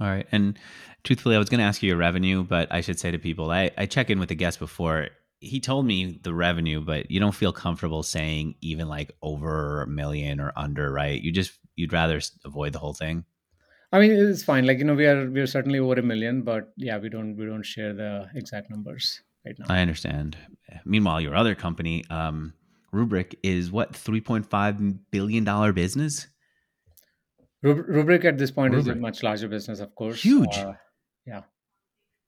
All 0.00 0.06
right. 0.06 0.26
And 0.32 0.58
truthfully, 1.04 1.36
I 1.36 1.38
was 1.38 1.48
going 1.48 1.58
to 1.58 1.64
ask 1.64 1.82
you 1.82 1.88
your 1.88 1.98
revenue, 1.98 2.42
but 2.42 2.72
I 2.72 2.80
should 2.80 2.98
say 2.98 3.10
to 3.10 3.18
people, 3.18 3.50
I, 3.50 3.70
I 3.76 3.86
check 3.86 4.10
in 4.10 4.18
with 4.18 4.30
the 4.30 4.34
guest 4.34 4.58
before. 4.58 5.08
He 5.40 5.60
told 5.60 5.86
me 5.86 6.18
the 6.22 6.34
revenue, 6.34 6.80
but 6.80 7.10
you 7.10 7.20
don't 7.20 7.34
feel 7.34 7.52
comfortable 7.52 8.02
saying 8.02 8.54
even 8.60 8.88
like 8.88 9.12
over 9.22 9.82
a 9.82 9.86
million 9.86 10.40
or 10.40 10.52
under, 10.56 10.90
right? 10.92 11.20
You 11.20 11.32
just, 11.32 11.52
you'd 11.76 11.92
rather 11.92 12.20
avoid 12.44 12.72
the 12.72 12.78
whole 12.78 12.94
thing. 12.94 13.24
I 13.92 13.98
mean, 13.98 14.12
it's 14.12 14.42
fine. 14.44 14.66
Like 14.66 14.78
you 14.78 14.84
know, 14.84 14.94
we 14.94 15.06
are 15.06 15.28
we 15.28 15.40
are 15.40 15.48
certainly 15.48 15.80
over 15.80 15.94
a 15.94 16.02
million, 16.02 16.42
but 16.42 16.72
yeah, 16.76 16.96
we 16.98 17.08
don't 17.08 17.36
we 17.36 17.44
don't 17.44 17.66
share 17.66 17.92
the 17.92 18.28
exact 18.36 18.70
numbers 18.70 19.20
right 19.44 19.56
now. 19.58 19.66
I 19.68 19.80
understand. 19.80 20.36
Meanwhile, 20.84 21.20
your 21.20 21.34
other 21.34 21.56
company, 21.56 22.04
um, 22.08 22.52
Rubrik, 22.92 23.34
is 23.42 23.70
what 23.70 23.94
three 23.94 24.20
point 24.20 24.46
five 24.46 25.10
billion 25.10 25.44
dollar 25.44 25.72
business. 25.72 26.26
Rubrik 27.64 28.24
at 28.24 28.38
this 28.38 28.50
point 28.50 28.74
Rubrik. 28.74 28.78
is 28.78 28.88
a 28.88 28.94
much 28.94 29.22
larger 29.22 29.48
business, 29.48 29.80
of 29.80 29.94
course. 29.94 30.22
Huge. 30.22 30.56
Uh, 30.56 30.72
yeah. 31.26 31.42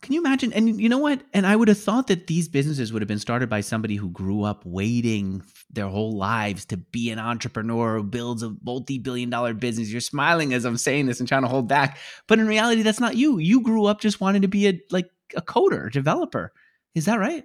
Can 0.03 0.15
you 0.15 0.21
imagine? 0.21 0.53
And 0.53 0.81
you 0.81 0.89
know 0.89 0.99
what? 0.99 1.23
And 1.33 1.47
I 1.47 1.55
would 1.55 1.69
have 1.69 1.79
thought 1.79 2.09
that 2.09 2.27
these 2.27 2.49
businesses 2.49 2.93
would 2.93 3.03
have 3.03 3.09
been 3.09 3.21
started 3.21 3.49
by 3.49 3.61
somebody 3.61 3.95
who 3.95 4.11
grew 4.11 4.43
up 4.43 4.65
waiting 4.67 5.43
their 5.71 5.87
whole 5.87 6.17
lives 6.17 6.65
to 6.67 6.77
be 6.77 7.11
an 7.11 7.21
entrepreneur 7.21 7.99
who 7.99 8.03
builds 8.03 8.43
a 8.43 8.53
multi 8.65 8.99
billion 8.99 9.31
dollar 9.31 9.55
business. 9.55 9.91
You're 9.91 10.01
smiling 10.01 10.55
as 10.55 10.65
I'm 10.65 10.77
saying 10.77 11.07
this 11.07 11.21
and 11.21 11.29
trying 11.29 11.43
to 11.43 11.49
hold 11.49 11.69
back. 11.69 11.99
But 12.27 12.41
in 12.41 12.49
reality, 12.49 12.83
that's 12.83 13.01
not 13.01 13.17
you. 13.17 13.39
You 13.39 13.63
grew 13.63 13.87
up 13.87 14.01
just 14.01 14.21
wanting 14.21 14.43
to 14.43 14.49
be 14.49 14.67
a 14.69 14.81
like 14.91 15.09
a 15.37 15.41
coder, 15.41 15.91
developer. 15.91 16.53
Is 16.95 17.05
that 17.05 17.21
right? 17.21 17.45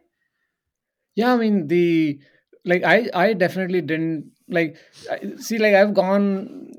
Yeah. 1.15 1.33
I 1.33 1.37
mean, 1.37 1.67
the 1.67 2.19
like 2.67 2.83
I 2.83 3.09
I 3.13 3.33
definitely 3.33 3.81
didn't 3.81 4.31
like 4.47 4.77
see 5.37 5.57
like 5.57 5.73
I've 5.73 5.93
gone 5.93 6.71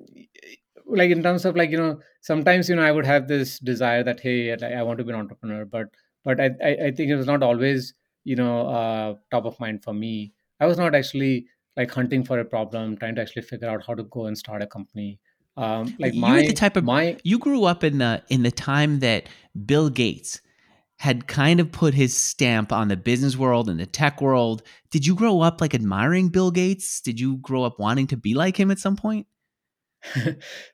like 0.86 1.11
in 1.11 1.22
terms 1.22 1.45
of 1.45 1.57
like 1.57 1.70
you 1.70 1.78
know 1.78 2.01
sometimes 2.22 2.68
you 2.68 2.74
know 2.74 2.82
i 2.82 2.91
would 2.91 3.05
have 3.05 3.28
this 3.28 3.59
desire 3.59 4.03
that 4.03 4.20
hey 4.20 4.57
i 4.74 4.82
want 4.82 4.97
to 4.97 5.05
be 5.05 5.11
an 5.11 5.18
entrepreneur 5.18 5.66
but 5.66 5.89
but 6.24 6.41
i 6.41 6.47
i, 6.62 6.91
think 6.91 7.11
it 7.11 7.14
was 7.14 7.26
not 7.26 7.43
always 7.43 7.93
you 8.28 8.36
know 8.36 8.68
uh, 8.68 9.14
top 9.30 9.47
of 9.47 9.59
mind 9.59 9.82
for 9.82 9.95
me. 9.95 10.32
I 10.61 10.66
was 10.66 10.76
not 10.76 10.95
actually 10.95 11.47
like 11.76 11.91
hunting 11.91 12.24
for 12.24 12.39
a 12.41 12.45
problem 12.45 12.97
trying 12.97 13.14
to 13.14 13.22
actually 13.22 13.43
figure 13.43 13.68
out 13.68 13.84
how 13.86 13.95
to 13.95 14.03
go 14.05 14.26
and 14.26 14.36
start 14.36 14.62
a 14.62 14.66
company. 14.66 15.18
Um 15.57 15.95
like 15.99 16.14
you 16.14 16.20
my 16.20 16.41
the 16.41 16.53
type 16.53 16.76
of 16.76 16.84
my 16.84 17.16
you 17.24 17.39
grew 17.39 17.64
up 17.64 17.82
in 17.82 17.99
the 17.99 18.22
in 18.28 18.43
the 18.43 18.51
time 18.51 19.01
that 19.01 19.28
bill 19.70 19.89
gates 19.89 20.41
had 20.99 21.28
kind 21.28 21.61
of 21.61 21.70
put 21.70 21.94
his 21.94 22.16
stamp 22.16 22.72
on 22.72 22.88
the 22.88 22.96
business 22.96 23.36
world 23.36 23.68
and 23.68 23.78
the 23.78 23.86
tech 23.86 24.20
world. 24.20 24.62
Did 24.90 25.07
you 25.07 25.14
grow 25.14 25.40
up 25.40 25.61
like 25.61 25.74
admiring 25.74 26.28
Bill 26.28 26.51
Gates? 26.51 27.01
Did 27.01 27.20
you 27.20 27.36
grow 27.36 27.62
up 27.62 27.78
wanting 27.78 28.09
to 28.09 28.16
be 28.16 28.34
like 28.34 28.59
him 28.59 28.70
at 28.70 28.78
some 28.78 28.96
point? 28.96 29.26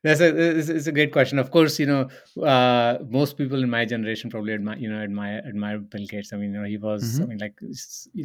That's 0.03 0.21
a 0.21 0.59
it's, 0.59 0.87
a 0.87 0.93
great 0.93 1.13
question. 1.13 1.39
Of 1.39 1.51
course, 1.51 1.79
you 1.79 1.87
know 1.87 2.09
uh, 2.43 2.99
most 3.09 3.39
people 3.39 3.63
in 3.63 3.71
my 3.71 3.85
generation 3.85 4.31
probably 4.31 4.53
admire 4.53 4.77
you 4.79 4.91
know 4.91 5.01
admire 5.01 5.43
admire 5.47 5.79
Bill 5.79 6.07
Gates. 6.07 6.33
I 6.33 6.37
mean, 6.37 6.53
you 6.53 6.61
know 6.61 6.67
he 6.67 6.77
was 6.77 7.15
mm-hmm. 7.15 7.23
I 7.23 7.27
mean 7.27 7.39
like 7.39 7.59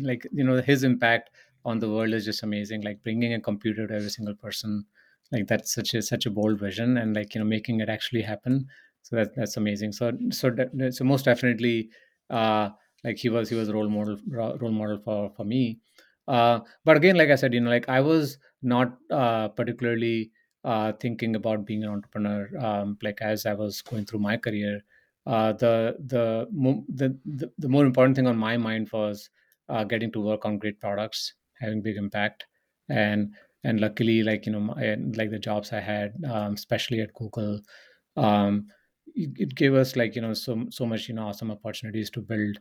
like 0.02 0.28
you 0.32 0.43
know 0.43 0.62
his 0.62 0.84
impact 0.84 1.30
on 1.66 1.80
the 1.80 1.89
world 1.89 2.14
is 2.14 2.26
just 2.26 2.43
amazing. 2.43 2.82
Like 2.82 3.02
bringing 3.02 3.34
a 3.34 3.39
computer 3.39 3.88
to 3.88 3.93
every 3.93 4.10
single 4.10 4.36
person, 4.36 4.86
like 5.32 5.47
that's 5.47 5.74
such 5.74 5.93
a 5.93 6.02
such 6.02 6.26
a 6.26 6.32
bold 6.32 6.60
vision, 6.60 6.97
and 6.97 7.16
like 7.16 7.34
you 7.34 7.39
know 7.39 7.45
making 7.45 7.80
it 7.80 7.89
actually 7.89 8.22
happen. 8.22 8.68
So 9.04 9.16
that 9.16 9.36
that's 9.36 9.58
amazing. 9.58 9.91
So 9.93 10.12
so 10.30 10.50
that, 10.52 10.93
so 10.93 11.04
most 11.04 11.26
definitely, 11.26 11.89
uh, 12.30 12.70
like 13.04 13.18
he 13.18 13.30
was 13.30 13.50
he 13.50 13.56
was 13.56 13.70
a 13.70 13.74
role 13.74 13.89
model 13.89 14.18
role 14.28 14.72
model 14.72 15.00
for 15.00 15.32
for 15.36 15.43
me. 15.45 15.80
Uh, 16.28 16.60
but 16.86 16.97
again, 16.97 17.16
like 17.18 17.30
I 17.30 17.36
said, 17.36 17.54
you 17.54 17.60
know, 17.62 17.70
like 17.72 17.89
I 17.89 18.02
was 18.02 18.38
not 18.62 18.97
uh, 19.10 19.47
particularly 19.50 20.32
uh, 20.64 20.93
thinking 20.93 21.36
about 21.36 21.66
being 21.66 21.84
an 21.84 21.89
entrepreneur. 21.89 22.50
Um, 22.60 22.97
like 23.02 23.22
as 23.22 23.45
I 23.45 23.54
was 23.54 23.82
going 23.82 24.06
through 24.06 24.20
my 24.20 24.38
career, 24.38 24.82
uh, 25.26 25.54
the, 25.54 25.95
the, 26.06 26.47
the 26.89 27.18
the 27.26 27.52
the 27.58 27.68
more 27.70 27.86
important 27.86 28.16
thing 28.16 28.28
on 28.28 28.38
my 28.38 28.58
mind 28.58 28.89
was 28.91 29.30
uh, 29.70 29.84
getting 29.84 30.12
to 30.12 30.22
work 30.22 30.45
on 30.45 30.58
great 30.60 30.80
products, 30.80 31.34
having 31.60 31.82
big 31.82 31.97
impact, 31.97 32.45
and 32.89 33.34
and 33.64 33.80
luckily, 33.80 34.22
like 34.24 34.45
you 34.45 34.52
know, 34.52 34.60
my, 34.60 34.95
like 35.16 35.32
the 35.32 35.39
jobs 35.39 35.74
I 35.74 35.80
had, 35.80 36.14
um, 36.30 36.54
especially 36.54 37.02
at 37.02 37.14
Google, 37.14 37.60
um, 38.18 38.68
it, 39.16 39.30
it, 39.38 39.55
gave 39.55 39.74
us 39.74 39.95
like 39.95 40.16
you 40.16 40.22
know 40.22 40.34
so 40.34 40.66
so 40.70 40.86
much 40.86 41.07
you 41.07 41.16
know 41.16 41.28
awesome 41.28 41.51
opportunities 41.51 42.10
to 42.12 42.22
build 42.22 42.60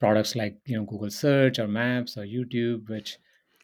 products 0.00 0.36
like 0.36 0.58
you 0.64 0.76
know 0.76 0.84
Google 0.84 1.10
Search 1.10 1.58
or 1.58 1.68
Maps 1.68 2.16
or 2.16 2.24
YouTube, 2.24 2.88
which 2.88 3.18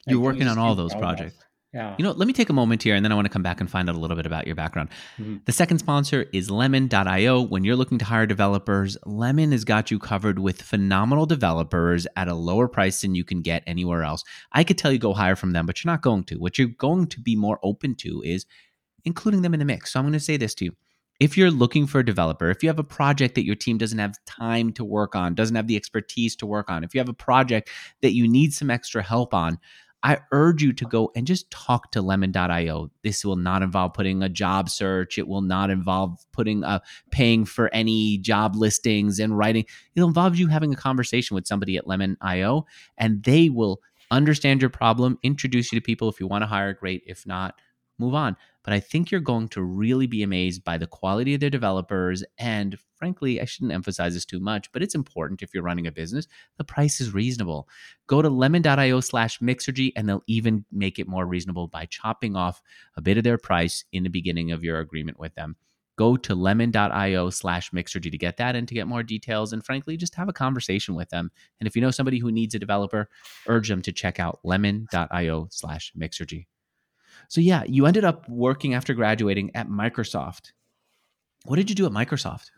you're 0.07 0.21
working 0.21 0.49
on 0.49 0.59
all 0.59 0.75
those 0.75 0.95
projects. 0.95 1.37
Of. 1.37 1.45
Yeah. 1.75 1.97
You 1.99 2.05
know, 2.05 2.13
let 2.13 2.29
me 2.29 2.33
take 2.33 2.51
a 2.51 2.53
moment 2.53 2.85
here 2.85 2.95
and 2.95 3.05
then 3.05 3.11
I 3.11 3.17
want 3.17 3.25
to 3.25 3.33
come 3.33 3.43
back 3.43 3.61
and 3.61 3.69
find 3.69 3.91
out 3.91 3.97
a 3.97 3.99
little 3.99 4.17
bit 4.17 4.27
about 4.27 4.47
your 4.47 4.55
background. 4.55 4.91
Mm-hmm. 5.19 5.39
The 5.45 5.51
second 5.51 5.79
sponsor 5.79 6.27
is 6.33 6.49
lemon.io. 6.49 7.43
When 7.43 7.65
you're 7.65 7.75
looking 7.75 7.99
to 7.99 8.05
hire 8.05 8.27
developers, 8.27 8.97
Lemon 9.05 9.51
has 9.51 9.65
got 9.65 9.91
you 9.91 9.99
covered 9.99 10.39
with 10.39 10.63
phenomenal 10.63 11.27
developers 11.27 12.07
at 12.15 12.29
a 12.29 12.35
lower 12.35 12.69
price 12.69 13.01
than 13.01 13.17
you 13.17 13.25
can 13.25 13.43
get 13.43 13.65
anywhere 13.67 14.05
else. 14.05 14.23
I 14.53 14.63
could 14.63 14.79
tell 14.79 14.93
you 14.93 14.99
go 14.99 15.15
hire 15.15 15.35
from 15.35 15.51
them, 15.51 15.67
but 15.67 15.83
you're 15.83 15.93
not 15.93 16.01
going 16.01 16.23
to. 16.25 16.37
What 16.37 16.59
you're 16.59 16.69
going 16.69 17.09
to 17.09 17.21
be 17.21 17.35
more 17.35 17.59
open 17.65 17.97
to 17.97 18.23
is 18.25 18.47
including 19.05 19.43
them 19.43 19.53
in 19.53 19.59
the 19.59 19.67
mix. 19.67 19.93
So 19.93 19.99
I'm 19.99 20.05
going 20.05 20.13
to 20.13 20.21
say 20.21 20.37
this 20.37 20.55
to 20.57 20.67
you. 20.67 20.77
If 21.21 21.37
you're 21.37 21.51
looking 21.51 21.87
for 21.87 22.01
a 22.01 22.05
developer, 22.05 22.51
if 22.51 22.63
you 22.63 22.69
have 22.69 22.79
a 22.79 22.85
project 22.85 23.37
that 23.37 23.45
your 23.45 23.55
team 23.55 23.79
doesn't 23.79 23.99
have 23.99 24.19
time 24.27 24.73
to 24.73 24.85
work 24.85 25.15
on, 25.15 25.35
doesn't 25.35 25.55
have 25.55 25.69
the 25.69 25.77
expertise 25.77 26.35
to 26.37 26.47
work 26.47 26.71
on, 26.71 26.83
if 26.83 26.95
you 26.95 26.99
have 26.99 27.09
a 27.09 27.15
project 27.15 27.71
that 28.03 28.15
you 28.15 28.27
need 28.27 28.53
some 28.53 28.71
extra 28.71 29.03
help 29.03 29.33
on, 29.33 29.59
I 30.03 30.19
urge 30.33 30.63
you 30.63 30.75
to 30.75 30.85
go 30.85 31.11
and 31.17 31.27
just 31.27 31.51
talk 31.51 31.91
to 31.93 32.03
lemon.io. 32.03 32.91
This 33.03 33.25
will 33.25 33.37
not 33.37 33.63
involve 33.63 33.95
putting 33.95 34.23
a 34.23 34.29
job 34.29 34.69
search. 34.69 35.17
It 35.17 35.27
will 35.27 35.41
not 35.41 35.71
involve 35.71 36.19
putting 36.31 36.63
a 36.63 36.83
paying 37.11 37.47
for 37.47 37.73
any 37.73 38.19
job 38.19 38.55
listings 38.55 39.19
and 39.19 39.39
writing. 39.39 39.65
It'll 39.97 40.09
involve 40.09 40.37
you 40.37 40.49
having 40.49 40.75
a 40.75 40.77
conversation 40.77 41.35
with 41.35 41.47
somebody 41.47 41.79
at 41.79 41.87
lemon.io 41.87 42.67
and 42.99 43.23
they 43.23 43.49
will 43.49 43.81
understand 44.11 44.61
your 44.61 44.69
problem, 44.69 45.19
introduce 45.23 45.73
you 45.73 45.81
to 45.81 45.85
people. 45.85 46.11
If 46.11 46.21
you 46.21 46.27
want 46.27 46.43
to 46.43 46.49
hire, 46.49 46.75
great. 46.75 47.03
If 47.07 47.27
not, 47.27 47.55
move 47.99 48.15
on. 48.15 48.37
But 48.65 48.73
I 48.73 48.81
think 48.81 49.11
you're 49.11 49.21
going 49.21 49.49
to 49.51 49.63
really 49.63 50.07
be 50.07 50.23
amazed 50.23 50.65
by 50.65 50.79
the 50.79 50.87
quality 50.87 51.35
of 51.35 51.41
their 51.41 51.51
developers. 51.51 52.25
And 52.39 52.79
frankly, 52.97 53.41
I 53.41 53.45
shouldn't 53.45 53.73
emphasize 53.73 54.15
this 54.15 54.25
too 54.25 54.41
much, 54.41 54.73
but 54.73 54.83
it's 54.83 54.95
important 54.95 55.43
if 55.43 55.53
you're 55.53 55.63
running 55.63 55.87
a 55.87 55.93
business. 55.93 56.27
The 56.57 56.65
price 56.65 57.01
is 57.01 57.13
reasonable. 57.13 57.69
Go 58.07 58.23
to 58.23 58.31
lemon.io 58.31 59.01
slash 59.01 59.39
Mixergy, 59.41 59.93
and 59.95 60.09
they'll 60.09 60.25
even 60.27 60.65
make 60.73 60.99
it 60.99 61.07
more 61.07 61.27
reasonable 61.27 61.69
by 61.69 61.85
chopping 61.85 62.37
off 62.37 62.63
a 62.97 63.03
bit 63.03 63.19
of 63.19 63.25
their 63.25 63.39
price 63.39 63.85
in 63.93 64.03
the 64.03 64.09
beginning 64.09 64.51
of 64.51 64.65
your 64.65 64.81
agreement 64.81 65.19
with 65.19 65.35
them. 65.35 65.57
Go 65.97 66.17
to 66.17 66.35
lemon.io 66.35 67.31
slash 67.31 67.71
Mixergy 67.71 68.11
to 68.11 68.19
get 68.19 68.39
that 68.39 68.57
and 68.57 68.67
to 68.67 68.75
get 68.75 68.89
more 68.89 69.03
details. 69.03 69.53
And 69.53 69.65
frankly, 69.65 69.97
just 69.97 70.15
have 70.17 70.29
a 70.29 70.33
conversation 70.33 70.95
with 70.95 71.11
them. 71.11 71.31
And 71.61 71.67
if 71.67 71.77
you 71.77 71.83
know 71.83 71.93
somebody 71.93 72.19
who 72.19 72.33
needs 72.33 72.55
a 72.55 72.59
developer, 72.59 73.09
urge 73.47 73.69
them 73.69 73.83
to 73.83 73.93
check 73.93 74.19
out 74.19 74.41
lemon.io 74.43 75.49
slash 75.51 75.93
Mixergy. 75.97 76.47
So 77.29 77.41
yeah, 77.41 77.65
you 77.67 77.87
ended 77.87 78.05
up 78.05 78.29
working 78.29 78.75
after 78.75 78.95
graduating 78.95 79.51
at 79.55 79.69
Microsoft. 79.69 80.53
What 81.45 81.57
did 81.57 81.69
you 81.69 81.77
do 81.77 81.87
at 81.87 81.93
Microsoft? 81.93 82.51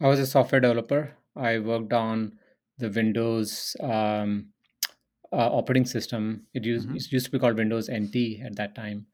I 0.00 0.08
was 0.08 0.18
a 0.18 0.26
software 0.26 0.60
developer. 0.60 1.16
I 1.36 1.58
worked 1.58 1.92
on 1.92 2.38
the 2.78 2.90
Windows 2.90 3.76
um, 3.80 4.46
uh, 5.32 5.36
operating 5.36 5.86
system. 5.86 6.42
It 6.54 6.64
used, 6.64 6.86
mm-hmm. 6.86 6.96
it 6.96 7.12
used 7.12 7.26
to 7.26 7.32
be 7.32 7.38
called 7.38 7.56
Windows 7.56 7.90
NT 7.90 8.40
at 8.44 8.56
that 8.56 8.74
time. 8.74 9.06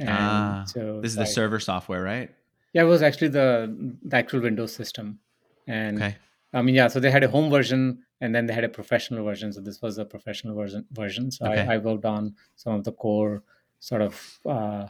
And 0.00 0.08
ah, 0.10 0.64
so 0.66 1.00
this 1.00 1.12
is 1.12 1.16
the 1.16 1.26
server 1.26 1.60
software, 1.60 2.02
right? 2.02 2.30
Yeah, 2.72 2.82
it 2.82 2.86
was 2.86 3.02
actually 3.02 3.28
the, 3.28 3.98
the 4.02 4.16
actual 4.16 4.40
Windows 4.40 4.74
system. 4.74 5.18
And 5.66 6.02
okay. 6.02 6.16
I 6.54 6.62
mean, 6.62 6.74
yeah, 6.74 6.88
so 6.88 7.00
they 7.00 7.10
had 7.10 7.22
a 7.22 7.28
home 7.28 7.50
version 7.50 8.02
and 8.20 8.34
then 8.34 8.46
they 8.46 8.54
had 8.54 8.64
a 8.64 8.68
professional 8.68 9.24
version. 9.24 9.52
So 9.52 9.60
this 9.60 9.80
was 9.82 9.98
a 9.98 10.04
professional 10.04 10.54
version. 10.54 10.86
version. 10.92 11.30
So 11.30 11.46
okay. 11.46 11.62
I, 11.62 11.74
I 11.74 11.78
worked 11.78 12.04
on 12.04 12.34
some 12.56 12.74
of 12.74 12.84
the 12.84 12.92
core 12.92 13.42
sort 13.82 14.00
of 14.00 14.38
uh, 14.46 14.86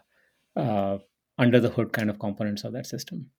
uh, 0.54 0.98
under 1.38 1.58
the 1.58 1.70
hood 1.70 1.92
kind 1.92 2.10
of 2.10 2.18
components 2.18 2.62
of 2.62 2.74
that 2.74 2.86
system. 2.86 3.30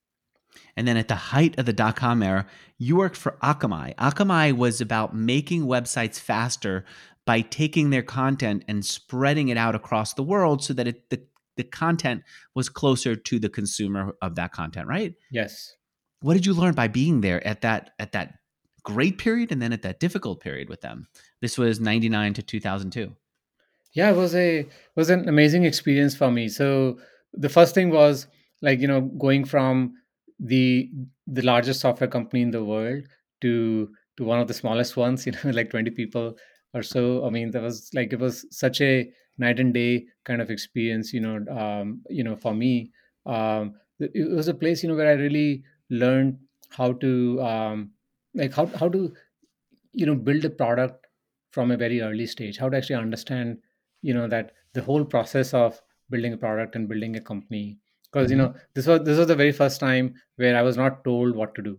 And 0.76 0.86
then 0.86 0.96
at 0.96 1.08
the 1.08 1.14
height 1.14 1.58
of 1.58 1.66
the 1.66 1.72
dot 1.72 1.96
com 1.96 2.22
era, 2.22 2.46
you 2.76 2.96
worked 2.96 3.16
for 3.16 3.38
Akamai. 3.42 3.94
Akamai 3.94 4.52
was 4.52 4.80
about 4.80 5.14
making 5.14 5.62
websites 5.62 6.18
faster 6.18 6.84
by 7.24 7.40
taking 7.40 7.90
their 7.90 8.02
content 8.02 8.64
and 8.68 8.84
spreading 8.84 9.48
it 9.48 9.56
out 9.56 9.74
across 9.74 10.14
the 10.14 10.22
world 10.22 10.62
so 10.62 10.74
that 10.74 10.86
it, 10.86 11.08
the, 11.10 11.22
the 11.56 11.64
content 11.64 12.22
was 12.54 12.68
closer 12.68 13.16
to 13.16 13.38
the 13.38 13.48
consumer 13.48 14.14
of 14.20 14.34
that 14.34 14.52
content, 14.52 14.86
right? 14.88 15.14
Yes. 15.30 15.74
What 16.20 16.34
did 16.34 16.46
you 16.46 16.52
learn 16.52 16.74
by 16.74 16.88
being 16.88 17.20
there 17.20 17.44
at 17.46 17.62
that 17.62 17.90
at 17.98 18.12
that 18.12 18.34
great 18.82 19.18
period 19.18 19.50
and 19.52 19.62
then 19.62 19.72
at 19.72 19.82
that 19.82 20.00
difficult 20.00 20.40
period 20.40 20.68
with 20.68 20.80
them? 20.80 21.06
This 21.40 21.56
was 21.56 21.80
99 21.80 22.34
to 22.34 22.42
2002 22.42 23.14
yeah 23.94 24.10
it 24.10 24.16
was 24.16 24.34
a 24.34 24.60
it 24.60 24.68
was 24.96 25.10
an 25.10 25.28
amazing 25.28 25.64
experience 25.64 26.14
for 26.14 26.30
me. 26.30 26.48
So 26.48 26.98
the 27.32 27.48
first 27.48 27.74
thing 27.74 27.90
was 27.90 28.26
like 28.62 28.80
you 28.80 28.88
know 28.88 29.00
going 29.02 29.44
from 29.44 29.94
the 30.38 30.90
the 31.26 31.42
largest 31.42 31.80
software 31.80 32.08
company 32.10 32.42
in 32.42 32.50
the 32.50 32.64
world 32.64 33.04
to 33.40 33.90
to 34.16 34.24
one 34.24 34.40
of 34.40 34.48
the 34.48 34.54
smallest 34.54 34.96
ones 35.04 35.26
you 35.26 35.32
know 35.32 35.50
like 35.50 35.70
20 35.70 35.90
people 35.90 36.36
or 36.74 36.82
so. 36.82 37.24
I 37.26 37.30
mean 37.30 37.50
that 37.52 37.62
was 37.62 37.90
like 37.94 38.12
it 38.12 38.18
was 38.18 38.46
such 38.50 38.80
a 38.80 39.10
night 39.38 39.58
and 39.60 39.74
day 39.74 40.06
kind 40.24 40.40
of 40.40 40.50
experience 40.50 41.12
you 41.12 41.20
know 41.20 41.44
um 41.50 42.02
you 42.10 42.24
know 42.24 42.36
for 42.36 42.54
me. 42.54 42.90
Um 43.26 43.74
it 44.00 44.28
was 44.30 44.48
a 44.48 44.54
place 44.54 44.82
you 44.82 44.88
know 44.88 44.96
where 44.96 45.08
i 45.08 45.12
really 45.12 45.62
learned 45.88 46.36
how 46.70 46.92
to 46.94 47.40
um 47.40 47.90
like 48.34 48.52
how 48.52 48.66
how 48.66 48.88
to 48.88 49.14
you 49.92 50.06
know 50.06 50.14
build 50.14 50.44
a 50.44 50.50
product 50.50 51.06
from 51.50 51.70
a 51.70 51.76
very 51.76 52.00
early 52.00 52.26
stage 52.26 52.58
how 52.58 52.68
to 52.68 52.76
actually 52.76 52.96
understand 52.96 53.58
you 54.08 54.14
know 54.14 54.28
that 54.34 54.52
the 54.74 54.82
whole 54.82 55.04
process 55.04 55.54
of 55.54 55.80
building 56.10 56.34
a 56.34 56.40
product 56.44 56.76
and 56.76 56.88
building 56.88 57.16
a 57.16 57.20
company 57.20 57.78
because 58.12 58.30
you 58.30 58.36
hmm 58.36 58.44
know 58.44 58.54
this 58.74 58.86
was 58.92 59.00
this 59.08 59.18
was 59.18 59.28
the 59.32 59.40
very 59.42 59.52
first 59.62 59.80
time 59.80 60.14
where 60.36 60.56
I 60.56 60.62
was 60.62 60.76
not 60.82 61.02
told 61.04 61.36
what 61.42 61.54
to 61.56 61.62
do. 61.70 61.78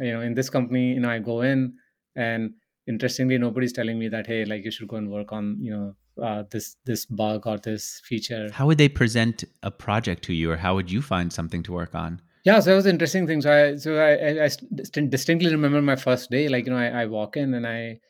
You 0.00 0.12
know, 0.12 0.20
in 0.20 0.34
this 0.34 0.50
company, 0.50 0.84
you 0.94 1.00
know, 1.00 1.10
I 1.10 1.18
go 1.20 1.40
in 1.42 1.74
and 2.16 2.54
interestingly, 2.86 3.38
nobody's 3.38 3.72
telling 3.72 3.98
me 3.98 4.08
that 4.08 4.26
hey, 4.26 4.44
like 4.44 4.64
you 4.64 4.70
should 4.70 4.88
go 4.88 4.96
and 4.96 5.10
work 5.10 5.32
on 5.32 5.56
you 5.60 5.72
know 5.76 6.24
uh, 6.30 6.44
this 6.50 6.76
this 6.84 7.06
bug 7.06 7.46
or 7.46 7.58
this 7.58 8.00
feature. 8.04 8.48
How 8.52 8.66
would 8.66 8.78
they 8.78 8.88
present 8.88 9.44
a 9.62 9.70
project 9.70 10.24
to 10.24 10.34
you, 10.34 10.50
or 10.52 10.56
how 10.56 10.74
would 10.74 10.90
you 10.90 11.02
find 11.02 11.32
something 11.32 11.62
to 11.64 11.72
work 11.72 11.94
on? 11.94 12.20
Yeah, 12.44 12.60
so 12.60 12.70
that 12.70 12.76
was 12.76 12.86
an 12.86 12.96
interesting 12.96 13.26
thing. 13.26 13.40
So 13.40 13.52
I 13.52 13.76
so 13.76 13.96
I, 13.96 14.10
I, 14.12 14.44
I 14.44 15.06
distinctly 15.08 15.50
remember 15.50 15.80
my 15.80 15.96
first 15.96 16.30
day. 16.30 16.48
Like 16.48 16.66
you 16.66 16.72
know, 16.72 16.78
I, 16.78 17.02
I 17.02 17.06
walk 17.06 17.36
in 17.36 17.54
and 17.54 17.66
I 17.66 18.00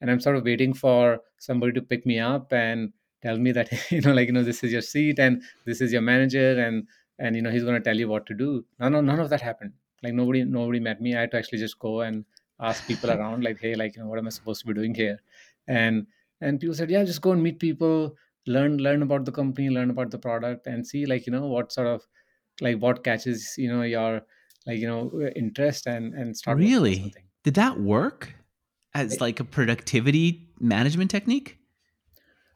and 0.00 0.10
I'm 0.10 0.20
sort 0.20 0.36
of 0.36 0.44
waiting 0.44 0.74
for 0.74 1.20
somebody 1.38 1.72
to 1.72 1.82
pick 1.82 2.04
me 2.04 2.18
up 2.18 2.52
and 2.52 2.92
tell 3.24 3.38
me 3.38 3.52
that 3.52 3.72
you 3.90 4.00
know, 4.00 4.12
like 4.12 4.28
you 4.28 4.32
know, 4.32 4.42
this 4.42 4.62
is 4.62 4.72
your 4.72 4.82
seat 4.82 5.18
and 5.18 5.42
this 5.64 5.80
is 5.80 5.92
your 5.92 6.02
manager 6.02 6.60
and 6.60 6.86
and 7.18 7.36
you 7.36 7.42
know 7.42 7.50
he's 7.50 7.64
going 7.64 7.80
to 7.80 7.84
tell 7.88 7.96
you 7.96 8.08
what 8.08 8.26
to 8.26 8.34
do. 8.34 8.64
None 8.78 8.94
of 8.94 9.04
none 9.04 9.20
of 9.20 9.30
that 9.30 9.40
happened. 9.40 9.72
Like 10.02 10.14
nobody 10.14 10.44
nobody 10.44 10.80
met 10.80 11.00
me. 11.00 11.16
I 11.16 11.20
had 11.22 11.30
to 11.32 11.38
actually 11.38 11.58
just 11.58 11.78
go 11.78 12.00
and 12.02 12.24
ask 12.60 12.86
people 12.86 13.10
around, 13.16 13.44
like, 13.44 13.60
hey, 13.60 13.74
like 13.74 13.96
you 13.96 14.02
know, 14.02 14.08
what 14.08 14.18
am 14.18 14.26
I 14.26 14.30
supposed 14.30 14.60
to 14.60 14.66
be 14.66 14.74
doing 14.74 14.94
here? 14.94 15.18
And 15.66 16.06
and 16.40 16.60
people 16.60 16.74
said, 16.74 16.90
yeah, 16.90 17.04
just 17.04 17.22
go 17.22 17.32
and 17.32 17.42
meet 17.42 17.58
people, 17.58 18.16
learn 18.46 18.78
learn 18.78 19.02
about 19.02 19.24
the 19.24 19.32
company, 19.32 19.70
learn 19.70 19.90
about 19.90 20.10
the 20.10 20.18
product, 20.18 20.66
and 20.66 20.86
see 20.86 21.06
like 21.06 21.26
you 21.26 21.32
know 21.32 21.46
what 21.46 21.72
sort 21.72 21.86
of 21.86 22.06
like 22.60 22.78
what 22.78 23.02
catches 23.02 23.54
you 23.56 23.68
know 23.68 23.82
your 23.82 24.22
like 24.66 24.78
you 24.78 24.86
know 24.86 25.30
interest 25.36 25.86
and 25.86 26.14
and 26.14 26.36
start 26.36 26.58
Really? 26.58 27.14
Did 27.42 27.54
that 27.54 27.80
work 27.80 28.34
as 28.94 29.20
like 29.20 29.40
a 29.40 29.44
productivity 29.44 30.48
management 30.60 31.10
technique? 31.10 31.58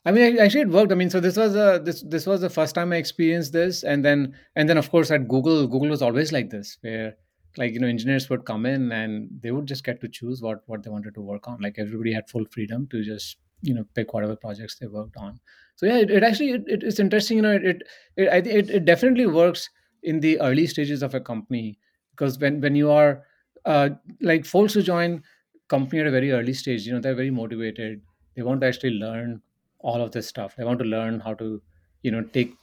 I 0.08 0.12
mean, 0.12 0.38
actually, 0.38 0.62
it 0.62 0.68
worked. 0.68 0.92
I 0.92 0.94
mean, 0.94 1.10
so 1.10 1.20
this 1.20 1.36
was 1.36 1.54
a 1.54 1.80
this 1.84 2.02
this 2.02 2.26
was 2.26 2.40
the 2.40 2.50
first 2.50 2.74
time 2.74 2.92
I 2.92 2.96
experienced 2.96 3.52
this, 3.52 3.82
and 3.82 4.04
then 4.04 4.34
and 4.56 4.68
then 4.68 4.78
of 4.78 4.90
course 4.90 5.10
at 5.10 5.28
Google, 5.28 5.66
Google 5.66 5.88
was 5.90 6.02
always 6.02 6.32
like 6.32 6.50
this, 6.50 6.78
where 6.80 7.16
like 7.56 7.72
you 7.74 7.80
know 7.80 7.88
engineers 7.88 8.30
would 8.30 8.44
come 8.44 8.64
in 8.64 8.90
and 8.92 9.28
they 9.42 9.50
would 9.50 9.66
just 9.66 9.84
get 9.84 10.00
to 10.00 10.08
choose 10.08 10.40
what 10.40 10.62
what 10.66 10.82
they 10.82 10.90
wanted 10.90 11.14
to 11.14 11.20
work 11.20 11.48
on. 11.48 11.60
Like 11.60 11.78
everybody 11.78 12.12
had 12.12 12.28
full 12.30 12.44
freedom 12.50 12.86
to 12.92 13.02
just 13.02 13.36
you 13.62 13.74
know 13.74 13.84
pick 13.94 14.14
whatever 14.14 14.36
projects 14.36 14.78
they 14.78 14.86
worked 14.86 15.16
on. 15.16 15.40
So 15.76 15.86
yeah, 15.86 15.98
it, 15.98 16.10
it 16.10 16.22
actually 16.22 16.50
it, 16.52 16.64
it- 16.66 16.82
it's 16.84 17.00
interesting. 17.00 17.36
You 17.38 17.42
know, 17.42 17.52
it 17.52 17.82
it, 18.16 18.28
I 18.28 18.36
it, 18.36 18.70
it 18.70 18.84
definitely 18.86 19.26
works 19.26 19.68
in 20.02 20.20
the 20.20 20.40
early 20.40 20.66
stages 20.66 21.02
of 21.02 21.14
a 21.14 21.20
company 21.20 21.78
because 22.12 22.38
when 22.38 22.60
when 22.60 22.74
you 22.76 22.90
are 22.90 23.24
uh, 23.64 23.90
like 24.20 24.46
folks 24.46 24.74
who 24.74 24.82
join 24.82 25.22
company 25.68 26.00
at 26.00 26.06
a 26.06 26.10
very 26.10 26.32
early 26.32 26.54
stage, 26.54 26.86
you 26.86 26.92
know, 26.94 27.00
they're 27.00 27.14
very 27.14 27.30
motivated. 27.30 28.00
They 28.36 28.42
want 28.42 28.60
to 28.62 28.68
actually 28.68 28.90
learn 28.90 29.42
all 29.80 30.00
of 30.02 30.12
this 30.12 30.26
stuff. 30.26 30.54
They 30.56 30.64
want 30.64 30.78
to 30.80 30.84
learn 30.84 31.20
how 31.20 31.34
to, 31.34 31.62
you 32.02 32.10
know, 32.10 32.22
take 32.22 32.54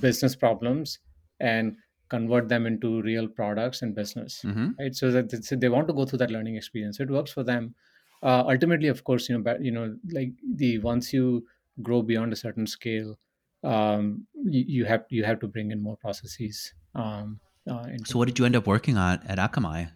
business 0.00 0.36
problems 0.36 0.98
and 1.40 1.76
convert 2.08 2.48
them 2.48 2.66
into 2.66 3.02
real 3.02 3.28
products 3.28 3.82
and 3.82 3.94
business, 3.94 4.40
hmm 4.42 4.70
right? 4.78 4.94
So 4.94 5.10
that 5.10 5.44
so 5.44 5.56
they 5.56 5.68
want 5.68 5.88
to 5.88 5.94
go 5.94 6.04
through 6.04 6.18
that 6.18 6.30
learning 6.30 6.56
experience. 6.56 7.00
It 7.00 7.10
works 7.10 7.32
for 7.32 7.44
them. 7.44 7.74
Uh, 8.22 8.44
ultimately, 8.46 8.88
of 8.88 9.04
course, 9.04 9.28
you 9.28 9.36
know, 9.36 9.42
but, 9.42 9.64
you 9.64 9.70
know, 9.70 9.96
like 10.12 10.32
the 10.54 10.78
once 10.78 11.12
you 11.12 11.46
grow 11.82 12.02
beyond 12.02 12.32
a 12.32 12.36
certain 12.36 12.66
scale, 12.66 13.16
um, 13.64 14.26
you, 14.34 14.64
you 14.66 14.84
have 14.84 15.04
you 15.08 15.24
have 15.24 15.40
to 15.40 15.48
bring 15.48 15.70
in 15.70 15.82
more 15.82 15.96
processes 15.96 16.74
um, 16.94 17.40
uh, 17.70 17.86
So, 18.04 18.18
what 18.18 18.26
did 18.28 18.38
you 18.38 18.44
end 18.44 18.56
up 18.56 18.66
working 18.66 18.96
on 18.96 19.20
at 19.26 19.38
Akamai? 19.38 19.90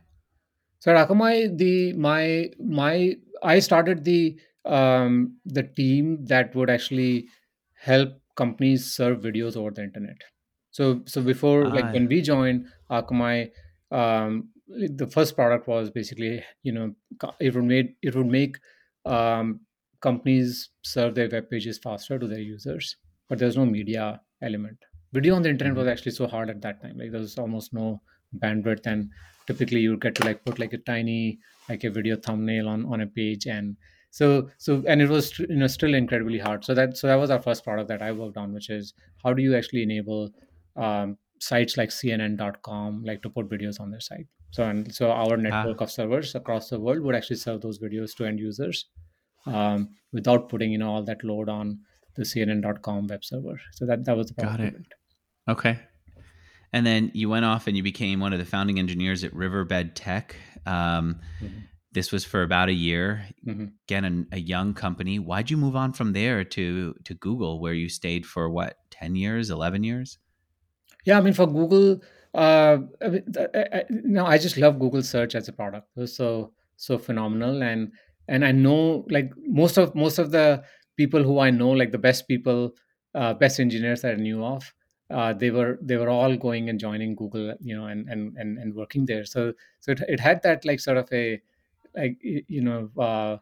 So 0.79 0.95
at 0.95 1.09
Akamai, 1.09 1.57
the 1.57 1.93
my 1.95 2.51
my 2.61 3.17
I 3.43 3.59
started 3.59 4.05
the 4.05 4.39
um, 4.65 5.39
the 5.45 5.63
team 5.63 6.25
that 6.27 6.55
would 6.55 6.71
actually 6.71 7.29
help 7.75 8.11
companies 8.37 8.85
serve 8.95 9.21
videos 9.21 9.57
over 9.57 9.71
the 9.71 9.83
internet. 9.83 10.17
So 10.71 11.03
so 11.07 11.23
before 11.23 11.71
like 11.71 11.87
Ah, 11.87 11.93
when 11.93 12.09
we 12.09 12.21
joined 12.23 12.69
Akamai, 12.91 13.51
um, 13.91 14.51
the 14.67 15.07
first 15.07 15.37
product 15.37 15.69
was 15.69 15.91
basically 15.91 16.45
you 16.63 16.73
know 16.73 16.95
it 17.41 17.55
would 17.55 17.65
make 17.65 17.97
it 18.03 18.15
would 18.15 18.27
make 18.27 18.57
um, 19.05 19.61
companies 20.01 20.71
serve 20.83 21.15
their 21.15 21.29
web 21.29 21.49
pages 21.51 21.79
faster 21.79 22.19
to 22.19 22.27
their 22.27 22.41
users, 22.41 22.97
but 23.29 23.39
there's 23.39 23.57
no 23.57 23.67
media 23.67 24.21
element. 24.43 24.79
Video 25.13 25.35
on 25.37 25.43
the 25.43 25.49
internet 25.51 25.77
was 25.77 25.87
actually 25.87 26.11
so 26.13 26.27
hard 26.27 26.51
at 26.51 26.61
that 26.63 26.83
time. 26.83 26.99
Like 26.99 27.13
there 27.13 27.21
was 27.21 27.39
almost 27.39 27.73
no 27.73 28.03
bandwidth 28.37 28.87
and 28.87 29.11
typically 29.47 29.81
you 29.81 29.91
would 29.91 30.01
get 30.01 30.15
to 30.17 30.25
like 30.25 30.45
put 30.45 30.59
like 30.59 30.73
a 30.73 30.79
tiny 30.79 31.39
like 31.69 31.85
a 31.85 31.91
video 31.91 32.17
thumbnail 32.17 32.69
on 32.69 32.85
on 32.87 33.01
a 33.01 33.07
page 33.07 33.47
and 33.47 33.77
so 34.19 34.27
so 34.65 34.75
and 34.87 35.03
it 35.03 35.09
was 35.09 35.37
you 35.41 35.57
know 35.61 35.67
still 35.67 35.95
incredibly 35.99 36.39
hard 36.47 36.65
so 36.65 36.75
that 36.79 36.97
so 36.97 37.09
that 37.09 37.21
was 37.23 37.31
our 37.37 37.43
first 37.47 37.65
product 37.65 37.89
that 37.93 38.03
i 38.09 38.11
worked 38.19 38.37
on 38.43 38.53
which 38.57 38.71
is 38.71 38.95
how 39.25 39.33
do 39.39 39.43
you 39.43 39.57
actually 39.61 39.83
enable 39.83 40.31
um, 40.77 41.17
sites 41.41 41.77
like 41.81 41.95
cnn.com 41.97 43.03
like 43.09 43.23
to 43.23 43.31
put 43.39 43.49
videos 43.55 43.81
on 43.81 43.91
their 43.91 44.05
site 44.09 44.29
so 44.51 44.63
and 44.65 44.95
so 44.99 45.11
our 45.11 45.37
network 45.37 45.81
ah, 45.81 45.85
of 45.85 45.91
servers 45.91 46.37
across 46.41 46.71
the 46.71 46.79
world 46.79 47.01
would 47.01 47.17
actually 47.21 47.41
serve 47.45 47.61
those 47.61 47.81
videos 47.87 48.15
to 48.17 48.25
end 48.25 48.39
users 48.39 48.87
um, 49.47 49.89
without 50.13 50.49
putting 50.49 50.71
you 50.71 50.79
know 50.79 50.93
all 50.93 51.03
that 51.03 51.25
load 51.25 51.49
on 51.49 51.79
the 52.17 52.23
cnn.com 52.23 53.09
web 53.09 53.25
server 53.25 53.61
so 53.73 53.85
that 53.85 54.05
that 54.05 54.17
was 54.17 54.29
the 54.29 54.35
got 54.35 54.61
it. 54.61 54.77
Okay. 55.49 55.79
And 56.73 56.87
then 56.87 57.11
you 57.15 57.29
went 57.29 57.45
off 57.45 57.67
and 57.69 57.77
you 57.77 57.83
became 57.83 58.19
one 58.21 58.33
of 58.33 58.39
the 58.39 58.45
founding 58.45 58.79
engineers 58.79 59.23
at 59.23 59.33
Riverbed 59.35 59.95
Tech. 59.95 60.37
Um, 60.67 61.21
Mhm. 61.43 61.65
This 61.95 62.13
was 62.13 62.25
for 62.25 62.43
about 62.43 62.69
a 62.69 62.73
year. 62.73 63.27
Mhm. 63.47 63.73
Again, 63.87 64.05
an, 64.05 64.27
a 64.33 64.39
young 64.39 64.75
company. 64.75 65.19
Why'd 65.19 65.51
you 65.51 65.57
move 65.57 65.77
on 65.77 65.93
from 65.93 66.13
there 66.13 66.45
to 66.45 66.95
to 67.05 67.15
Google, 67.15 67.61
where 67.61 67.73
you 67.73 67.89
stayed 67.89 68.27
for 68.27 68.51
what 68.51 68.79
ten 68.91 69.15
years, 69.17 69.51
eleven 69.51 69.85
years? 69.85 70.19
Yeah, 71.07 71.19
I 71.19 71.21
mean, 71.21 71.35
for 71.35 71.47
Google, 71.47 72.01
uh, 72.35 72.79
I 73.03 73.09
mean, 73.09 73.25
I, 73.39 73.79
I, 73.79 73.85
know, 73.91 74.27
I 74.27 74.39
just 74.39 74.57
love 74.57 74.79
Google 74.79 75.03
search 75.03 75.35
as 75.35 75.49
a 75.49 75.53
product. 75.53 75.89
It 75.97 76.01
was 76.01 76.15
so 76.17 76.53
so 76.77 76.99
phenomenal, 76.99 77.63
and 77.63 77.93
and 78.29 78.45
I 78.45 78.53
know 78.53 79.07
like 79.09 79.33
most 79.47 79.79
of 79.79 79.95
most 79.95 80.19
of 80.19 80.31
the 80.31 80.65
people 80.97 81.23
who 81.23 81.39
I 81.39 81.51
know, 81.51 81.71
like 81.71 81.93
the 81.93 81.99
best 81.99 82.27
people, 82.29 82.75
uh, 83.15 83.35
best 83.35 83.61
engineers 83.61 84.03
that 84.03 84.15
I 84.15 84.17
knew 84.17 84.45
of, 84.45 84.73
uh, 85.11 85.33
they 85.33 85.51
were 85.51 85.79
they 85.81 85.97
were 85.97 86.09
all 86.09 86.37
going 86.37 86.69
and 86.69 86.81
joining 86.81 87.15
Google, 87.15 87.55
you 87.61 87.77
know, 87.77 87.87
and 87.87 88.09
and 88.09 88.37
and, 88.37 88.59
and 88.59 88.75
working 88.75 89.07
there. 89.07 89.25
So 89.25 89.53
so 89.81 89.93
it, 89.93 90.01
it 90.09 90.21
had 90.21 90.43
that 90.43 90.65
like 90.65 90.81
sort 90.81 90.97
of 90.97 91.09
a 91.13 91.41
like 91.95 92.19
you 92.23 92.63
know 92.63 92.91
uh, 92.99 93.37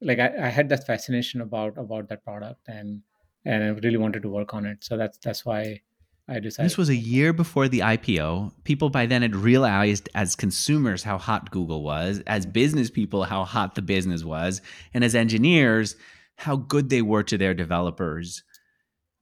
like 0.00 0.18
I, 0.18 0.46
I 0.46 0.48
had 0.48 0.68
that 0.70 0.86
fascination 0.86 1.40
about 1.40 1.76
about 1.78 2.08
that 2.08 2.24
product 2.24 2.68
and 2.68 3.02
and 3.46 3.62
I 3.62 3.68
really 3.68 3.96
wanted 3.96 4.22
to 4.22 4.28
work 4.28 4.52
on 4.52 4.66
it. 4.66 4.82
So 4.82 4.96
that's 4.96 5.18
that's 5.18 5.46
why 5.46 5.80
I 6.28 6.40
decided. 6.40 6.68
This 6.68 6.76
was 6.76 6.88
a 6.88 6.96
year 6.96 7.32
before 7.32 7.68
the 7.68 7.80
IPO. 7.80 8.52
People 8.64 8.90
by 8.90 9.06
then 9.06 9.22
had 9.22 9.36
realized, 9.36 10.08
as 10.14 10.34
consumers, 10.34 11.04
how 11.04 11.16
hot 11.16 11.50
Google 11.52 11.82
was, 11.82 12.20
as 12.26 12.44
business 12.44 12.90
people, 12.90 13.22
how 13.24 13.44
hot 13.44 13.76
the 13.76 13.82
business 13.82 14.24
was, 14.24 14.60
and 14.92 15.04
as 15.04 15.14
engineers, 15.14 15.96
how 16.36 16.56
good 16.56 16.90
they 16.90 17.02
were 17.02 17.22
to 17.22 17.38
their 17.38 17.54
developers, 17.54 18.42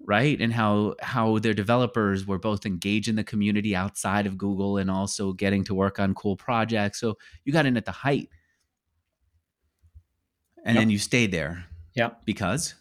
right? 0.01 0.41
And 0.41 0.53
how 0.53 0.95
how 1.03 1.39
their 1.39 1.55
developers 1.55 2.26
were 2.26 2.39
both 2.39 2.64
engaged 2.64 3.09
in 3.09 3.16
the 3.16 3.24
community 3.24 3.76
outside 3.76 4.26
of 4.26 4.39
Google 4.39 4.78
and 4.78 4.91
also 4.91 5.35
getting 5.35 5.64
to 5.64 5.74
work 5.74 6.01
on 6.01 6.14
cool 6.14 6.37
projects. 6.37 6.99
So 6.99 7.18
you 7.45 7.53
got 7.53 7.66
in 7.66 7.76
at 7.76 7.85
the 7.85 7.93
height, 7.93 8.30
and 10.65 10.77
then 10.77 10.91
you 10.91 10.99
stayed 10.99 11.33
there 11.33 11.67
Yeah. 11.95 12.11
because 12.25 12.75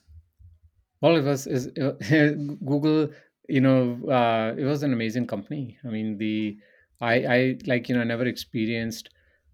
Well, 1.02 1.16
it 1.18 1.24
was 1.24 1.48
is 1.48 1.68
Google. 2.66 3.10
You 3.50 3.60
know, 3.60 4.00
uh, 4.10 4.56
it 4.58 4.64
was 4.64 4.84
an 4.84 4.94
amazing 4.94 5.28
company. 5.28 5.78
I 5.84 5.90
mean, 5.90 6.18
the 6.18 6.58
I 7.02 7.14
I 7.26 7.58
like 7.68 7.90
you 7.90 7.96
know 7.96 8.02
I 8.02 8.06
never 8.06 8.26
experienced 8.26 9.10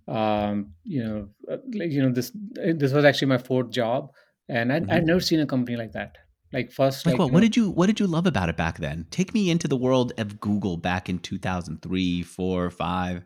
um, 0.07 0.73
you 0.83 1.03
know 1.03 1.29
uh, 1.51 1.57
like 1.73 1.91
you 1.91 2.01
know 2.03 2.11
this 2.11 2.31
this 2.55 2.93
was 2.93 3.03
actually 3.05 3.29
my 3.29 3.39
fourth 3.39 3.71
job, 3.71 4.11
and 4.47 4.71
I 4.71 4.77
Mhm. 4.81 4.91
I'd 4.91 5.05
never 5.05 5.19
seen 5.19 5.39
a 5.39 5.47
company 5.47 5.75
like 5.77 5.93
that. 5.93 6.17
Like 6.53 6.71
first, 6.71 7.05
like 7.05 7.13
like 7.13 7.17
what? 7.17 7.27
you 7.27 7.33
What 7.33 7.39
know, 7.39 7.47
did 7.47 7.55
you 7.57 7.69
What 7.71 7.87
did 7.87 7.99
you 7.99 8.07
love 8.07 8.27
about 8.27 8.49
it 8.49 8.57
back 8.57 8.77
then? 8.77 9.07
Take 9.09 9.33
me 9.33 9.49
into 9.49 9.67
the 9.67 9.77
world 9.77 10.13
of 10.17 10.39
Google 10.39 10.77
back 10.77 11.09
in 11.09 11.19
two 11.19 11.37
thousand 11.39 11.81
three, 11.81 12.21
four, 12.23 12.69
five. 12.69 13.23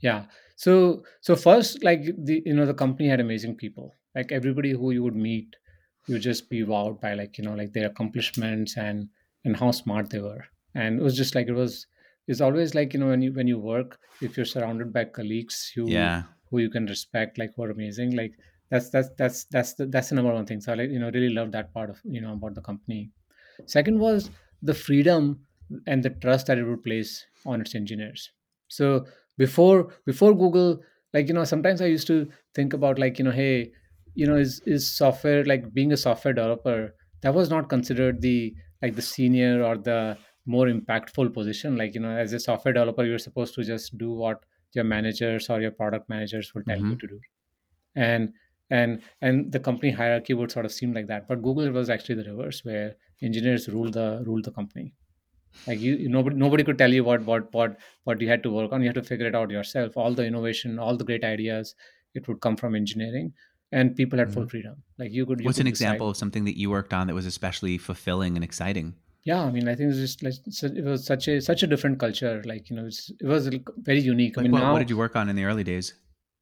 Yeah. 0.00 0.26
So 0.56 1.04
so 1.20 1.36
first, 1.36 1.84
like 1.84 2.02
the 2.16 2.42
you 2.46 2.54
know 2.54 2.66
the 2.66 2.74
company 2.74 3.08
had 3.08 3.20
amazing 3.20 3.56
people. 3.56 3.96
Like 4.14 4.32
everybody 4.32 4.72
who 4.72 4.90
you 4.92 5.02
would 5.04 5.16
meet, 5.16 5.56
you 6.06 6.14
would 6.14 6.22
just 6.22 6.48
be 6.50 6.64
wowed 6.64 7.00
by 7.00 7.14
like 7.14 7.38
you 7.38 7.44
know 7.44 7.54
like 7.54 7.72
their 7.72 7.86
accomplishments 7.88 8.76
and 8.76 9.08
and 9.44 9.56
how 9.56 9.70
smart 9.70 10.10
they 10.10 10.20
were. 10.20 10.44
And 10.74 10.98
it 11.00 11.02
was 11.02 11.16
just 11.16 11.34
like 11.34 11.48
it 11.48 11.52
was. 11.54 11.86
It's 12.28 12.40
always 12.40 12.74
like 12.74 12.92
you 12.94 13.00
know 13.00 13.08
when 13.08 13.22
you 13.22 13.32
when 13.32 13.46
you 13.46 13.58
work, 13.58 13.98
if 14.20 14.36
you're 14.36 14.46
surrounded 14.46 14.92
by 14.92 15.04
colleagues 15.04 15.70
who 15.74 15.86
Yeah. 15.86 16.24
who 16.50 16.58
you 16.58 16.70
can 16.70 16.86
respect, 16.86 17.38
like 17.38 17.54
who 17.54 17.62
are 17.64 17.70
amazing, 17.70 18.16
like 18.16 18.34
that's 18.70 18.90
that's 18.90 19.10
that's 19.16 19.44
that's 19.44 19.74
the 19.74 19.86
that's 19.86 20.08
the 20.08 20.16
number 20.16 20.32
one 20.34 20.46
thing. 20.46 20.60
So 20.60 20.72
I 20.72 20.76
like 20.76 20.90
you 20.90 20.98
know 20.98 21.10
really 21.10 21.30
love 21.30 21.52
that 21.52 21.72
part 21.74 21.90
of 21.90 22.00
you 22.04 22.20
know 22.20 22.32
about 22.32 22.54
the 22.54 22.62
company. 22.62 23.12
Second 23.66 23.98
was 24.00 24.30
the 24.62 24.74
freedom 24.74 25.46
and 25.86 26.02
the 26.02 26.10
trust 26.10 26.46
that 26.46 26.58
it 26.58 26.64
would 26.64 26.82
place 26.82 27.26
on 27.44 27.60
its 27.60 27.74
engineers. 27.74 28.30
So 28.68 29.06
before 29.38 29.92
before 30.04 30.34
Google, 30.34 30.82
like 31.12 31.28
you 31.28 31.34
know, 31.34 31.44
sometimes 31.44 31.80
I 31.80 31.86
used 31.86 32.06
to 32.08 32.30
think 32.54 32.72
about 32.72 32.98
like 32.98 33.18
you 33.18 33.24
know, 33.24 33.30
hey, 33.32 33.72
you 34.14 34.26
know, 34.26 34.36
is 34.36 34.60
is 34.66 34.88
software 34.96 35.44
like 35.44 35.72
being 35.72 35.92
a 35.92 35.96
software 35.96 36.34
developer 36.34 36.94
that 37.22 37.34
was 37.34 37.50
not 37.50 37.68
considered 37.68 38.20
the 38.20 38.54
like 38.82 38.94
the 38.96 39.02
senior 39.02 39.62
or 39.62 39.76
the 39.76 40.18
more 40.46 40.66
impactful 40.66 41.32
position. 41.34 41.76
Like 41.76 41.94
you 41.94 42.00
know 42.00 42.10
as 42.16 42.32
a 42.32 42.40
software 42.40 42.74
developer 42.74 43.04
you're 43.04 43.18
supposed 43.18 43.54
to 43.54 43.64
just 43.64 43.96
do 43.98 44.12
what 44.12 44.44
your 44.72 44.84
managers 44.84 45.48
or 45.50 45.60
your 45.60 45.70
product 45.70 46.08
managers 46.08 46.52
will 46.54 46.64
tell 46.64 46.78
hmm 46.78 46.92
you 46.92 46.96
to 46.96 47.06
do. 47.06 47.20
And 47.94 48.34
and 48.70 49.02
and 49.20 49.52
the 49.52 49.60
company 49.60 49.92
hierarchy 49.92 50.34
would 50.34 50.50
sort 50.52 50.66
of 50.66 50.72
seem 50.72 50.92
like 50.92 51.06
that. 51.08 51.28
But 51.28 51.42
google 51.42 51.70
was 51.72 51.90
actually 51.90 52.22
the 52.22 52.30
reverse 52.30 52.64
where 52.64 52.96
engineers 53.22 53.68
rule 53.68 53.90
the 53.90 54.22
rule 54.26 54.42
the 54.42 54.52
company 54.52 54.94
like 55.66 55.80
you, 55.80 55.94
you 55.96 56.08
nobody 56.08 56.36
nobody 56.36 56.64
could 56.64 56.78
tell 56.78 56.92
you 56.92 57.04
what 57.04 57.24
what 57.24 57.52
what 57.52 57.76
what 58.04 58.20
you 58.20 58.28
had 58.28 58.42
to 58.42 58.50
work 58.50 58.72
on 58.72 58.82
you 58.82 58.88
had 58.88 58.94
to 58.94 59.02
figure 59.02 59.26
it 59.26 59.34
out 59.34 59.50
yourself 59.50 59.96
all 59.96 60.14
the 60.14 60.24
innovation 60.26 60.78
all 60.78 60.96
the 60.96 61.04
great 61.04 61.24
ideas 61.24 61.74
it 62.14 62.26
would 62.28 62.40
come 62.40 62.56
from 62.56 62.74
engineering 62.74 63.32
and 63.72 63.96
people 63.96 64.18
had 64.18 64.32
full 64.32 64.42
hmm 64.42 64.48
freedom 64.54 64.76
like 64.98 65.12
you 65.12 65.26
could 65.26 65.40
you 65.40 65.46
What's 65.46 65.58
an 65.58 65.66
decide 65.66 65.70
example 65.88 66.08
of 66.10 66.16
something 66.16 66.44
that 66.44 66.58
you 66.58 66.70
worked 66.70 66.92
on 66.94 67.06
that 67.08 67.14
was 67.14 67.26
especially 67.26 67.78
fulfilling 67.78 68.36
and 68.36 68.44
exciting? 68.44 68.94
yeah 69.24 69.42
i 69.42 69.50
mean 69.50 69.68
i 69.68 69.74
think 69.74 69.86
it 69.86 69.94
was 69.94 69.98
just 69.98 70.22
like 70.22 70.34
it 70.78 70.84
was 70.84 71.04
such 71.04 71.28
a 71.28 71.40
such 71.40 71.62
a 71.62 71.66
different 71.66 71.98
culture 71.98 72.42
like 72.44 72.70
you 72.70 72.76
know 72.76 72.86
it's, 72.86 73.10
it 73.20 73.26
was 73.26 73.48
very 73.78 74.00
unique 74.00 74.38
i 74.38 74.42
mean 74.42 74.52
what? 74.52 74.72
What 74.72 74.78
did 74.78 74.90
you 74.90 74.96
work 74.96 75.16
on 75.16 75.28
in 75.28 75.36
the 75.36 75.44
early 75.44 75.64
days? 75.64 75.94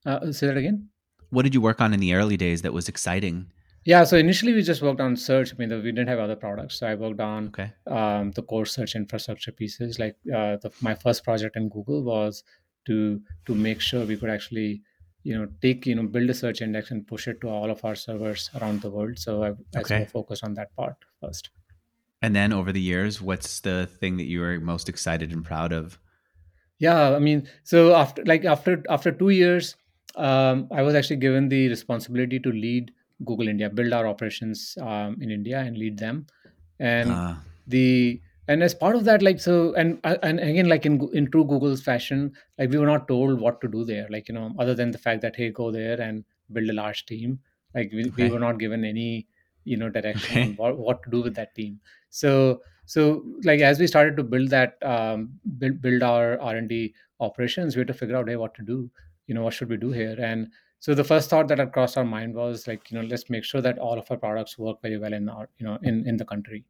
uh, 0.07 0.33
say 0.33 0.47
that 0.47 0.57
again 0.57 0.89
What 1.31 1.43
did 1.43 1.55
you 1.55 1.61
work 1.61 1.81
on 1.81 1.93
in 1.93 2.01
the 2.01 2.15
early 2.15 2.37
days 2.37 2.63
that 2.63 2.73
was 2.73 2.89
exciting? 2.89 3.51
Yeah, 3.85 4.05
so 4.05 4.17
initially 4.17 4.55
we 4.55 4.63
just 4.63 4.81
worked 4.81 5.01
on 5.01 5.15
search. 5.15 5.53
I 5.53 5.57
mean, 5.59 5.69
the, 5.69 5.77
we 5.77 5.93
didn't 5.93 6.09
have 6.09 6.19
other 6.19 6.37
products. 6.37 6.79
So 6.79 6.87
I 6.87 6.95
worked 6.95 7.21
on 7.21 7.49
Okay. 7.49 7.71
um, 7.87 8.31
the 8.33 8.43
core 8.43 8.65
search 8.65 8.95
infrastructure 8.95 9.53
pieces. 9.53 9.99
Like 9.99 10.17
uh, 10.35 10.57
the, 10.57 10.73
my 10.81 10.95
first 10.95 11.23
project 11.23 11.57
in 11.57 11.69
Google 11.69 12.03
was 12.03 12.45
to 12.87 13.21
to 13.47 13.55
make 13.55 13.81
sure 13.81 14.05
we 14.07 14.17
could 14.17 14.31
actually, 14.31 14.83
you 15.23 15.37
know, 15.37 15.49
take 15.61 15.87
you 15.87 15.95
know 15.95 16.05
build 16.05 16.31
a 16.31 16.35
search 16.35 16.63
index 16.63 16.91
and 16.91 17.07
push 17.07 17.29
it 17.29 17.41
to 17.43 17.49
all 17.49 17.71
of 17.71 17.85
our 17.85 17.95
servers 17.95 18.51
around 18.61 18.81
the 18.81 18.91
world. 18.91 19.19
So 19.19 19.45
I, 19.45 19.49
I 19.79 19.83
sort 19.83 20.03
of 20.03 20.11
focused 20.11 20.45
on 20.45 20.55
that 20.55 20.75
part 20.77 20.97
first. 21.21 21.51
And 22.23 22.35
then 22.35 22.55
over 22.55 22.73
the 22.73 22.81
years, 22.81 23.21
what's 23.21 23.61
the 23.61 23.87
thing 24.01 24.17
that 24.17 24.25
you 24.25 24.41
were 24.41 24.59
most 24.61 24.89
excited 24.89 25.31
and 25.31 25.45
proud 25.45 25.73
of? 25.73 25.99
Yeah, 26.79 27.15
I 27.15 27.19
mean, 27.19 27.49
so 27.65 27.95
after 27.95 28.25
like 28.25 28.47
after 28.47 28.83
after 28.89 29.13
two 29.13 29.29
years, 29.29 29.77
um, 30.17 30.69
I 30.73 30.81
was 30.83 30.95
actually 30.95 31.17
given 31.17 31.51
the 31.51 31.69
responsibility 31.69 32.41
to 32.41 32.51
lead 32.51 32.93
Google 33.25 33.49
India, 33.49 33.71
build 33.71 33.93
our 33.93 34.07
operations 34.07 34.77
um, 34.81 35.19
in 35.21 35.31
India, 35.31 35.59
and 35.61 35.77
lead 35.77 35.99
them. 35.99 36.27
And 36.79 37.19
Uh, 37.19 37.35
the 37.67 38.21
and 38.47 38.63
as 38.63 38.75
part 38.75 38.95
of 38.95 39.05
that, 39.05 39.23
like 39.23 39.41
so, 39.41 39.73
and 39.75 39.99
uh, 40.05 40.19
and 40.23 40.39
again, 40.41 40.69
like 40.69 40.85
in 40.87 41.01
in 41.15 41.31
true 41.31 41.45
Google's 41.45 41.83
fashion, 41.83 42.33
like 42.59 42.71
we 42.71 42.79
were 42.79 42.87
not 42.87 43.09
told 43.09 43.41
what 43.41 43.61
to 43.63 43.69
do 43.69 43.85
there. 43.85 44.07
Like 44.11 44.29
you 44.29 44.35
know, 44.35 44.55
other 44.59 44.75
than 44.75 44.91
the 44.91 44.99
fact 44.99 45.23
that 45.23 45.37
hey, 45.37 45.51
go 45.51 45.71
there 45.71 46.01
and 46.01 46.25
build 46.53 46.69
a 46.69 46.75
large 46.75 47.07
team. 47.07 47.41
Like 47.75 47.91
we, 47.93 48.13
we 48.17 48.29
were 48.31 48.39
not 48.39 48.59
given 48.59 48.85
any 48.85 49.27
you 49.65 49.77
know 49.77 49.89
direction 49.89 50.37
on 50.37 50.51
Okay. 50.51 50.57
what, 50.57 50.79
what 50.79 51.03
to 51.05 51.11
do 51.11 51.23
with 51.23 51.35
that 51.37 51.55
team. 51.55 51.81
So 52.11 52.61
so 52.85 53.25
like 53.45 53.61
as 53.61 53.79
we 53.79 53.87
started 53.87 54.17
to 54.17 54.23
build 54.23 54.51
that 54.51 54.77
um, 54.83 55.41
build 55.59 55.81
build 55.81 56.03
our 56.03 56.39
R 56.41 56.57
and 56.57 56.69
D 56.69 56.95
operations, 57.21 57.77
we 57.77 57.81
had 57.81 57.89
to 57.89 57.95
figure 57.95 58.17
out 58.17 58.29
hey 58.29 58.37
what 58.37 58.55
to 58.57 58.63
do. 58.63 58.91
You 59.27 59.35
know 59.35 59.43
what 59.43 59.55
should 59.55 59.71
we 59.71 59.77
do 59.79 59.91
here? 59.91 60.17
And 60.19 60.49
so 60.85 60.95
the 61.01 61.05
first 61.11 61.31
thought 61.31 61.49
that 61.49 61.63
had 61.65 61.73
crossed 61.75 61.99
our 62.01 62.09
mind 62.13 62.35
was 62.35 62.69
like 62.71 62.91
you 62.91 62.97
know 62.99 63.05
let's 63.13 63.29
make 63.35 63.45
sure 63.51 63.63
that 63.67 63.79
all 63.89 63.99
of 63.99 64.11
our 64.15 64.21
products 64.25 64.59
work 64.65 64.81
very 64.87 64.99
well 65.05 65.15
in 65.21 65.29
our 65.35 65.49
you 65.59 65.67
know 65.67 65.79
in 65.91 66.07
in 66.13 66.19
the 66.23 66.27
country 66.33 66.65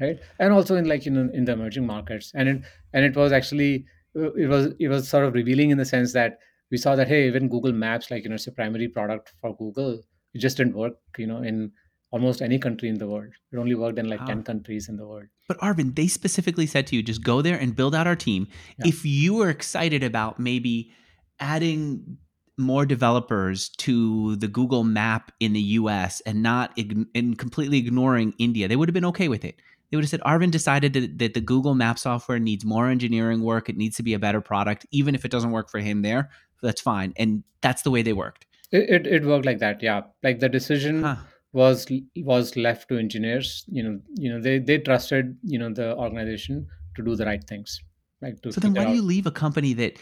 right? 0.00 0.18
And 0.38 0.52
also 0.52 0.76
in 0.76 0.86
like 0.86 1.04
you 1.04 1.12
know 1.12 1.28
in 1.32 1.44
the 1.44 1.52
emerging 1.52 1.86
markets. 1.86 2.32
And 2.34 2.48
it 2.48 2.62
and 2.92 3.04
it 3.04 3.16
was 3.16 3.32
actually 3.32 3.86
uh, 4.16 4.32
it 4.32 4.48
was 4.48 4.68
it 4.78 4.88
was 4.88 5.08
sort 5.08 5.24
of 5.24 5.34
revealing 5.34 5.70
in 5.70 5.78
the 5.78 5.84
sense 5.84 6.12
that 6.12 6.38
we 6.70 6.76
saw 6.76 6.96
that 6.96 7.08
hey 7.08 7.26
even 7.26 7.48
google 7.48 7.72
maps 7.72 8.10
like 8.10 8.24
you 8.24 8.28
know 8.28 8.34
it's 8.34 8.46
a 8.46 8.52
primary 8.52 8.88
product 8.88 9.32
for 9.40 9.56
google. 9.56 10.00
It 10.34 10.38
just 10.38 10.56
didn't 10.56 10.76
work 10.76 10.94
you 11.16 11.26
know 11.26 11.42
in 11.42 11.72
almost 12.12 12.40
any 12.40 12.58
country 12.58 12.88
in 12.88 12.98
the 12.98 13.06
world. 13.06 13.32
It 13.52 13.56
only 13.56 13.74
worked 13.74 13.98
in 13.98 14.08
like 14.08 14.24
10 14.24 14.44
countries 14.44 14.88
in 14.88 14.96
the 14.96 15.06
world. 15.06 15.24
But 15.48 15.58
Arvind, 15.58 15.96
they 15.96 16.06
specifically 16.06 16.64
said 16.64 16.86
to 16.86 16.96
you, 16.96 17.02
just 17.02 17.22
go 17.22 17.42
there 17.42 17.58
and 17.58 17.74
build 17.74 17.96
out 17.96 18.06
our 18.06 18.14
team. 18.14 18.46
yeah. 18.78 18.86
If 18.86 19.04
you 19.04 19.34
were 19.34 19.50
excited 19.50 20.04
about 20.04 20.38
maybe 20.38 20.92
adding 21.40 22.16
more 22.58 22.86
developers 22.86 23.68
to 23.70 24.36
the 24.36 24.48
Google 24.48 24.84
map 24.84 25.30
in 25.40 25.52
the 25.52 25.60
US 25.60 26.20
and 26.22 26.42
not 26.42 26.74
ign- 26.76 27.06
and 27.14 27.38
completely 27.38 27.78
ignoring 27.78 28.34
India, 28.38 28.66
they 28.68 28.76
would 28.76 28.88
have 28.88 28.94
been 28.94 29.04
okay 29.06 29.28
with 29.28 29.44
it. 29.44 29.56
They 29.90 29.96
would 29.96 30.04
have 30.04 30.10
said, 30.10 30.20
Arvind 30.22 30.50
decided 30.50 30.92
that, 30.94 31.18
that 31.18 31.34
the 31.34 31.40
Google 31.40 31.74
map 31.74 31.98
software 31.98 32.38
needs 32.40 32.64
more 32.64 32.88
engineering 32.88 33.42
work. 33.42 33.68
It 33.68 33.76
needs 33.76 33.96
to 33.96 34.02
be 34.02 34.14
a 34.14 34.18
better 34.18 34.40
product. 34.40 34.84
Even 34.90 35.14
if 35.14 35.24
it 35.24 35.30
doesn't 35.30 35.52
work 35.52 35.70
for 35.70 35.78
him 35.78 36.02
there, 36.02 36.30
that's 36.62 36.80
fine. 36.80 37.12
And 37.16 37.44
that's 37.60 37.82
the 37.82 37.90
way 37.90 38.02
they 38.02 38.12
worked. 38.12 38.46
it, 38.72 38.90
it, 38.90 39.06
it 39.06 39.24
worked 39.24 39.46
like 39.46 39.58
that 39.60 39.80
yeah 39.82 40.00
like 40.24 40.40
the 40.40 40.48
decision 40.48 41.02
Huh. 41.02 41.16
was 41.52 41.86
was 42.32 42.56
left 42.56 42.88
to 42.88 42.98
engineers 42.98 43.64
you 43.76 43.82
know 43.84 44.00
you 44.16 44.28
know 44.32 44.40
they 44.46 44.58
they 44.58 44.78
trusted 44.78 45.36
you 45.42 45.58
know 45.60 45.70
the 45.72 45.94
organization 45.96 46.66
to 46.96 47.04
do 47.04 47.14
the 47.14 47.24
right 47.24 47.44
things 47.44 47.80
like 48.20 48.42
to 48.42 48.52
So 48.52 48.60
then 48.60 48.74
why 48.74 48.84
do 48.84 48.94
you 48.98 49.02
leave 49.02 49.26
a 49.26 49.30
company 49.30 49.72
that 49.74 49.92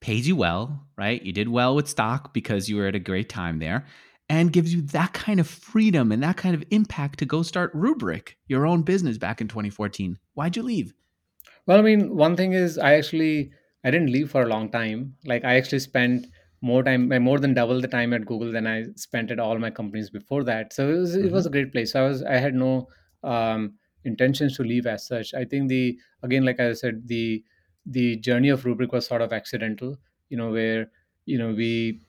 pays 0.00 0.28
you 0.28 0.36
well, 0.36 0.86
right? 0.96 1.22
You 1.22 1.32
did 1.32 1.48
well 1.48 1.74
with 1.74 1.88
stock 1.88 2.32
because 2.34 2.68
you 2.68 2.76
were 2.76 2.86
at 2.86 2.94
a 2.94 3.00
great 3.00 3.28
time 3.28 3.58
there 3.58 3.86
and 4.28 4.52
gives 4.52 4.74
you 4.74 4.82
that 4.82 5.12
kind 5.12 5.38
of 5.40 5.48
freedom 5.48 6.12
and 6.12 6.22
that 6.22 6.36
kind 6.36 6.54
of 6.54 6.64
impact 6.70 7.18
to 7.20 7.26
go 7.26 7.42
start 7.42 7.74
Rubrik, 7.74 8.34
your 8.48 8.66
own 8.66 8.82
business 8.82 9.18
back 9.18 9.40
in 9.40 9.48
2014. 9.48 10.18
Why'd 10.34 10.56
you 10.56 10.62
leave? 10.62 10.94
Well, 11.66 11.78
I 11.78 11.82
mean, 11.82 12.16
one 12.16 12.36
thing 12.36 12.52
is 12.52 12.78
I 12.78 12.94
actually 12.94 13.52
I 13.84 13.90
didn't 13.90 14.10
leave 14.12 14.30
for 14.30 14.42
a 14.42 14.48
long 14.48 14.70
time. 14.70 15.14
Like 15.24 15.44
I 15.44 15.56
actually 15.56 15.80
spent 15.80 16.26
more 16.60 16.82
time, 16.82 17.08
more 17.22 17.38
than 17.38 17.54
double 17.54 17.80
the 17.80 17.88
time 17.88 18.12
at 18.12 18.26
Google 18.26 18.50
than 18.52 18.66
I 18.66 18.86
spent 18.96 19.30
at 19.30 19.38
all 19.38 19.58
my 19.58 19.70
companies 19.70 20.10
before 20.10 20.44
that. 20.44 20.72
So 20.72 20.88
it 20.88 20.96
was 20.98 21.16
it 21.16 21.32
was 21.32 21.46
hmm 21.46 21.46
a 21.46 21.50
great 21.50 21.72
place. 21.72 21.92
So 21.92 22.04
I 22.04 22.08
was 22.08 22.22
I 22.22 22.36
had 22.38 22.54
no 22.54 22.88
um, 23.22 23.74
intentions 24.04 24.56
to 24.56 24.62
leave 24.62 24.86
as 24.86 25.06
such. 25.06 25.34
I 25.34 25.44
think 25.44 25.68
the 25.68 25.98
again, 26.22 26.44
like 26.44 26.60
I 26.60 26.72
said, 26.72 27.06
the 27.06 27.44
the 27.86 28.16
journey 28.16 28.48
of 28.50 28.64
Rubrik 28.64 28.92
was 28.92 29.06
sort 29.06 29.22
of 29.22 29.32
accidental. 29.32 29.98
You 30.28 30.36
know, 30.38 30.50
where 30.50 30.90
you 31.26 31.38
know 31.38 31.52
we 31.54 32.00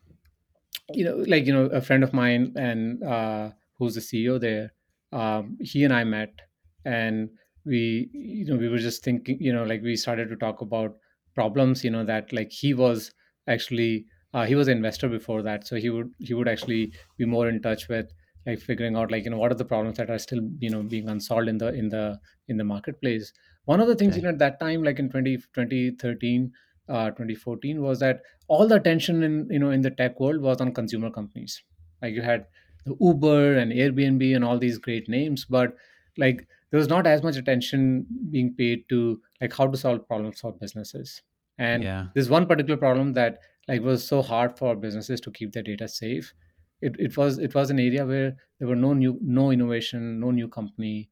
you 0.94 1.04
know, 1.04 1.18
like 1.28 1.46
you 1.46 1.54
know, 1.54 1.66
a 1.66 1.82
friend 1.82 2.04
of 2.04 2.14
mine 2.14 2.54
and 2.56 3.04
uh, 3.04 3.52
who's 3.78 3.96
the 3.96 4.02
CEO 4.02 4.38
there, 4.38 4.74
um, 5.12 5.58
he 5.62 5.84
and 5.84 5.94
I 5.94 6.04
met, 6.04 6.42
and 6.86 7.30
we, 7.66 8.10
you 8.14 8.46
know, 8.46 8.56
we 8.58 8.70
were 8.70 8.78
just 8.78 9.04
thinking, 9.04 9.38
you 9.42 9.52
know, 9.52 9.64
like 9.64 9.82
we 9.82 9.96
started 9.96 10.30
to 10.30 10.36
talk 10.36 10.62
about 10.62 10.98
problems, 11.36 11.84
you 11.84 11.92
know, 11.92 12.06
that 12.06 12.32
like 12.34 12.52
he 12.52 12.74
was 12.74 13.12
actually 13.48 14.06
uh, 14.34 14.46
he 14.46 14.56
was 14.56 14.68
an 14.68 14.78
investor 14.78 15.10
before 15.10 15.42
that, 15.42 15.68
so 15.68 15.76
he 15.76 15.90
would 15.90 16.12
he 16.20 16.34
would 16.34 16.48
actually 16.48 16.94
be 17.18 17.26
more 17.26 17.50
in 17.50 17.62
touch 17.62 17.88
with 17.88 18.12
like 18.48 18.60
figuring 18.60 18.96
out 18.96 19.12
like 19.12 19.26
you 19.26 19.30
know 19.30 19.38
what 19.38 19.52
are 19.52 19.56
the 19.56 19.66
problems 19.66 19.98
that 19.98 20.10
are 20.10 20.20
still 20.20 20.42
you 20.60 20.70
know 20.70 20.84
being 20.84 21.10
unsolved 21.10 21.48
in 21.50 21.58
the 21.60 21.74
in 21.74 21.90
the 21.90 22.20
in 22.48 22.58
the 22.58 22.64
marketplace. 22.64 23.34
One 23.66 23.82
of 23.82 23.88
the 23.88 23.96
things 23.96 24.16
you 24.16 24.24
know 24.24 24.30
at 24.30 24.40
that 24.40 24.60
time, 24.60 24.84
like 24.84 25.00
in 25.00 25.10
20 25.10 25.38
2013, 25.54 26.54
uh, 26.90 27.12
2014, 27.12 27.82
was 27.82 28.00
that 28.00 28.22
all 28.48 28.68
the 28.68 28.76
attention 28.76 29.24
in 29.24 29.48
you 29.52 29.60
know 29.60 29.72
in 29.72 29.82
the 29.82 29.92
tech 29.92 30.20
world 30.20 30.42
was 30.42 30.62
on 30.62 30.74
consumer 30.74 31.12
companies 31.12 31.64
like 32.02 32.14
you 32.14 32.22
had 32.22 32.46
the 32.86 32.96
uber 33.02 33.56
and 33.58 33.72
airbnb 33.74 34.36
and 34.36 34.46
all 34.46 34.58
these 34.58 34.78
great 34.78 35.10
names 35.10 35.46
but 35.46 35.76
like 36.18 36.48
there 36.72 36.78
was 36.78 36.88
not 36.88 37.08
as 37.08 37.24
much 37.24 37.36
attention 37.36 38.06
being 38.32 38.54
paid 38.56 38.88
to 38.90 39.22
like 39.42 39.54
how 39.54 39.68
to 39.68 39.78
solve 39.78 40.08
problems 40.08 40.40
for 40.40 40.54
businesses 40.54 41.22
and 41.58 41.88
Yeah. 41.88 42.08
this 42.14 42.30
one 42.30 42.46
particular 42.48 42.78
problem 42.78 43.14
that 43.14 43.40
like 43.68 43.82
was 43.82 44.08
so 44.08 44.22
hard 44.22 44.58
for 44.58 44.76
businesses 44.76 45.20
to 45.22 45.32
keep 45.32 45.52
their 45.52 45.64
data 45.64 45.88
safe 45.88 46.34
it, 46.82 46.96
it 47.00 47.18
was 47.18 47.38
it 47.40 47.54
was 47.56 47.70
an 47.70 47.80
area 47.80 48.06
where 48.06 48.36
there 48.60 48.68
were 48.68 48.76
no 48.76 48.94
new 48.94 49.18
no 49.22 49.52
innovation 49.52 50.20
no 50.20 50.32
new 50.32 50.48
company 50.48 51.10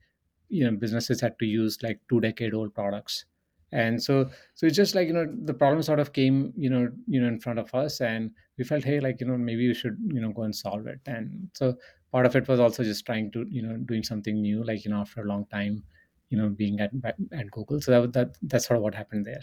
you 0.50 0.64
know 0.70 0.76
businesses 0.78 1.22
had 1.22 1.38
to 1.40 1.46
use 1.46 1.82
like 1.84 2.00
two 2.10 2.20
decade 2.22 2.54
old 2.54 2.74
products. 2.74 3.26
And 3.72 4.02
so 4.02 4.30
so 4.54 4.66
it's 4.68 4.76
just 4.76 4.96
like 4.96 5.08
you 5.08 5.14
know 5.14 5.26
the 5.44 5.54
problem 5.54 5.82
sort 5.84 6.00
of 6.00 6.14
came 6.14 6.54
you 6.56 6.70
know 6.70 6.90
you 7.08 7.20
know 7.20 7.28
in 7.28 7.40
front 7.40 7.60
of 7.60 7.74
us 7.74 8.00
and 8.00 8.32
we 8.58 8.64
felt 8.64 8.84
hey 8.84 9.00
like 9.00 9.20
you 9.20 9.28
know 9.28 9.38
maybe 9.38 9.68
we 9.68 9.74
should 9.74 9.98
you 10.14 10.22
know 10.22 10.32
go 10.32 10.44
and 10.44 10.56
solve 10.56 10.88
it. 10.88 11.02
And 11.08 11.50
so 11.54 11.76
part 12.12 12.26
of 12.26 12.36
it 12.36 12.48
was 12.48 12.60
also 12.60 12.84
just 12.84 13.06
trying 13.06 13.32
to 13.32 13.46
you 13.50 13.62
know 13.62 13.78
doing 13.78 14.04
something 14.04 14.40
new 14.42 14.64
like 14.64 14.86
you 14.86 14.92
know 14.92 15.02
after 15.02 15.22
a 15.22 15.26
long 15.26 15.46
time 15.48 15.84
you 16.30 16.38
know 16.38 16.50
being 16.50 16.80
at 16.80 16.92
at 17.34 17.52
google. 17.52 17.82
So 17.82 17.92
that 18.02 18.14
that 18.14 18.38
that's 18.44 18.68
sort 18.68 18.78
of 18.78 18.84
what 18.84 18.96
happened 18.96 19.26
there. 19.26 19.42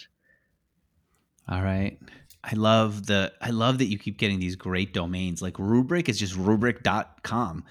All 1.49 1.63
right. 1.63 1.99
I 2.45 2.55
love 2.55 3.07
the 3.07 3.33
I 3.41 3.51
love 3.51 3.79
that 3.79 3.87
you 3.87 3.99
keep 3.99 4.19
getting 4.19 4.41
these 4.41 4.57
great 4.57 4.93
domains. 4.93 5.43
Like 5.43 5.55
Rubrik 5.55 6.09
is 6.09 6.19
just 6.19 6.35
rubrik.com. 6.35 7.65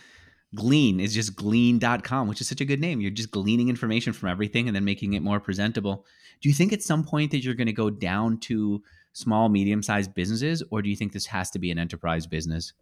Glean 0.53 0.99
is 0.99 1.13
just 1.13 1.35
glean.com, 1.35 2.27
which 2.27 2.41
is 2.41 2.47
such 2.47 2.61
a 2.61 2.65
good 2.65 2.81
name. 2.81 2.99
You're 2.99 3.11
just 3.11 3.31
gleaning 3.31 3.69
information 3.69 4.11
from 4.11 4.29
everything 4.29 4.67
and 4.67 4.75
then 4.75 4.83
making 4.83 5.13
it 5.13 5.21
more 5.21 5.39
presentable. 5.39 6.05
Do 6.41 6.49
you 6.49 6.55
think 6.55 6.73
at 6.73 6.83
some 6.83 7.03
point 7.03 7.31
that 7.31 7.39
you're 7.39 7.53
going 7.53 7.67
to 7.67 7.73
go 7.73 7.89
down 7.89 8.37
to 8.39 8.81
small, 9.13 9.47
medium 9.47 9.81
sized 9.81 10.13
businesses, 10.13 10.61
or 10.69 10.81
do 10.81 10.89
you 10.89 10.95
think 10.95 11.13
this 11.13 11.27
has 11.27 11.51
to 11.51 11.59
be 11.59 11.71
an 11.71 11.79
enterprise 11.79 12.27
business? 12.27 12.73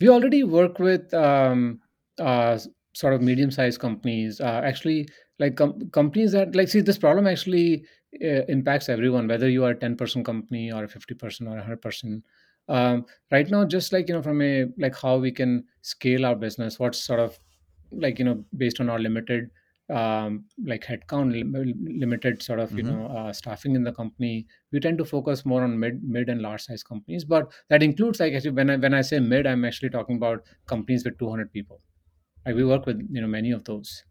we 0.00 0.08
already 0.08 0.42
work 0.42 0.78
with 0.78 1.12
um, 1.12 1.80
uh, 2.18 2.58
sort 2.94 3.14
of 3.14 3.20
medium-sized 3.20 3.78
companies. 3.78 4.40
Uh, 4.40 4.60
actually, 4.64 5.08
like 5.38 5.56
com- 5.56 5.90
companies 5.90 6.32
that 6.32 6.56
like 6.56 6.68
see 6.68 6.80
this 6.80 6.98
problem 6.98 7.26
actually 7.26 7.84
impacts 8.12 8.88
everyone, 8.88 9.28
whether 9.28 9.48
you 9.48 9.64
are 9.64 9.70
a 9.70 9.78
10% 9.78 10.24
company 10.26 10.72
or 10.72 10.84
a 10.84 10.88
50% 10.88 11.48
or 11.48 11.52
a 11.52 11.56
100%. 11.56 12.24
Um, 12.68 13.06
right 13.30 13.48
now, 13.50 13.64
just 13.64 13.92
like 13.92 14.08
you 14.08 14.14
know, 14.14 14.22
from 14.22 14.42
a 14.42 14.66
like 14.78 14.96
how 14.96 15.18
we 15.18 15.32
can 15.32 15.64
scale 15.82 16.26
our 16.26 16.36
business, 16.36 16.78
what's 16.78 17.02
sort 17.02 17.20
of 17.20 17.38
like 17.92 18.18
you 18.18 18.24
know 18.24 18.44
based 18.56 18.80
on 18.80 18.88
our 18.88 18.98
limited 18.98 19.50
um, 19.90 20.44
like 20.64 20.84
headcount 20.84 21.32
lim- 21.32 21.52
limited 21.98 22.42
sort 22.42 22.60
of 22.60 22.76
you 22.76 22.82
Mhm. 22.82 22.84
know 22.84 23.06
uh, 23.06 23.32
staffing 23.32 23.74
in 23.74 23.82
the 23.82 23.92
company 23.92 24.46
we 24.70 24.78
tend 24.78 24.98
to 24.98 25.04
focus 25.04 25.44
more 25.44 25.62
on 25.64 25.78
mid 25.78 26.02
mid 26.04 26.28
and 26.28 26.40
large 26.42 26.62
size 26.62 26.82
companies 26.84 27.24
but 27.24 27.52
that 27.68 27.82
includes 27.82 28.20
like 28.20 28.32
actually 28.32 28.52
when 28.52 28.70
i 28.70 28.76
when 28.76 28.94
i 28.94 29.00
say 29.00 29.18
mid 29.18 29.46
i'm 29.48 29.64
actually 29.64 29.90
talking 29.90 30.14
about 30.16 30.46
companies 30.66 31.04
with 31.04 31.18
200 31.18 31.52
people 31.52 31.80
like 32.46 32.54
we 32.54 32.64
work 32.64 32.86
with 32.86 33.00
you 33.10 33.20
know 33.20 33.26
many 33.26 33.50
of 33.50 33.64
those 33.64 34.04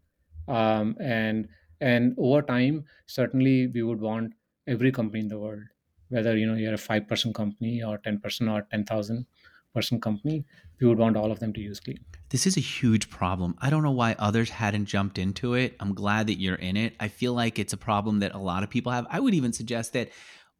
um, 0.48 0.96
and 1.00 1.48
and 1.80 2.14
over 2.18 2.42
time 2.42 2.84
certainly 3.06 3.66
we 3.68 3.82
would 3.82 4.00
want 4.00 4.32
every 4.66 4.92
company 4.92 5.20
in 5.20 5.28
the 5.28 5.38
world 5.38 5.62
whether 6.08 6.36
you 6.36 6.46
know 6.46 6.54
you're 6.54 6.74
a 6.74 6.78
5 6.78 7.08
person 7.08 7.32
company 7.32 7.82
or 7.82 7.98
10 7.98 8.20
person 8.20 8.48
or 8.48 8.62
10000 8.70 9.26
person 9.74 10.00
company 10.00 10.44
we 10.80 10.86
would 10.86 10.98
want 10.98 11.16
all 11.16 11.30
of 11.30 11.38
them 11.40 11.52
to 11.52 11.60
use 11.60 11.80
Glean 11.80 11.98
This 12.30 12.46
is 12.46 12.56
a 12.56 12.60
huge 12.60 13.10
problem. 13.10 13.54
I 13.58 13.70
don't 13.70 13.82
know 13.82 13.90
why 13.90 14.14
others 14.18 14.50
hadn't 14.50 14.86
jumped 14.86 15.18
into 15.18 15.54
it. 15.54 15.76
I'm 15.80 15.94
glad 15.94 16.28
that 16.28 16.40
you're 16.40 16.62
in 16.68 16.76
it. 16.76 16.94
I 17.00 17.08
feel 17.08 17.34
like 17.34 17.58
it's 17.58 17.72
a 17.72 17.76
problem 17.76 18.20
that 18.20 18.34
a 18.34 18.38
lot 18.38 18.62
of 18.62 18.70
people 18.70 18.92
have. 18.92 19.06
I 19.10 19.20
would 19.20 19.34
even 19.34 19.52
suggest 19.52 19.92
that 19.94 20.10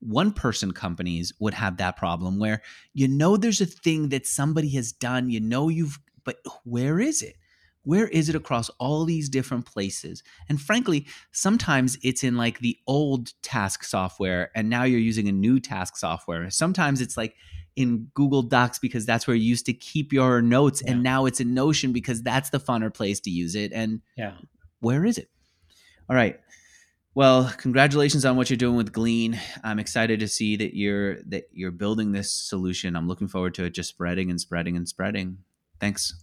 one 0.00 0.32
person 0.32 0.72
companies 0.72 1.32
would 1.38 1.54
have 1.54 1.76
that 1.76 1.96
problem 1.96 2.38
where 2.38 2.62
you 2.92 3.06
know 3.06 3.36
there's 3.36 3.60
a 3.60 3.66
thing 3.66 4.08
that 4.08 4.26
somebody 4.26 4.70
has 4.70 4.92
done, 4.92 5.30
you 5.30 5.40
know 5.40 5.68
you've 5.68 5.98
but 6.24 6.36
where 6.64 7.00
is 7.00 7.22
it? 7.22 7.36
Where 7.84 8.08
is 8.08 8.28
it 8.28 8.34
across 8.34 8.68
all 8.78 9.04
these 9.04 9.28
different 9.28 9.64
places? 9.66 10.22
And 10.48 10.60
frankly, 10.60 11.06
sometimes 11.32 11.96
it's 12.02 12.22
in 12.22 12.36
like 12.36 12.58
the 12.58 12.76
old 12.86 13.32
task 13.42 13.84
software 13.84 14.50
and 14.54 14.68
now 14.68 14.84
you're 14.84 15.00
using 15.00 15.28
a 15.28 15.32
new 15.32 15.60
task 15.60 15.96
software. 15.96 16.50
Sometimes 16.50 17.00
it's 17.00 17.16
like 17.16 17.34
in 17.76 18.08
Google 18.14 18.42
Docs 18.42 18.78
because 18.80 19.06
that's 19.06 19.26
where 19.26 19.36
you 19.36 19.44
used 19.48 19.64
to 19.66 19.72
keep 19.72 20.12
your 20.12 20.42
notes 20.42 20.82
Yeah. 20.84 20.92
and 20.92 21.02
now 21.02 21.24
it's 21.26 21.40
in 21.40 21.54
Notion 21.54 21.92
because 21.92 22.22
that's 22.22 22.50
the 22.50 22.60
funner 22.60 22.92
place 22.92 23.20
to 23.20 23.30
use 23.30 23.54
it 23.54 23.72
and 23.72 24.00
yeah 24.16 24.34
where 24.80 25.04
is 25.04 25.18
it? 25.18 25.30
All 26.08 26.16
right. 26.16 26.40
Well, 27.14 27.52
congratulations 27.58 28.24
on 28.24 28.36
what 28.36 28.48
you're 28.50 28.56
doing 28.56 28.76
with 28.76 28.92
Glean. 28.92 29.38
I'm 29.64 29.78
excited 29.78 30.20
to 30.20 30.28
see 30.28 30.56
that 30.56 30.74
you're 30.76 31.22
that 31.24 31.44
you're 31.52 31.70
building 31.70 32.12
this 32.12 32.32
solution. 32.32 32.94
I'm 32.96 33.08
looking 33.08 33.28
forward 33.28 33.54
to 33.54 33.64
it 33.64 33.74
just 33.74 33.88
spreading 33.90 34.30
and 34.30 34.40
spreading 34.40 34.76
and 34.76 34.88
spreading. 34.88 35.38
Thanks. 35.80 36.14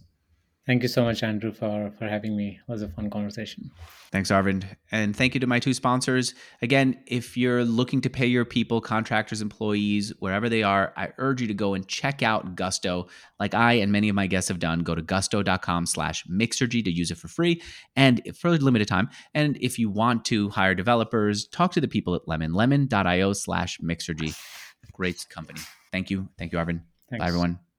Thank 0.68 0.82
you 0.84 0.88
so 0.88 1.02
much 1.02 1.24
andrew 1.24 1.52
for 1.52 1.90
for 1.98 2.06
having 2.06 2.36
me 2.36 2.60
it 2.60 2.70
was 2.70 2.82
a 2.82 2.88
fun 2.88 3.10
conversation 3.10 3.70
Thanks, 4.10 4.30
Arvind. 4.30 4.64
And 4.90 5.14
thank 5.14 5.34
you 5.34 5.40
to 5.40 5.46
my 5.46 5.58
two 5.58 5.74
sponsors. 5.74 6.34
Again, 6.62 6.98
if 7.06 7.36
you're 7.36 7.64
looking 7.64 8.00
to 8.00 8.10
pay 8.10 8.26
your 8.26 8.46
people, 8.46 8.80
contractors, 8.80 9.42
employees, 9.42 10.14
wherever 10.18 10.48
they 10.48 10.62
are, 10.62 10.94
I 10.96 11.08
urge 11.18 11.42
you 11.42 11.46
to 11.48 11.54
go 11.54 11.74
and 11.74 11.86
check 11.86 12.22
out 12.22 12.54
Gusto. 12.56 13.08
Like 13.38 13.52
I 13.52 13.74
and 13.74 13.92
many 13.92 14.08
of 14.08 14.14
my 14.14 14.26
guests 14.26 14.48
have 14.48 14.60
done, 14.60 14.80
go 14.80 14.94
to 14.94 15.02
gusto.com 15.02 15.84
slash 15.84 16.24
mixergy 16.24 16.82
to 16.82 16.90
use 16.90 17.10
it 17.10 17.18
for 17.18 17.28
free 17.28 17.60
and 17.96 18.22
for 18.34 18.48
a 18.48 18.52
limited 18.52 18.88
time. 18.88 19.10
And 19.34 19.58
if 19.60 19.78
you 19.78 19.90
want 19.90 20.24
to 20.26 20.48
hire 20.48 20.74
developers, 20.74 21.46
talk 21.46 21.72
to 21.72 21.80
the 21.80 21.88
people 21.88 22.14
at 22.14 22.26
lemon, 22.26 22.54
lemon.io 22.54 23.34
slash 23.34 23.78
mixergy. 23.80 24.34
Great 24.92 25.26
company. 25.28 25.60
Thank 25.92 26.10
you. 26.10 26.28
Thank 26.38 26.52
you, 26.52 26.58
Arvind. 26.58 26.80
Thanks. 27.10 27.22
Bye, 27.22 27.28
everyone. 27.28 27.58